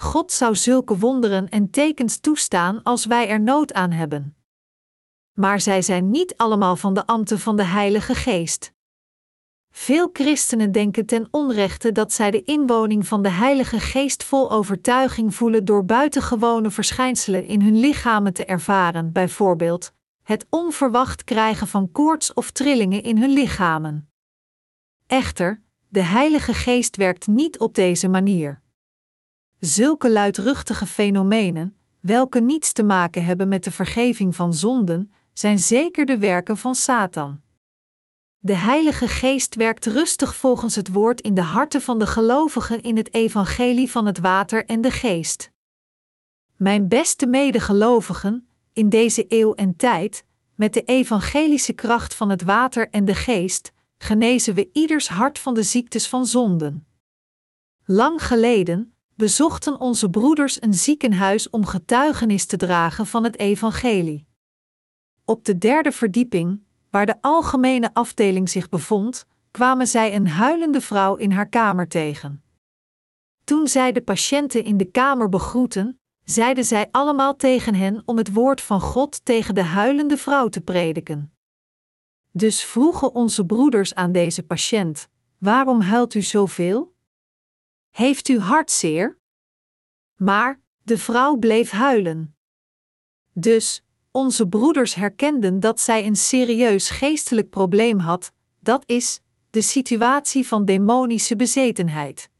God 0.00 0.32
zou 0.32 0.54
zulke 0.54 0.98
wonderen 0.98 1.48
en 1.48 1.70
tekens 1.70 2.18
toestaan 2.18 2.82
als 2.82 3.04
wij 3.04 3.28
er 3.28 3.40
nood 3.40 3.72
aan 3.72 3.90
hebben. 3.90 4.36
Maar 5.32 5.60
zij 5.60 5.82
zijn 5.82 6.10
niet 6.10 6.36
allemaal 6.36 6.76
van 6.76 6.94
de 6.94 7.06
ambten 7.06 7.38
van 7.38 7.56
de 7.56 7.64
Heilige 7.64 8.14
Geest. 8.14 8.72
Veel 9.70 10.10
christenen 10.12 10.72
denken 10.72 11.06
ten 11.06 11.28
onrechte 11.30 11.92
dat 11.92 12.12
zij 12.12 12.30
de 12.30 12.42
inwoning 12.42 13.06
van 13.06 13.22
de 13.22 13.28
Heilige 13.28 13.80
Geest 13.80 14.24
vol 14.24 14.50
overtuiging 14.50 15.34
voelen 15.34 15.64
door 15.64 15.84
buitengewone 15.84 16.70
verschijnselen 16.70 17.44
in 17.44 17.62
hun 17.62 17.80
lichamen 17.80 18.32
te 18.32 18.44
ervaren, 18.44 19.12
bijvoorbeeld 19.12 19.92
het 20.22 20.46
onverwacht 20.50 21.24
krijgen 21.24 21.66
van 21.66 21.92
koorts 21.92 22.34
of 22.34 22.50
trillingen 22.50 23.02
in 23.02 23.18
hun 23.18 23.30
lichamen. 23.30 24.10
Echter, 25.06 25.62
de 25.88 26.02
Heilige 26.02 26.54
Geest 26.54 26.96
werkt 26.96 27.26
niet 27.26 27.58
op 27.58 27.74
deze 27.74 28.08
manier. 28.08 28.66
Zulke 29.60 30.10
luidruchtige 30.10 30.86
fenomenen, 30.86 31.76
welke 32.00 32.40
niets 32.40 32.72
te 32.72 32.82
maken 32.82 33.24
hebben 33.24 33.48
met 33.48 33.64
de 33.64 33.70
vergeving 33.70 34.36
van 34.36 34.54
zonden, 34.54 35.12
zijn 35.32 35.58
zeker 35.58 36.06
de 36.06 36.18
werken 36.18 36.56
van 36.56 36.74
Satan. 36.74 37.40
De 38.38 38.54
Heilige 38.54 39.08
Geest 39.08 39.54
werkt 39.54 39.86
rustig 39.86 40.36
volgens 40.36 40.74
het 40.74 40.92
woord 40.92 41.20
in 41.20 41.34
de 41.34 41.42
harten 41.42 41.82
van 41.82 41.98
de 41.98 42.06
gelovigen 42.06 42.82
in 42.82 42.96
het 42.96 43.14
evangelie 43.14 43.90
van 43.90 44.06
het 44.06 44.18
water 44.18 44.64
en 44.64 44.80
de 44.80 44.90
geest. 44.90 45.50
Mijn 46.56 46.88
beste 46.88 47.26
medegelovigen, 47.26 48.48
in 48.72 48.88
deze 48.88 49.24
eeuw 49.28 49.54
en 49.54 49.76
tijd, 49.76 50.24
met 50.54 50.74
de 50.74 50.82
evangelische 50.82 51.72
kracht 51.72 52.14
van 52.14 52.30
het 52.30 52.42
water 52.42 52.88
en 52.90 53.04
de 53.04 53.14
geest, 53.14 53.72
genezen 53.98 54.54
we 54.54 54.70
ieders 54.72 55.08
hart 55.08 55.38
van 55.38 55.54
de 55.54 55.62
ziektes 55.62 56.08
van 56.08 56.26
zonden. 56.26 56.86
Lang 57.84 58.26
geleden 58.26 58.92
bezochten 59.18 59.80
onze 59.80 60.10
broeders 60.10 60.62
een 60.62 60.74
ziekenhuis 60.74 61.50
om 61.50 61.66
getuigenis 61.66 62.46
te 62.46 62.56
dragen 62.56 63.06
van 63.06 63.24
het 63.24 63.38
evangelie. 63.38 64.26
Op 65.24 65.44
de 65.44 65.58
derde 65.58 65.92
verdieping, 65.92 66.62
waar 66.90 67.06
de 67.06 67.14
algemene 67.20 67.90
afdeling 67.94 68.50
zich 68.50 68.68
bevond, 68.68 69.26
kwamen 69.50 69.86
zij 69.86 70.14
een 70.14 70.28
huilende 70.28 70.80
vrouw 70.80 71.16
in 71.16 71.30
haar 71.30 71.48
kamer 71.48 71.88
tegen. 71.88 72.42
Toen 73.44 73.68
zij 73.68 73.92
de 73.92 74.02
patiënten 74.02 74.64
in 74.64 74.76
de 74.76 74.90
kamer 74.90 75.28
begroeten, 75.28 76.00
zeiden 76.24 76.64
zij 76.64 76.88
allemaal 76.90 77.36
tegen 77.36 77.74
hen 77.74 78.02
om 78.04 78.16
het 78.16 78.32
woord 78.32 78.60
van 78.60 78.80
God 78.80 79.24
tegen 79.24 79.54
de 79.54 79.62
huilende 79.62 80.16
vrouw 80.16 80.48
te 80.48 80.60
prediken. 80.60 81.32
Dus 82.32 82.64
vroegen 82.64 83.14
onze 83.14 83.44
broeders 83.44 83.94
aan 83.94 84.12
deze 84.12 84.42
patiënt: 84.42 85.08
Waarom 85.38 85.80
huilt 85.80 86.14
u 86.14 86.22
zoveel? 86.22 86.96
Heeft 87.98 88.28
u 88.28 88.38
hartzeer? 88.38 89.18
Maar 90.16 90.60
de 90.82 90.98
vrouw 90.98 91.36
bleef 91.36 91.70
huilen. 91.70 92.36
Dus 93.32 93.84
onze 94.10 94.48
broeders 94.48 94.94
herkenden 94.94 95.60
dat 95.60 95.80
zij 95.80 96.06
een 96.06 96.16
serieus 96.16 96.90
geestelijk 96.90 97.50
probleem 97.50 97.98
had, 97.98 98.32
dat 98.60 98.82
is, 98.86 99.20
de 99.50 99.62
situatie 99.62 100.46
van 100.46 100.64
demonische 100.64 101.36
bezetenheid. 101.36 102.30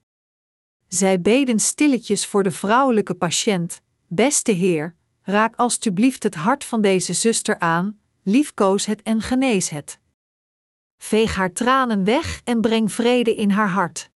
Zij 0.88 1.20
beden 1.20 1.59
stilletjes 1.59 2.26
voor 2.26 2.42
de 2.42 2.50
vrouwelijke 2.50 3.14
patiënt: 3.14 3.80
Beste 4.06 4.52
Heer, 4.52 4.94
raak 5.22 5.56
alstublieft 5.56 6.22
het 6.22 6.34
hart 6.34 6.64
van 6.64 6.80
deze 6.80 7.12
zuster 7.12 7.59
aan, 7.59 8.00
liefkoos 8.22 8.86
het 8.86 9.02
en 9.02 9.20
genees 9.20 9.68
het. 9.68 10.00
Veeg 10.98 11.34
haar 11.34 11.52
tranen 11.52 12.04
weg 12.04 12.40
en 12.44 12.61
breng 12.61 12.92
vrede 12.92 13.34
in 13.34 13.50
haar 13.50 13.68
hart. 13.68 14.11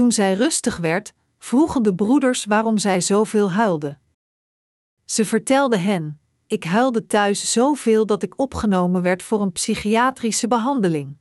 Toen 0.00 0.12
zij 0.12 0.34
rustig 0.34 0.76
werd, 0.76 1.12
vroegen 1.38 1.82
de 1.82 1.94
broeders 1.94 2.44
waarom 2.44 2.78
zij 2.78 3.00
zoveel 3.00 3.52
huilde. 3.52 3.98
Ze 5.04 5.24
vertelde 5.24 5.76
hen: 5.76 6.20
Ik 6.46 6.64
huilde 6.64 7.06
thuis 7.06 7.52
zoveel 7.52 8.06
dat 8.06 8.22
ik 8.22 8.38
opgenomen 8.38 9.02
werd 9.02 9.22
voor 9.22 9.40
een 9.40 9.52
psychiatrische 9.52 10.48
behandeling. 10.48 11.16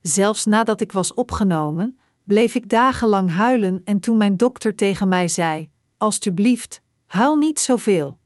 Zelfs 0.00 0.44
nadat 0.44 0.80
ik 0.80 0.92
was 0.92 1.14
opgenomen, 1.14 1.98
bleef 2.24 2.54
ik 2.54 2.68
dagenlang 2.68 3.30
huilen 3.30 3.80
en 3.84 4.00
toen 4.00 4.16
mijn 4.16 4.36
dokter 4.36 4.74
tegen 4.74 5.08
mij 5.08 5.28
zei: 5.28 5.70
Alsjeblieft, 5.96 6.80
huil 7.06 7.36
niet 7.36 7.60
zoveel. 7.60 8.18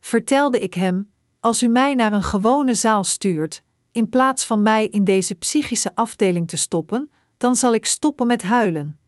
Vertelde 0.00 0.58
ik 0.58 0.74
hem: 0.74 1.12
Als 1.40 1.62
u 1.62 1.68
mij 1.68 1.94
naar 1.94 2.12
een 2.12 2.22
gewone 2.22 2.74
zaal 2.74 3.04
stuurt, 3.04 3.62
in 3.92 4.08
plaats 4.08 4.44
van 4.44 4.62
mij 4.62 4.86
in 4.86 5.04
deze 5.04 5.34
psychische 5.34 5.94
afdeling 5.94 6.48
te 6.48 6.56
stoppen, 6.56 7.10
dan 7.36 7.56
zal 7.56 7.74
ik 7.74 7.86
stoppen 7.86 8.26
met 8.26 8.42
huilen. 8.42 8.98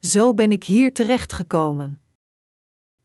Zo 0.00 0.34
ben 0.34 0.52
ik 0.52 0.64
hier 0.64 0.92
terechtgekomen. 0.92 2.00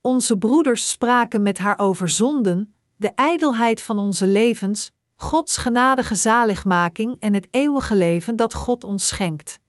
Onze 0.02 0.38
broeders 0.38 0.90
spraken 0.90 1.42
met 1.42 1.58
haar 1.58 1.80
over 1.80 2.10
zonden, 2.10 2.76
de 2.96 3.12
ijdelheid 3.16 3.82
van 3.82 3.98
onze 3.98 4.28
levens, 4.28 4.92
Gods 5.16 5.58
genadige 5.58 6.16
zaligmaking 6.16 7.16
en 7.20 7.34
het 7.34 7.48
eeuwige 7.52 7.96
leven 7.96 8.36
dat 8.36 8.54
God 8.54 8.84
ons 8.84 9.08
schenkt. 9.08 9.60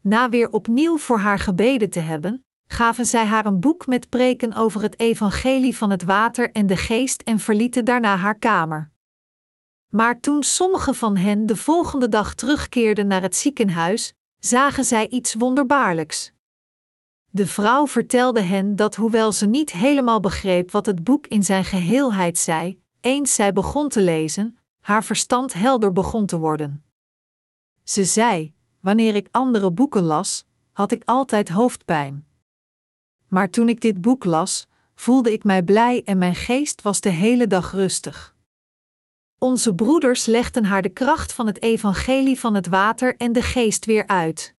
Na 0.00 0.28
weer 0.28 0.50
opnieuw 0.50 0.98
voor 0.98 1.18
haar 1.18 1.38
gebeden 1.38 1.90
te 1.90 2.00
hebben, 2.00 2.44
gaven 2.66 3.06
zij 3.06 3.24
haar 3.24 3.46
een 3.46 3.60
boek 3.60 3.86
met 3.86 4.08
preken 4.08 4.52
over 4.52 4.82
het 4.82 5.00
evangelie 5.00 5.76
van 5.76 5.90
het 5.90 6.02
water 6.02 6.52
en 6.52 6.66
de 6.66 6.76
geest 6.76 7.22
en 7.22 7.38
verlieten 7.38 7.84
daarna 7.84 8.16
haar 8.16 8.38
kamer. 8.38 8.90
Maar 9.96 10.20
toen 10.20 10.42
sommige 10.42 10.94
van 10.94 11.16
hen 11.16 11.46
de 11.46 11.56
volgende 11.56 12.08
dag 12.08 12.34
terugkeerden 12.34 13.06
naar 13.06 13.22
het 13.22 13.36
ziekenhuis, 13.36 14.12
zagen 14.38 14.84
zij 14.84 15.08
iets 15.08 15.34
wonderbaarlijks. 15.34 16.32
De 17.30 17.46
vrouw 17.46 17.86
vertelde 17.86 18.40
hen 18.40 18.76
dat 18.76 18.94
hoewel 18.94 19.32
ze 19.32 19.46
niet 19.46 19.72
helemaal 19.72 20.20
begreep 20.20 20.70
wat 20.70 20.86
het 20.86 21.04
boek 21.04 21.26
in 21.26 21.42
zijn 21.42 21.64
geheelheid 21.64 22.38
zei, 22.38 22.80
eens 23.00 23.34
zij 23.34 23.52
begon 23.52 23.88
te 23.88 24.00
lezen, 24.00 24.58
haar 24.80 25.04
verstand 25.04 25.52
helder 25.52 25.92
begon 25.92 26.26
te 26.26 26.38
worden. 26.38 26.84
Ze 27.82 28.04
zei: 28.04 28.54
Wanneer 28.80 29.14
ik 29.14 29.28
andere 29.30 29.70
boeken 29.70 30.02
las, 30.02 30.46
had 30.72 30.92
ik 30.92 31.02
altijd 31.04 31.48
hoofdpijn. 31.48 32.26
Maar 33.28 33.50
toen 33.50 33.68
ik 33.68 33.80
dit 33.80 34.00
boek 34.00 34.24
las, 34.24 34.66
voelde 34.94 35.32
ik 35.32 35.44
mij 35.44 35.62
blij 35.62 36.02
en 36.04 36.18
mijn 36.18 36.34
geest 36.34 36.82
was 36.82 37.00
de 37.00 37.10
hele 37.10 37.46
dag 37.46 37.72
rustig. 37.72 38.35
Onze 39.38 39.74
broeders 39.74 40.26
legden 40.26 40.64
haar 40.64 40.82
de 40.82 40.88
kracht 40.88 41.32
van 41.32 41.46
het 41.46 41.62
evangelie 41.62 42.40
van 42.40 42.54
het 42.54 42.66
water 42.66 43.16
en 43.16 43.32
de 43.32 43.42
geest 43.42 43.84
weer 43.84 44.06
uit. 44.06 44.54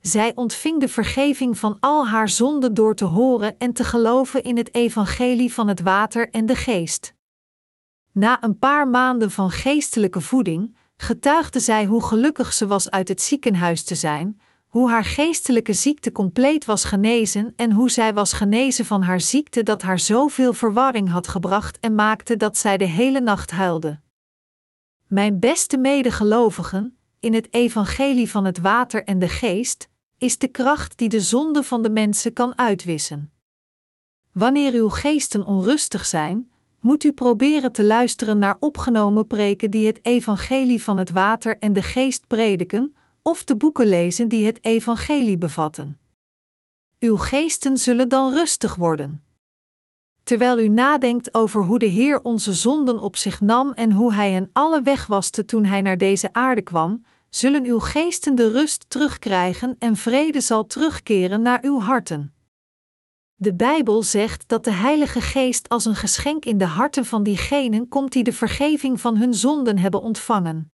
Zij 0.00 0.32
ontving 0.34 0.80
de 0.80 0.88
vergeving 0.88 1.58
van 1.58 1.76
al 1.80 2.06
haar 2.06 2.28
zonden 2.28 2.74
door 2.74 2.94
te 2.94 3.04
horen 3.04 3.58
en 3.58 3.72
te 3.72 3.84
geloven 3.84 4.42
in 4.42 4.56
het 4.56 4.74
evangelie 4.74 5.52
van 5.52 5.68
het 5.68 5.80
water 5.80 6.30
en 6.30 6.46
de 6.46 6.56
geest. 6.56 7.14
Na 8.12 8.42
een 8.42 8.58
paar 8.58 8.88
maanden 8.88 9.30
van 9.30 9.50
geestelijke 9.50 10.20
voeding 10.20 10.76
getuigde 10.96 11.60
zij 11.60 11.84
hoe 11.84 12.02
gelukkig 12.02 12.52
ze 12.52 12.66
was 12.66 12.90
uit 12.90 13.08
het 13.08 13.22
ziekenhuis 13.22 13.84
te 13.84 13.94
zijn, 13.94 14.40
hoe 14.74 14.90
haar 14.90 15.04
geestelijke 15.04 15.72
ziekte 15.72 16.12
compleet 16.12 16.64
was 16.64 16.84
genezen 16.84 17.52
en 17.56 17.72
hoe 17.72 17.90
zij 17.90 18.14
was 18.14 18.32
genezen 18.32 18.84
van 18.84 19.02
haar 19.02 19.20
ziekte 19.20 19.62
dat 19.62 19.82
haar 19.82 19.98
zoveel 19.98 20.52
verwarring 20.52 21.10
had 21.10 21.28
gebracht 21.28 21.78
en 21.80 21.94
maakte 21.94 22.36
dat 22.36 22.56
zij 22.56 22.76
de 22.76 22.84
hele 22.84 23.20
nacht 23.20 23.50
huilde. 23.50 24.00
Mijn 25.06 25.38
beste 25.38 25.78
medegelovigen, 25.78 26.96
in 27.20 27.34
het 27.34 27.54
evangelie 27.54 28.30
van 28.30 28.44
het 28.44 28.58
water 28.58 29.04
en 29.04 29.18
de 29.18 29.28
geest, 29.28 29.88
is 30.18 30.38
de 30.38 30.48
kracht 30.48 30.98
die 30.98 31.08
de 31.08 31.20
zonde 31.20 31.62
van 31.62 31.82
de 31.82 31.90
mensen 31.90 32.32
kan 32.32 32.58
uitwissen. 32.58 33.32
Wanneer 34.32 34.72
uw 34.72 34.88
geesten 34.88 35.44
onrustig 35.44 36.06
zijn, 36.06 36.50
moet 36.80 37.04
u 37.04 37.12
proberen 37.12 37.72
te 37.72 37.84
luisteren 37.84 38.38
naar 38.38 38.56
opgenomen 38.60 39.26
preken 39.26 39.70
die 39.70 39.86
het 39.86 39.98
evangelie 40.02 40.82
van 40.82 40.96
het 40.96 41.10
water 41.10 41.58
en 41.58 41.72
de 41.72 41.82
geest 41.82 42.26
prediken, 42.26 42.94
of 43.26 43.44
de 43.44 43.56
boeken 43.56 43.86
lezen 43.86 44.28
die 44.28 44.46
het 44.46 44.64
evangelie 44.64 45.38
bevatten. 45.38 45.98
Uw 46.98 47.16
geesten 47.16 47.76
zullen 47.76 48.08
dan 48.08 48.32
rustig 48.32 48.74
worden. 48.74 49.24
Terwijl 50.22 50.58
u 50.58 50.68
nadenkt 50.68 51.34
over 51.34 51.62
hoe 51.62 51.78
de 51.78 51.86
Heer 51.86 52.22
onze 52.22 52.52
zonden 52.52 52.98
op 52.98 53.16
zich 53.16 53.40
nam 53.40 53.72
en 53.72 53.92
hoe 53.92 54.14
Hij 54.14 54.32
hen 54.32 54.50
alle 54.52 54.82
wegwaste 54.82 55.44
toen 55.44 55.64
Hij 55.64 55.80
naar 55.80 55.98
deze 55.98 56.32
aarde 56.32 56.62
kwam, 56.62 57.04
zullen 57.28 57.64
uw 57.64 57.78
geesten 57.78 58.34
de 58.34 58.50
rust 58.50 58.90
terugkrijgen 58.90 59.76
en 59.78 59.96
vrede 59.96 60.40
zal 60.40 60.66
terugkeren 60.66 61.42
naar 61.42 61.62
uw 61.62 61.80
harten. 61.80 62.34
De 63.34 63.54
Bijbel 63.54 64.02
zegt 64.02 64.48
dat 64.48 64.64
de 64.64 64.72
Heilige 64.72 65.20
Geest 65.20 65.68
als 65.68 65.84
een 65.84 65.96
geschenk 65.96 66.44
in 66.44 66.58
de 66.58 66.66
harten 66.66 67.04
van 67.04 67.22
diegenen 67.22 67.88
komt 67.88 68.12
die 68.12 68.24
de 68.24 68.32
vergeving 68.32 69.00
van 69.00 69.16
hun 69.16 69.34
zonden 69.34 69.78
hebben 69.78 70.02
ontvangen. 70.02 70.73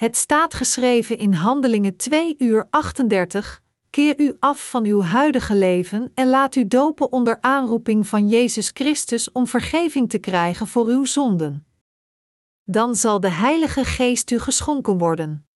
Het 0.00 0.16
staat 0.16 0.54
geschreven 0.54 1.18
in 1.18 1.32
Handelingen 1.32 1.96
2 1.96 2.34
uur 2.38 2.66
38. 2.70 3.62
Keer 3.90 4.20
u 4.20 4.36
af 4.38 4.70
van 4.70 4.84
uw 4.84 5.02
huidige 5.02 5.54
leven 5.54 6.10
en 6.14 6.28
laat 6.28 6.54
u 6.54 6.66
dopen 6.66 7.12
onder 7.12 7.38
aanroeping 7.40 8.06
van 8.06 8.28
Jezus 8.28 8.70
Christus 8.74 9.32
om 9.32 9.46
vergeving 9.46 10.10
te 10.10 10.18
krijgen 10.18 10.66
voor 10.66 10.86
uw 10.86 11.04
zonden. 11.04 11.66
Dan 12.64 12.96
zal 12.96 13.20
de 13.20 13.30
Heilige 13.30 13.84
Geest 13.84 14.30
u 14.30 14.38
geschonken 14.38 14.98
worden. 14.98 15.46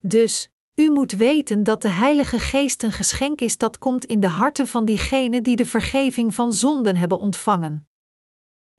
Dus, 0.00 0.50
u 0.74 0.90
moet 0.90 1.12
weten 1.12 1.62
dat 1.62 1.82
de 1.82 1.88
Heilige 1.88 2.38
Geest 2.38 2.82
een 2.82 2.92
geschenk 2.92 3.40
is 3.40 3.56
dat 3.56 3.78
komt 3.78 4.04
in 4.04 4.20
de 4.20 4.28
harten 4.28 4.66
van 4.66 4.84
diegenen 4.84 5.42
die 5.42 5.56
de 5.56 5.66
vergeving 5.66 6.34
van 6.34 6.52
zonden 6.52 6.96
hebben 6.96 7.18
ontvangen. 7.18 7.88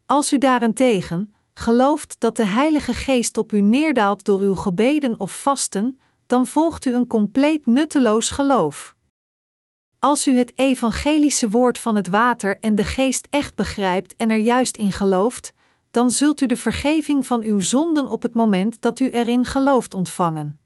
Als 0.06 0.34
u 0.34 0.38
daarentegen 0.38 1.34
gelooft 1.60 2.16
dat 2.20 2.36
de 2.36 2.46
Heilige 2.46 2.94
Geest 2.94 3.38
op 3.38 3.52
u 3.52 3.62
neerdaalt 3.62 4.24
door 4.24 4.40
uw 4.40 4.56
gebeden 4.56 5.20
of 5.20 5.42
vasten, 5.42 6.00
dan 6.26 6.48
volgt 6.48 6.86
u 6.86 6.94
een 6.94 7.08
compleet 7.08 7.66
nutteloos 7.66 8.30
geloof. 8.30 8.96
Als 10.00 10.28
u 10.28 10.38
het 10.38 10.52
evangelische 10.56 11.50
woord 11.50 11.78
van 11.78 11.96
het 11.96 12.08
water 12.08 12.60
en 12.60 12.76
de 12.76 12.84
geest 12.84 13.28
echt 13.30 13.56
begrijpt 13.56 14.16
en 14.16 14.30
er 14.30 14.38
juist 14.38 14.78
in 14.78 14.92
gelooft, 14.92 15.54
dan 15.92 16.12
zult 16.12 16.42
u 16.42 16.46
de 16.46 16.58
vergeving 16.58 17.26
van 17.26 17.42
uw 17.42 17.60
zonden 17.60 18.08
op 18.08 18.22
het 18.22 18.34
moment 18.34 18.82
dat 18.82 19.00
u 19.00 19.10
erin 19.10 19.46
gelooft 19.46 19.94
ontvangen. 19.94 20.60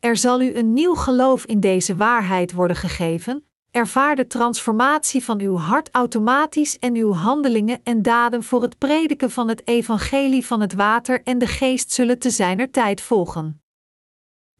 Er 0.00 0.16
zal 0.16 0.40
u 0.40 0.54
een 0.54 0.72
nieuw 0.72 0.94
geloof 0.94 1.44
in 1.44 1.60
deze 1.60 1.96
waarheid 1.96 2.52
worden 2.52 2.76
gegeven, 2.76 3.44
ervaar 3.72 4.16
de 4.16 4.26
transformatie 4.26 5.24
van 5.24 5.40
uw 5.40 5.56
hart 5.56 5.88
automatisch 5.90 6.78
en 6.78 6.94
uw 6.94 7.12
handelingen 7.12 7.80
en 7.82 8.02
daden 8.02 8.42
voor 8.42 8.62
het 8.62 8.78
prediken 8.78 9.30
van 9.30 9.48
het 9.48 9.66
evangelie 9.66 10.46
van 10.46 10.60
het 10.60 10.72
water 10.72 11.22
en 11.22 11.38
de 11.38 11.46
geest 11.46 11.92
zullen 11.92 12.18
te 12.18 12.30
zijner 12.30 12.70
tijd 12.70 13.00
volgen. 13.00 13.62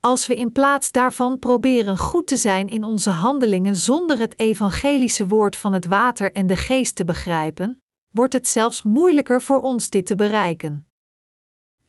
Als 0.00 0.26
we 0.26 0.34
in 0.34 0.52
plaats 0.52 0.90
daarvan 0.90 1.38
proberen 1.38 1.98
goed 1.98 2.26
te 2.26 2.36
zijn 2.36 2.68
in 2.68 2.84
onze 2.84 3.10
handelingen 3.10 3.76
zonder 3.76 4.18
het 4.18 4.38
evangelische 4.38 5.26
woord 5.26 5.56
van 5.56 5.72
het 5.72 5.86
water 5.86 6.32
en 6.32 6.46
de 6.46 6.56
geest 6.56 6.96
te 6.96 7.04
begrijpen, 7.04 7.82
wordt 8.10 8.32
het 8.32 8.48
zelfs 8.48 8.82
moeilijker 8.82 9.42
voor 9.42 9.60
ons 9.60 9.90
dit 9.90 10.06
te 10.06 10.14
bereiken. 10.14 10.91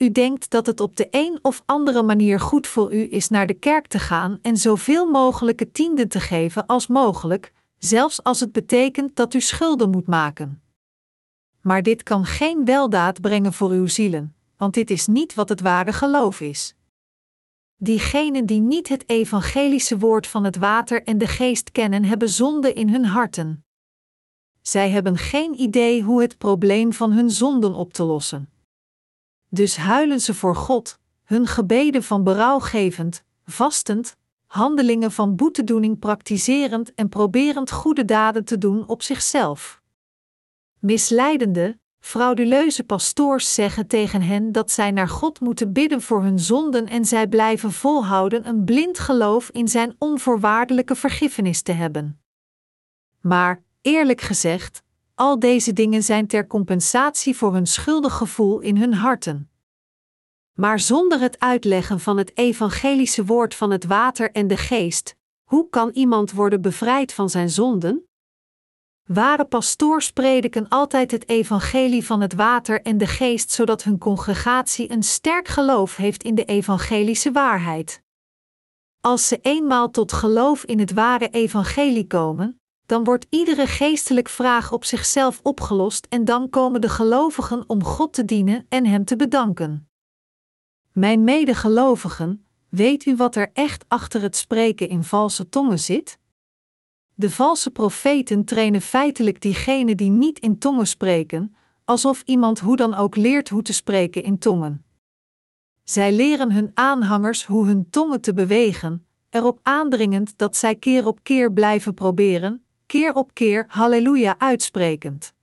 U 0.03 0.11
denkt 0.11 0.49
dat 0.49 0.65
het 0.65 0.79
op 0.79 0.95
de 0.95 1.07
een 1.11 1.39
of 1.41 1.63
andere 1.65 2.03
manier 2.03 2.39
goed 2.39 2.67
voor 2.67 2.93
u 2.93 3.11
is 3.11 3.29
naar 3.29 3.47
de 3.47 3.53
kerk 3.53 3.87
te 3.87 3.99
gaan 3.99 4.39
en 4.41 4.57
zoveel 4.57 5.09
mogelijke 5.09 5.71
tienden 5.71 6.07
te 6.07 6.19
geven 6.19 6.65
als 6.65 6.87
mogelijk, 6.87 7.53
zelfs 7.77 8.23
als 8.23 8.39
het 8.39 8.51
betekent 8.51 9.15
dat 9.15 9.33
u 9.33 9.41
schulden 9.41 9.89
moet 9.89 10.07
maken. 10.07 10.61
Maar 11.61 11.83
dit 11.83 12.03
kan 12.03 12.25
geen 12.25 12.65
weldaad 12.65 13.21
brengen 13.21 13.53
voor 13.53 13.69
uw 13.69 13.87
zielen, 13.87 14.35
want 14.57 14.73
dit 14.73 14.89
is 14.89 15.07
niet 15.07 15.33
wat 15.33 15.49
het 15.49 15.61
ware 15.61 15.93
geloof 15.93 16.41
is. 16.41 16.75
Diegenen 17.77 18.45
die 18.45 18.59
niet 18.59 18.87
het 18.87 19.09
evangelische 19.09 19.97
woord 19.97 20.27
van 20.27 20.43
het 20.43 20.57
water 20.57 21.03
en 21.03 21.17
de 21.17 21.27
geest 21.27 21.71
kennen, 21.71 22.03
hebben 22.03 22.29
zonde 22.29 22.73
in 22.73 22.89
hun 22.89 23.05
harten. 23.05 23.65
Zij 24.61 24.89
hebben 24.89 25.17
geen 25.17 25.59
idee 25.61 26.01
hoe 26.01 26.21
het 26.21 26.37
probleem 26.37 26.93
van 26.93 27.11
hun 27.11 27.29
zonden 27.29 27.73
op 27.73 27.93
te 27.93 28.03
lossen. 28.03 28.52
Dus 29.53 29.77
huilen 29.77 30.19
ze 30.19 30.33
voor 30.33 30.55
God, 30.55 30.99
hun 31.23 31.47
gebeden 31.47 32.03
van 32.03 32.23
berouw 32.23 32.59
gevend, 32.59 33.23
vastend, 33.45 34.15
handelingen 34.45 35.11
van 35.11 35.35
boetedoening 35.35 35.99
praktiserend 35.99 36.93
en 36.93 37.09
proberend 37.09 37.71
goede 37.71 38.05
daden 38.05 38.45
te 38.45 38.57
doen 38.57 38.87
op 38.87 39.01
zichzelf. 39.01 39.81
Misleidende, 40.79 41.79
frauduleuze 41.99 42.83
pastoors 42.83 43.53
zeggen 43.53 43.87
tegen 43.87 44.21
hen 44.21 44.51
dat 44.51 44.71
zij 44.71 44.91
naar 44.91 45.09
God 45.09 45.39
moeten 45.39 45.73
bidden 45.73 46.01
voor 46.01 46.23
hun 46.23 46.39
zonden 46.39 46.87
en 46.87 47.05
zij 47.05 47.27
blijven 47.27 47.71
volhouden 47.71 48.47
een 48.47 48.63
blind 48.63 48.99
geloof 48.99 49.49
in 49.49 49.67
zijn 49.67 49.95
onvoorwaardelijke 49.97 50.95
vergiffenis 50.95 51.61
te 51.61 51.71
hebben. 51.71 52.21
Maar, 53.21 53.63
eerlijk 53.81 54.21
gezegd, 54.21 54.82
al 55.15 55.39
deze 55.39 55.73
dingen 55.73 56.03
zijn 56.03 56.27
ter 56.27 56.47
compensatie 56.47 57.35
voor 57.35 57.53
hun 57.53 57.67
schuldig 57.67 58.13
gevoel 58.13 58.59
in 58.59 58.77
hun 58.77 58.93
harten. 58.93 59.51
Maar 60.53 60.79
zonder 60.79 61.19
het 61.19 61.39
uitleggen 61.39 61.99
van 61.99 62.17
het 62.17 62.37
evangelische 62.37 63.25
woord 63.25 63.55
van 63.55 63.71
het 63.71 63.85
water 63.85 64.31
en 64.31 64.47
de 64.47 64.57
geest, 64.57 65.15
hoe 65.43 65.69
kan 65.69 65.89
iemand 65.89 66.31
worden 66.31 66.61
bevrijd 66.61 67.13
van 67.13 67.29
zijn 67.29 67.49
zonden? 67.49 68.07
Ware 69.03 69.45
pastoors 69.45 70.11
prediken 70.11 70.67
altijd 70.67 71.11
het 71.11 71.29
evangelie 71.29 72.05
van 72.05 72.21
het 72.21 72.33
water 72.33 72.81
en 72.81 72.97
de 72.97 73.07
geest, 73.07 73.51
zodat 73.51 73.83
hun 73.83 73.97
congregatie 73.97 74.91
een 74.91 75.03
sterk 75.03 75.47
geloof 75.47 75.95
heeft 75.95 76.23
in 76.23 76.35
de 76.35 76.45
evangelische 76.45 77.31
waarheid. 77.31 78.01
Als 79.01 79.27
ze 79.27 79.39
eenmaal 79.41 79.89
tot 79.89 80.13
geloof 80.13 80.63
in 80.63 80.79
het 80.79 80.93
ware 80.93 81.29
evangelie 81.29 82.07
komen, 82.07 82.61
dan 82.93 83.03
wordt 83.03 83.25
iedere 83.29 83.67
geestelijk 83.67 84.29
vraag 84.29 84.71
op 84.71 84.85
zichzelf 84.85 85.39
opgelost 85.43 86.05
en 86.09 86.25
dan 86.25 86.49
komen 86.49 86.81
de 86.81 86.89
gelovigen 86.89 87.63
om 87.69 87.83
God 87.83 88.13
te 88.13 88.25
dienen 88.25 88.65
en 88.69 88.85
Hem 88.85 89.05
te 89.05 89.15
bedanken. 89.15 89.89
Mijn 90.91 91.23
medegelovigen, 91.23 92.45
weet 92.69 93.05
u 93.05 93.15
wat 93.15 93.35
er 93.35 93.49
echt 93.53 93.85
achter 93.87 94.21
het 94.21 94.35
spreken 94.35 94.89
in 94.89 95.03
valse 95.03 95.49
tongen 95.49 95.79
zit? 95.79 96.19
De 97.13 97.29
valse 97.29 97.71
profeten 97.71 98.45
trainen 98.45 98.81
feitelijk 98.81 99.41
diegenen 99.41 99.97
die 99.97 100.09
niet 100.09 100.39
in 100.39 100.59
tongen 100.59 100.87
spreken, 100.87 101.55
alsof 101.85 102.21
iemand 102.25 102.59
hoe 102.59 102.75
dan 102.75 102.93
ook 102.93 103.15
leert 103.15 103.49
hoe 103.49 103.61
te 103.61 103.73
spreken 103.73 104.23
in 104.23 104.37
tongen. 104.37 104.85
Zij 105.83 106.11
leren 106.11 106.51
hun 106.51 106.71
aanhangers 106.73 107.45
hoe 107.45 107.65
hun 107.65 107.89
tongen 107.89 108.21
te 108.21 108.33
bewegen, 108.33 109.05
erop 109.29 109.59
aandringend 109.61 110.37
dat 110.37 110.55
zij 110.55 110.75
keer 110.75 111.07
op 111.07 111.23
keer 111.23 111.53
blijven 111.53 111.93
proberen, 111.93 112.62
keer 112.93 113.13
op 113.13 113.33
keer 113.33 113.65
halleluja 113.67 114.35
uitsprekend. 114.37 115.33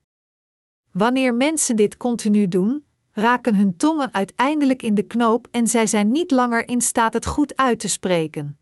Wanneer 0.92 1.34
mensen 1.34 1.76
dit 1.76 1.96
continu 1.96 2.48
doen, 2.48 2.84
raken 3.12 3.55
hun 3.55 3.76
tongen 3.76 4.14
uiteindelijk 4.14 4.82
in 4.82 4.94
de 4.94 5.03
knoop 5.03 5.48
en 5.51 5.66
zij 5.66 5.86
zijn 5.86 6.11
niet 6.11 6.30
langer 6.30 6.68
in 6.68 6.80
staat 6.80 7.12
het 7.12 7.26
goed 7.26 7.57
uit 7.57 7.78
te 7.78 7.88
spreken. 7.88 8.59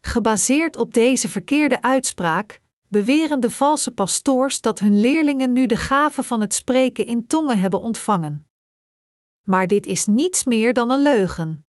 Gebaseerd 0.00 0.76
op 0.76 0.94
deze 0.94 1.28
verkeerde 1.28 1.82
uitspraak, 1.82 2.60
beweren 2.88 3.40
de 3.40 3.50
valse 3.50 3.90
pastoors 3.90 4.60
dat 4.60 4.78
hun 4.78 5.00
leerlingen 5.00 5.52
nu 5.52 5.66
de 5.66 5.76
gave 5.76 6.22
van 6.22 6.40
het 6.40 6.54
spreken 6.54 7.06
in 7.06 7.26
tongen 7.26 7.58
hebben 7.58 7.80
ontvangen. 7.80 8.46
Maar 9.42 9.66
dit 9.66 9.86
is 9.86 10.06
niets 10.06 10.44
meer 10.44 10.72
dan 10.72 10.90
een 10.90 11.02
leugen. 11.02 11.66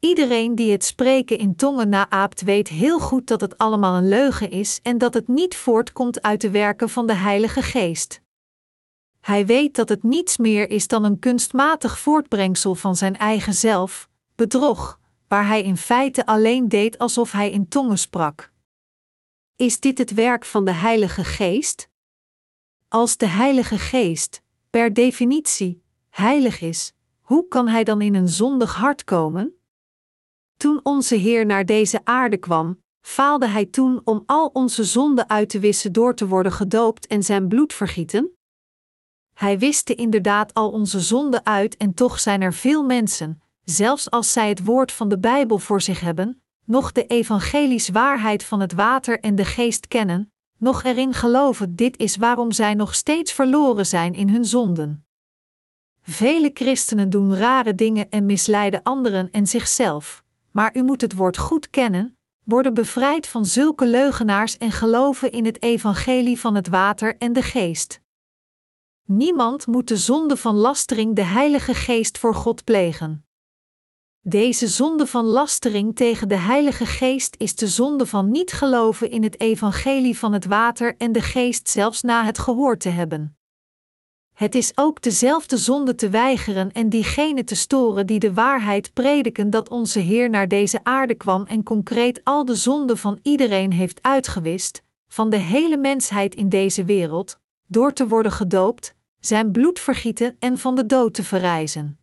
Iedereen 0.00 0.54
die 0.54 0.72
het 0.72 0.84
spreken 0.84 1.38
in 1.38 1.56
tongen 1.56 1.88
naaapt 1.88 2.42
weet 2.42 2.68
heel 2.68 2.98
goed 2.98 3.26
dat 3.26 3.40
het 3.40 3.58
allemaal 3.58 3.96
een 3.96 4.08
leugen 4.08 4.50
is 4.50 4.80
en 4.82 4.98
dat 4.98 5.14
het 5.14 5.28
niet 5.28 5.56
voortkomt 5.56 6.22
uit 6.22 6.40
de 6.40 6.50
werken 6.50 6.88
van 6.88 7.06
de 7.06 7.14
Heilige 7.14 7.62
Geest. 7.62 8.20
Hij 9.20 9.46
weet 9.46 9.74
dat 9.74 9.88
het 9.88 10.02
niets 10.02 10.36
meer 10.36 10.70
is 10.70 10.88
dan 10.88 11.04
een 11.04 11.18
kunstmatig 11.18 11.98
voortbrengsel 11.98 12.74
van 12.74 12.96
zijn 12.96 13.16
eigen 13.16 13.54
zelf, 13.54 14.08
bedrog, 14.34 15.00
waar 15.28 15.46
hij 15.46 15.62
in 15.62 15.76
feite 15.76 16.26
alleen 16.26 16.68
deed 16.68 16.98
alsof 16.98 17.32
hij 17.32 17.50
in 17.50 17.68
tongen 17.68 17.98
sprak. 17.98 18.52
Is 19.56 19.80
dit 19.80 19.98
het 19.98 20.14
werk 20.14 20.44
van 20.44 20.64
de 20.64 20.72
Heilige 20.72 21.24
Geest? 21.24 21.88
Als 22.88 23.16
de 23.16 23.26
Heilige 23.26 23.78
Geest, 23.78 24.42
per 24.70 24.94
definitie, 24.94 25.82
heilig 26.10 26.60
is, 26.60 26.92
hoe 27.20 27.48
kan 27.48 27.68
hij 27.68 27.84
dan 27.84 28.00
in 28.00 28.14
een 28.14 28.28
zondig 28.28 28.74
hart 28.74 29.04
komen? 29.04 29.59
Toen 30.60 30.80
onze 30.82 31.14
Heer 31.14 31.46
naar 31.46 31.64
deze 31.64 32.00
aarde 32.04 32.36
kwam, 32.36 32.80
faalde 33.00 33.46
hij 33.46 33.66
toen 33.66 34.00
om 34.04 34.22
al 34.26 34.46
onze 34.46 34.84
zonden 34.84 35.28
uit 35.28 35.48
te 35.48 35.58
wissen 35.58 35.92
door 35.92 36.14
te 36.14 36.26
worden 36.26 36.52
gedoopt 36.52 37.06
en 37.06 37.22
zijn 37.22 37.48
bloed 37.48 37.72
vergieten? 37.72 38.36
Hij 39.34 39.58
wiste 39.58 39.94
inderdaad 39.94 40.54
al 40.54 40.70
onze 40.70 41.00
zonden 41.00 41.46
uit 41.46 41.76
en 41.76 41.94
toch 41.94 42.20
zijn 42.20 42.42
er 42.42 42.52
veel 42.52 42.84
mensen, 42.84 43.42
zelfs 43.64 44.10
als 44.10 44.32
zij 44.32 44.48
het 44.48 44.64
woord 44.64 44.92
van 44.92 45.08
de 45.08 45.18
Bijbel 45.18 45.58
voor 45.58 45.80
zich 45.80 46.00
hebben, 46.00 46.42
nog 46.64 46.92
de 46.92 47.06
evangelis 47.06 47.88
waarheid 47.88 48.44
van 48.44 48.60
het 48.60 48.72
water 48.72 49.20
en 49.20 49.34
de 49.34 49.44
geest 49.44 49.88
kennen, 49.88 50.32
nog 50.58 50.84
erin 50.84 51.14
geloven. 51.14 51.76
Dit 51.76 51.98
is 51.98 52.16
waarom 52.16 52.52
zij 52.52 52.74
nog 52.74 52.94
steeds 52.94 53.32
verloren 53.32 53.86
zijn 53.86 54.14
in 54.14 54.28
hun 54.28 54.44
zonden. 54.44 55.06
Vele 56.02 56.50
christenen 56.54 57.10
doen 57.10 57.36
rare 57.36 57.74
dingen 57.74 58.10
en 58.10 58.26
misleiden 58.26 58.82
anderen 58.82 59.30
en 59.30 59.46
zichzelf, 59.46 60.24
maar 60.50 60.76
u 60.76 60.82
moet 60.82 61.00
het 61.00 61.14
woord 61.14 61.38
goed 61.38 61.70
kennen, 61.70 62.18
worden 62.44 62.74
bevrijd 62.74 63.26
van 63.26 63.44
zulke 63.44 63.86
leugenaars 63.86 64.58
en 64.58 64.72
geloven 64.72 65.32
in 65.32 65.44
het 65.44 65.62
evangelie 65.62 66.40
van 66.40 66.54
het 66.54 66.68
water 66.68 67.16
en 67.18 67.32
de 67.32 67.42
geest. 67.42 68.00
Niemand 69.04 69.66
moet 69.66 69.88
de 69.88 69.96
zonde 69.96 70.36
van 70.36 70.54
lastering 70.54 71.16
de 71.16 71.24
Heilige 71.24 71.74
Geest 71.74 72.18
voor 72.18 72.34
God 72.34 72.64
plegen. 72.64 73.24
Deze 74.22 74.68
zonde 74.68 75.06
van 75.06 75.24
lastering 75.24 75.96
tegen 75.96 76.28
de 76.28 76.36
Heilige 76.36 76.86
Geest 76.86 77.34
is 77.38 77.54
de 77.54 77.68
zonde 77.68 78.06
van 78.06 78.30
niet 78.30 78.52
geloven 78.52 79.10
in 79.10 79.22
het 79.22 79.40
evangelie 79.40 80.18
van 80.18 80.32
het 80.32 80.44
water 80.44 80.96
en 80.96 81.12
de 81.12 81.20
geest 81.20 81.68
zelfs 81.68 82.02
na 82.02 82.24
het 82.24 82.38
gehoord 82.38 82.80
te 82.80 82.88
hebben. 82.88 83.39
Het 84.40 84.54
is 84.54 84.72
ook 84.74 85.02
dezelfde 85.02 85.56
zonde 85.56 85.94
te 85.94 86.08
weigeren 86.08 86.72
en 86.72 86.88
diegenen 86.88 87.44
te 87.44 87.54
storen 87.54 88.06
die 88.06 88.18
de 88.18 88.34
waarheid 88.34 88.92
prediken 88.92 89.50
dat 89.50 89.68
onze 89.68 89.98
Heer 89.98 90.30
naar 90.30 90.48
deze 90.48 90.80
aarde 90.82 91.14
kwam 91.14 91.44
en 91.44 91.62
concreet 91.62 92.20
al 92.24 92.44
de 92.44 92.54
zonden 92.54 92.98
van 92.98 93.18
iedereen 93.22 93.72
heeft 93.72 94.02
uitgewist, 94.02 94.82
van 95.08 95.30
de 95.30 95.36
hele 95.36 95.76
mensheid 95.76 96.34
in 96.34 96.48
deze 96.48 96.84
wereld, 96.84 97.38
door 97.66 97.92
te 97.92 98.08
worden 98.08 98.32
gedoopt, 98.32 98.94
zijn 99.18 99.52
bloed 99.52 99.78
vergieten 99.78 100.36
en 100.38 100.58
van 100.58 100.74
de 100.74 100.86
dood 100.86 101.14
te 101.14 101.24
verrijzen. 101.24 101.98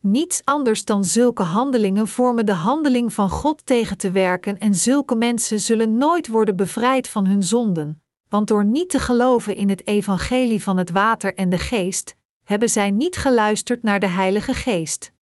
Niets 0.00 0.40
anders 0.44 0.84
dan 0.84 1.04
zulke 1.04 1.42
handelingen 1.42 2.08
vormen 2.08 2.46
de 2.46 2.52
handeling 2.52 3.12
van 3.12 3.30
God 3.30 3.66
tegen 3.66 3.98
te 3.98 4.10
werken 4.10 4.58
en 4.58 4.74
zulke 4.74 5.14
mensen 5.14 5.60
zullen 5.60 5.96
nooit 5.96 6.28
worden 6.28 6.56
bevrijd 6.56 7.08
van 7.08 7.26
hun 7.26 7.42
zonden, 7.42 8.03
want 8.34 8.48
door 8.48 8.64
niet 8.64 8.90
te 8.90 8.98
geloven 8.98 9.56
in 9.56 9.68
het 9.68 9.86
evangelie 9.86 10.62
van 10.62 10.76
het 10.76 10.90
water 10.90 11.34
en 11.34 11.48
de 11.48 11.58
geest, 11.58 12.16
hebben 12.44 12.68
zij 12.68 12.90
niet 12.90 13.16
geluisterd 13.16 13.82
naar 13.82 14.00
de 14.00 14.06
Heilige 14.06 14.54
Geest. 14.54 15.12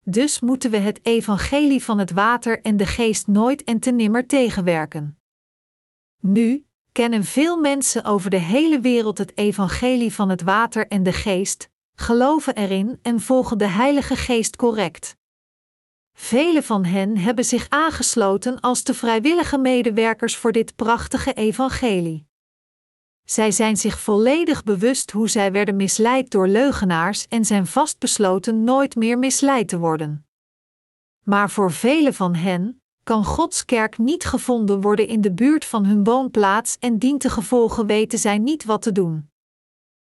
Dus 0.00 0.40
moeten 0.40 0.70
we 0.70 0.76
het 0.76 1.00
evangelie 1.02 1.84
van 1.84 1.98
het 1.98 2.10
water 2.10 2.60
en 2.62 2.76
de 2.76 2.86
geest 2.86 3.26
nooit 3.26 3.64
en 3.64 3.78
te 3.78 3.90
nimmer 3.90 4.26
tegenwerken. 4.26 5.18
Nu, 6.20 6.66
kennen 6.92 7.24
veel 7.24 7.56
mensen 7.60 8.04
over 8.04 8.30
de 8.30 8.40
hele 8.40 8.80
wereld 8.80 9.18
het 9.18 9.36
evangelie 9.36 10.12
van 10.12 10.28
het 10.28 10.42
water 10.42 10.86
en 10.88 11.02
de 11.02 11.12
geest, 11.12 11.70
geloven 11.94 12.54
erin 12.54 12.98
en 13.02 13.20
volgen 13.20 13.58
de 13.58 13.68
Heilige 13.68 14.16
Geest 14.16 14.56
correct. 14.56 15.16
Vele 16.18 16.62
van 16.62 16.84
hen 16.84 17.16
hebben 17.16 17.44
zich 17.44 17.66
aangesloten 17.68 18.60
als 18.60 18.84
de 18.84 18.94
vrijwillige 18.94 19.58
medewerkers 19.58 20.36
voor 20.36 20.52
dit 20.52 20.76
prachtige 20.76 21.32
evangelie. 21.32 22.26
Zij 23.24 23.50
zijn 23.50 23.76
zich 23.76 24.00
volledig 24.00 24.62
bewust 24.62 25.10
hoe 25.10 25.28
zij 25.28 25.52
werden 25.52 25.76
misleid 25.76 26.30
door 26.30 26.48
leugenaars 26.48 27.26
en 27.28 27.44
zijn 27.44 27.66
vastbesloten 27.66 28.64
nooit 28.64 28.94
meer 28.94 29.18
misleid 29.18 29.68
te 29.68 29.78
worden. 29.78 30.26
Maar 31.22 31.50
voor 31.50 31.72
vele 31.72 32.12
van 32.12 32.34
hen, 32.34 32.82
kan 33.02 33.24
Gods 33.24 33.64
kerk 33.64 33.98
niet 33.98 34.24
gevonden 34.24 34.80
worden 34.80 35.06
in 35.08 35.20
de 35.20 35.32
buurt 35.32 35.64
van 35.64 35.84
hun 35.84 36.04
woonplaats 36.04 36.76
en 36.78 36.98
dient 36.98 37.22
de 37.22 37.30
gevolgen 37.30 37.86
weten 37.86 38.18
zij 38.18 38.38
niet 38.38 38.64
wat 38.64 38.82
te 38.82 38.92
doen. 38.92 39.30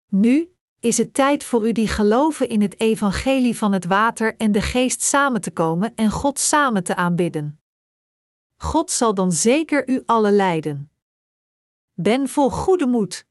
Nu 0.06 0.52
is 0.80 0.98
het 0.98 1.14
tijd 1.14 1.44
voor 1.44 1.68
u 1.68 1.72
die 1.72 1.88
geloven 1.88 2.48
in 2.48 2.62
het 2.62 2.80
evangelie 2.80 3.56
van 3.56 3.72
het 3.72 3.84
water 3.84 4.36
en 4.36 4.52
de 4.52 4.62
geest 4.62 5.02
samen 5.02 5.40
te 5.40 5.50
komen 5.50 5.94
en 5.94 6.10
God 6.10 6.38
samen 6.38 6.84
te 6.84 6.94
aanbidden. 6.94 7.60
God 8.56 8.90
zal 8.90 9.14
dan 9.14 9.32
zeker 9.32 9.88
u 9.88 10.02
alle 10.06 10.30
leiden. 10.30 10.90
Ben 11.94 12.28
vol 12.28 12.50
goede 12.50 12.86
moed. 12.86 13.26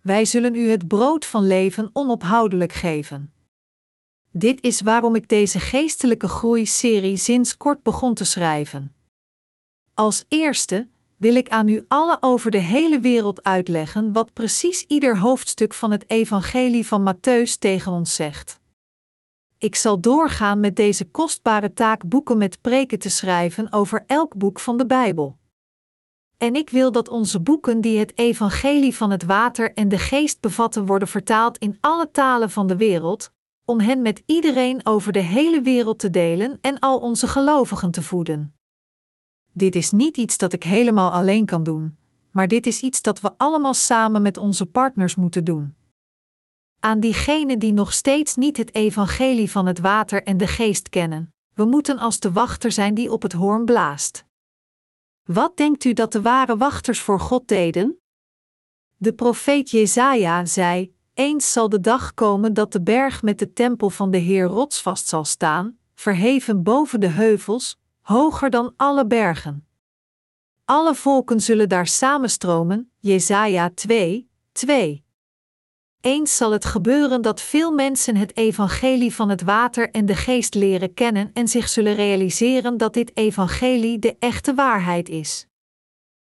Wij 0.00 0.24
zullen 0.24 0.54
u 0.54 0.70
het 0.70 0.88
brood 0.88 1.26
van 1.26 1.46
leven 1.46 1.90
onophoudelijk 1.92 2.72
geven. 2.72 3.32
Dit 4.30 4.62
is 4.62 4.80
waarom 4.80 5.14
ik 5.14 5.28
deze 5.28 5.60
geestelijke 5.60 6.28
groeiserie 6.28 7.16
sinds 7.16 7.56
kort 7.56 7.82
begon 7.82 8.14
te 8.14 8.24
schrijven. 8.24 8.94
Als 9.94 10.24
eerste 10.28 10.88
wil 11.16 11.34
ik 11.34 11.48
aan 11.48 11.68
u 11.68 11.84
allen 11.88 12.18
over 12.20 12.50
de 12.50 12.58
hele 12.58 13.00
wereld 13.00 13.42
uitleggen 13.42 14.12
wat 14.12 14.32
precies 14.32 14.84
ieder 14.84 15.18
hoofdstuk 15.18 15.74
van 15.74 15.90
het 15.90 16.10
Evangelie 16.10 16.86
van 16.86 17.14
Matthäus 17.14 17.58
tegen 17.58 17.92
ons 17.92 18.14
zegt. 18.14 18.60
Ik 19.58 19.74
zal 19.74 20.00
doorgaan 20.00 20.60
met 20.60 20.76
deze 20.76 21.04
kostbare 21.10 21.72
taak 21.72 22.08
boeken 22.08 22.38
met 22.38 22.60
preken 22.60 22.98
te 22.98 23.10
schrijven 23.10 23.72
over 23.72 24.04
elk 24.06 24.36
boek 24.36 24.60
van 24.60 24.76
de 24.76 24.86
Bijbel. 24.86 25.38
En 26.38 26.54
ik 26.54 26.70
wil 26.70 26.92
dat 26.92 27.08
onze 27.08 27.40
boeken 27.40 27.80
die 27.80 27.98
het 27.98 28.18
Evangelie 28.18 28.96
van 28.96 29.10
het 29.10 29.24
Water 29.24 29.72
en 29.72 29.88
de 29.88 29.98
Geest 29.98 30.40
bevatten 30.40 30.86
worden 30.86 31.08
vertaald 31.08 31.58
in 31.58 31.78
alle 31.80 32.10
talen 32.10 32.50
van 32.50 32.66
de 32.66 32.76
wereld, 32.76 33.32
om 33.64 33.80
hen 33.80 34.02
met 34.02 34.22
iedereen 34.26 34.86
over 34.86 35.12
de 35.12 35.20
hele 35.20 35.60
wereld 35.60 35.98
te 35.98 36.10
delen 36.10 36.58
en 36.60 36.78
al 36.78 36.98
onze 36.98 37.28
gelovigen 37.28 37.90
te 37.90 38.02
voeden. 38.02 38.54
Dit 39.56 39.74
is 39.74 39.90
niet 39.90 40.16
iets 40.16 40.38
dat 40.38 40.52
ik 40.52 40.62
helemaal 40.62 41.10
alleen 41.10 41.46
kan 41.46 41.62
doen, 41.62 41.96
maar 42.30 42.48
dit 42.48 42.66
is 42.66 42.80
iets 42.80 43.02
dat 43.02 43.20
we 43.20 43.32
allemaal 43.36 43.74
samen 43.74 44.22
met 44.22 44.36
onze 44.36 44.66
partners 44.66 45.14
moeten 45.14 45.44
doen. 45.44 45.74
Aan 46.80 47.00
diegenen 47.00 47.58
die 47.58 47.72
nog 47.72 47.92
steeds 47.92 48.34
niet 48.34 48.56
het 48.56 48.74
evangelie 48.74 49.50
van 49.50 49.66
het 49.66 49.78
water 49.78 50.22
en 50.22 50.36
de 50.36 50.46
geest 50.46 50.88
kennen, 50.88 51.34
we 51.54 51.64
moeten 51.64 51.98
als 51.98 52.20
de 52.20 52.32
wachter 52.32 52.72
zijn 52.72 52.94
die 52.94 53.12
op 53.12 53.22
het 53.22 53.32
hoorn 53.32 53.64
blaast. 53.64 54.24
Wat 55.22 55.56
denkt 55.56 55.84
u 55.84 55.92
dat 55.92 56.12
de 56.12 56.22
ware 56.22 56.56
wachters 56.56 57.00
voor 57.00 57.20
God 57.20 57.48
deden? 57.48 57.98
De 58.96 59.12
profeet 59.12 59.70
Jesaja 59.70 60.44
zei: 60.44 60.94
Eens 61.14 61.52
zal 61.52 61.68
de 61.68 61.80
dag 61.80 62.14
komen 62.14 62.54
dat 62.54 62.72
de 62.72 62.82
berg 62.82 63.22
met 63.22 63.38
de 63.38 63.52
tempel 63.52 63.90
van 63.90 64.10
de 64.10 64.18
Heer 64.18 64.46
rotsvast 64.46 65.08
zal 65.08 65.24
staan, 65.24 65.78
verheven 65.94 66.62
boven 66.62 67.00
de 67.00 67.08
heuvels, 67.08 67.78
hoger 68.04 68.50
dan 68.50 68.74
alle 68.76 69.06
bergen. 69.06 69.66
Alle 70.64 70.94
volken 70.94 71.40
zullen 71.40 71.68
daar 71.68 71.86
samenstromen, 71.86 72.90
Jesaja 72.98 73.70
2, 73.74 74.30
2. 74.52 75.04
Eens 76.00 76.36
zal 76.36 76.52
het 76.52 76.64
gebeuren 76.64 77.22
dat 77.22 77.40
veel 77.40 77.72
mensen 77.72 78.16
het 78.16 78.36
evangelie 78.36 79.14
van 79.14 79.28
het 79.28 79.42
water 79.42 79.90
en 79.90 80.06
de 80.06 80.14
geest 80.14 80.54
leren 80.54 80.94
kennen 80.94 81.30
en 81.32 81.48
zich 81.48 81.68
zullen 81.68 81.94
realiseren 81.94 82.76
dat 82.76 82.94
dit 82.94 83.16
evangelie 83.16 83.98
de 83.98 84.16
echte 84.18 84.54
waarheid 84.54 85.08
is. 85.08 85.46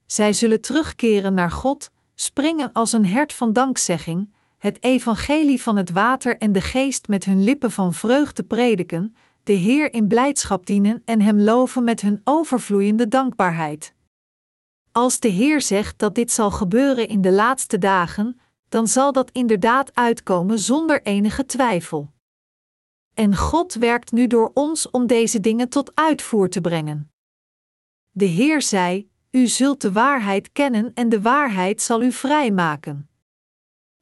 Zij 0.05 0.33
zullen 0.33 0.61
terugkeren 0.61 1.33
naar 1.33 1.51
God, 1.51 1.91
springen 2.15 2.71
als 2.73 2.93
een 2.93 3.05
hert 3.05 3.33
van 3.33 3.53
dankzegging, 3.53 4.33
het 4.57 4.83
evangelie 4.83 5.61
van 5.61 5.75
het 5.75 5.91
water 5.91 6.37
en 6.37 6.51
de 6.51 6.61
geest 6.61 7.07
met 7.07 7.25
hun 7.25 7.43
lippen 7.43 7.71
van 7.71 7.93
vreugde 7.93 8.43
prediken, 8.43 9.15
de 9.45 9.53
Heer 9.53 9.93
in 9.93 10.07
blijdschap 10.07 10.65
dienen 10.65 11.01
en 11.05 11.21
Hem 11.21 11.39
loven 11.39 11.83
met 11.83 12.01
hun 12.01 12.21
overvloeiende 12.23 13.07
dankbaarheid. 13.07 13.93
Als 14.91 15.19
de 15.19 15.27
Heer 15.27 15.61
zegt 15.61 15.99
dat 15.99 16.15
dit 16.15 16.31
zal 16.31 16.51
gebeuren 16.51 17.07
in 17.07 17.21
de 17.21 17.31
laatste 17.31 17.77
dagen, 17.77 18.39
dan 18.69 18.87
zal 18.87 19.11
dat 19.11 19.31
inderdaad 19.31 19.95
uitkomen 19.95 20.59
zonder 20.59 21.01
enige 21.01 21.45
twijfel. 21.45 22.11
En 23.13 23.35
God 23.35 23.73
werkt 23.73 24.11
nu 24.11 24.27
door 24.27 24.51
ons 24.53 24.91
om 24.91 25.07
deze 25.07 25.39
dingen 25.39 25.69
tot 25.69 25.91
uitvoer 25.95 26.49
te 26.49 26.61
brengen. 26.61 27.11
De 28.11 28.25
Heer 28.25 28.61
zei: 28.61 29.09
U 29.31 29.47
zult 29.47 29.81
de 29.81 29.91
waarheid 29.91 30.51
kennen 30.51 30.91
en 30.93 31.09
de 31.09 31.21
waarheid 31.21 31.81
zal 31.81 32.01
u 32.01 32.11
vrijmaken. 32.11 33.09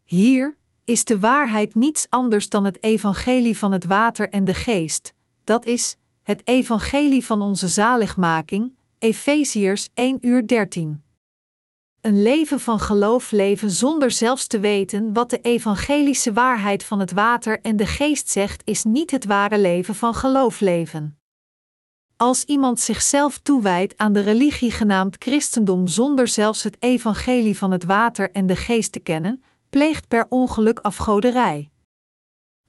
Hier 0.04 0.58
is 0.84 1.06
de 1.06 1.20
waarheid 1.20 1.76
niets 1.76 2.10
anders 2.10 2.50
dan 2.50 2.66
het 2.66 2.84
evangelie 2.84 3.58
van 3.58 3.72
het 3.72 3.86
water 3.86 4.30
en 4.30 4.46
de 4.46 4.54
geest, 4.54 5.14
dat 5.44 5.66
is, 5.66 5.98
het 6.24 6.42
evangelie 6.44 7.26
van 7.26 7.42
onze 7.42 7.68
zaligmaking, 7.68 8.76
Efeziërs 9.00 9.90
1 9.94 10.18
uur 10.22 10.48
13. 10.48 11.04
Een 12.02 12.22
leven 12.22 12.60
van 12.60 12.80
geloof 12.80 13.32
leven 13.32 13.72
zonder 13.72 14.12
zelfs 14.12 14.48
te 14.48 14.60
weten 14.60 15.14
wat 15.14 15.30
de 15.30 15.40
evangelische 15.42 16.34
waarheid 16.34 16.84
van 16.84 17.00
het 17.00 17.12
water 17.12 17.62
en 17.62 17.78
de 17.78 17.86
geest 17.86 18.30
zegt, 18.30 18.62
is 18.66 18.84
niet 18.84 19.12
het 19.12 19.26
ware 19.26 19.60
leven 19.60 19.96
van 19.96 20.14
geloof 20.14 20.60
leven. 20.60 21.18
Als 22.18 22.44
iemand 22.44 22.80
zichzelf 22.80 23.38
toewijdt 23.38 23.98
aan 23.98 24.14
de 24.14 24.20
religie 24.20 24.72
genaamd 24.72 25.16
christendom 25.20 25.88
zonder 25.88 26.28
zelfs 26.28 26.64
het 26.64 26.78
evangelie 26.80 27.58
van 27.58 27.72
het 27.72 27.84
water 27.84 28.32
en 28.32 28.48
de 28.48 28.56
geest 28.56 28.92
te 28.92 29.00
kennen, 29.00 29.44
pleegt 29.70 30.08
per 30.08 30.26
ongeluk 30.30 30.80
afgoderij. 30.80 31.70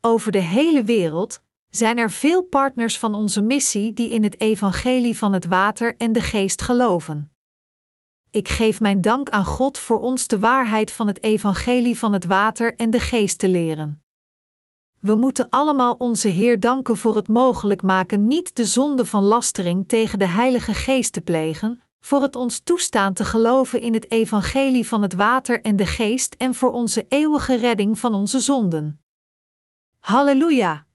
Over 0.01 0.33
de 0.33 0.39
hele 0.39 0.85
wereld 0.85 1.43
zijn 1.77 1.99
er 1.99 2.11
veel 2.11 2.43
partners 2.43 2.99
van 2.99 3.15
onze 3.15 3.43
missie 3.43 3.93
die 3.93 4.11
in 4.11 4.23
het 4.23 4.41
evangelie 4.41 5.19
van 5.19 5.33
het 5.33 5.47
water 5.47 5.97
en 5.97 6.13
de 6.13 6.21
geest 6.21 6.63
geloven. 6.63 7.33
Ik 8.31 8.49
geef 8.49 8.81
mijn 8.81 9.01
dank 9.01 9.31
aan 9.31 9.45
God 9.45 9.79
voor 9.79 10.01
ons 10.01 10.27
de 10.27 10.39
waarheid 10.39 10.93
van 10.93 11.07
het 11.07 11.23
evangelie 11.23 11.99
van 11.99 12.13
het 12.13 12.25
water 12.25 12.75
en 12.75 12.91
de 12.91 13.01
geest 13.01 13.39
te 13.39 13.49
leren. 13.49 14.03
We 15.01 15.15
moeten 15.15 15.49
allemaal 15.49 15.95
onze 15.95 16.29
Heer 16.29 16.61
danken 16.61 16.97
voor 16.97 17.17
het 17.17 17.29
mogelijk 17.29 17.83
maken 17.83 18.27
niet 18.27 18.57
de 18.57 18.65
zonde 18.65 19.07
van 19.07 19.23
lastering 19.23 19.89
tegen 19.89 20.19
de 20.19 20.29
Heilige 20.29 20.75
Geest 20.75 21.13
te 21.13 21.21
plegen, 21.21 21.83
voor 22.01 22.23
het 22.23 22.37
ons 22.37 22.61
toestaan 22.61 23.13
te 23.13 23.25
geloven 23.25 23.81
in 23.81 23.95
het 23.95 24.11
evangelie 24.11 24.87
van 24.87 25.03
het 25.03 25.15
water 25.15 25.61
en 25.61 25.77
de 25.77 25.87
geest 25.87 26.35
en 26.35 26.55
voor 26.55 26.73
onze 26.73 27.07
eeuwige 27.09 27.55
redding 27.55 27.99
van 27.99 28.15
onze 28.15 28.41
zonden. 28.41 29.01
Halleluja! 29.99 30.87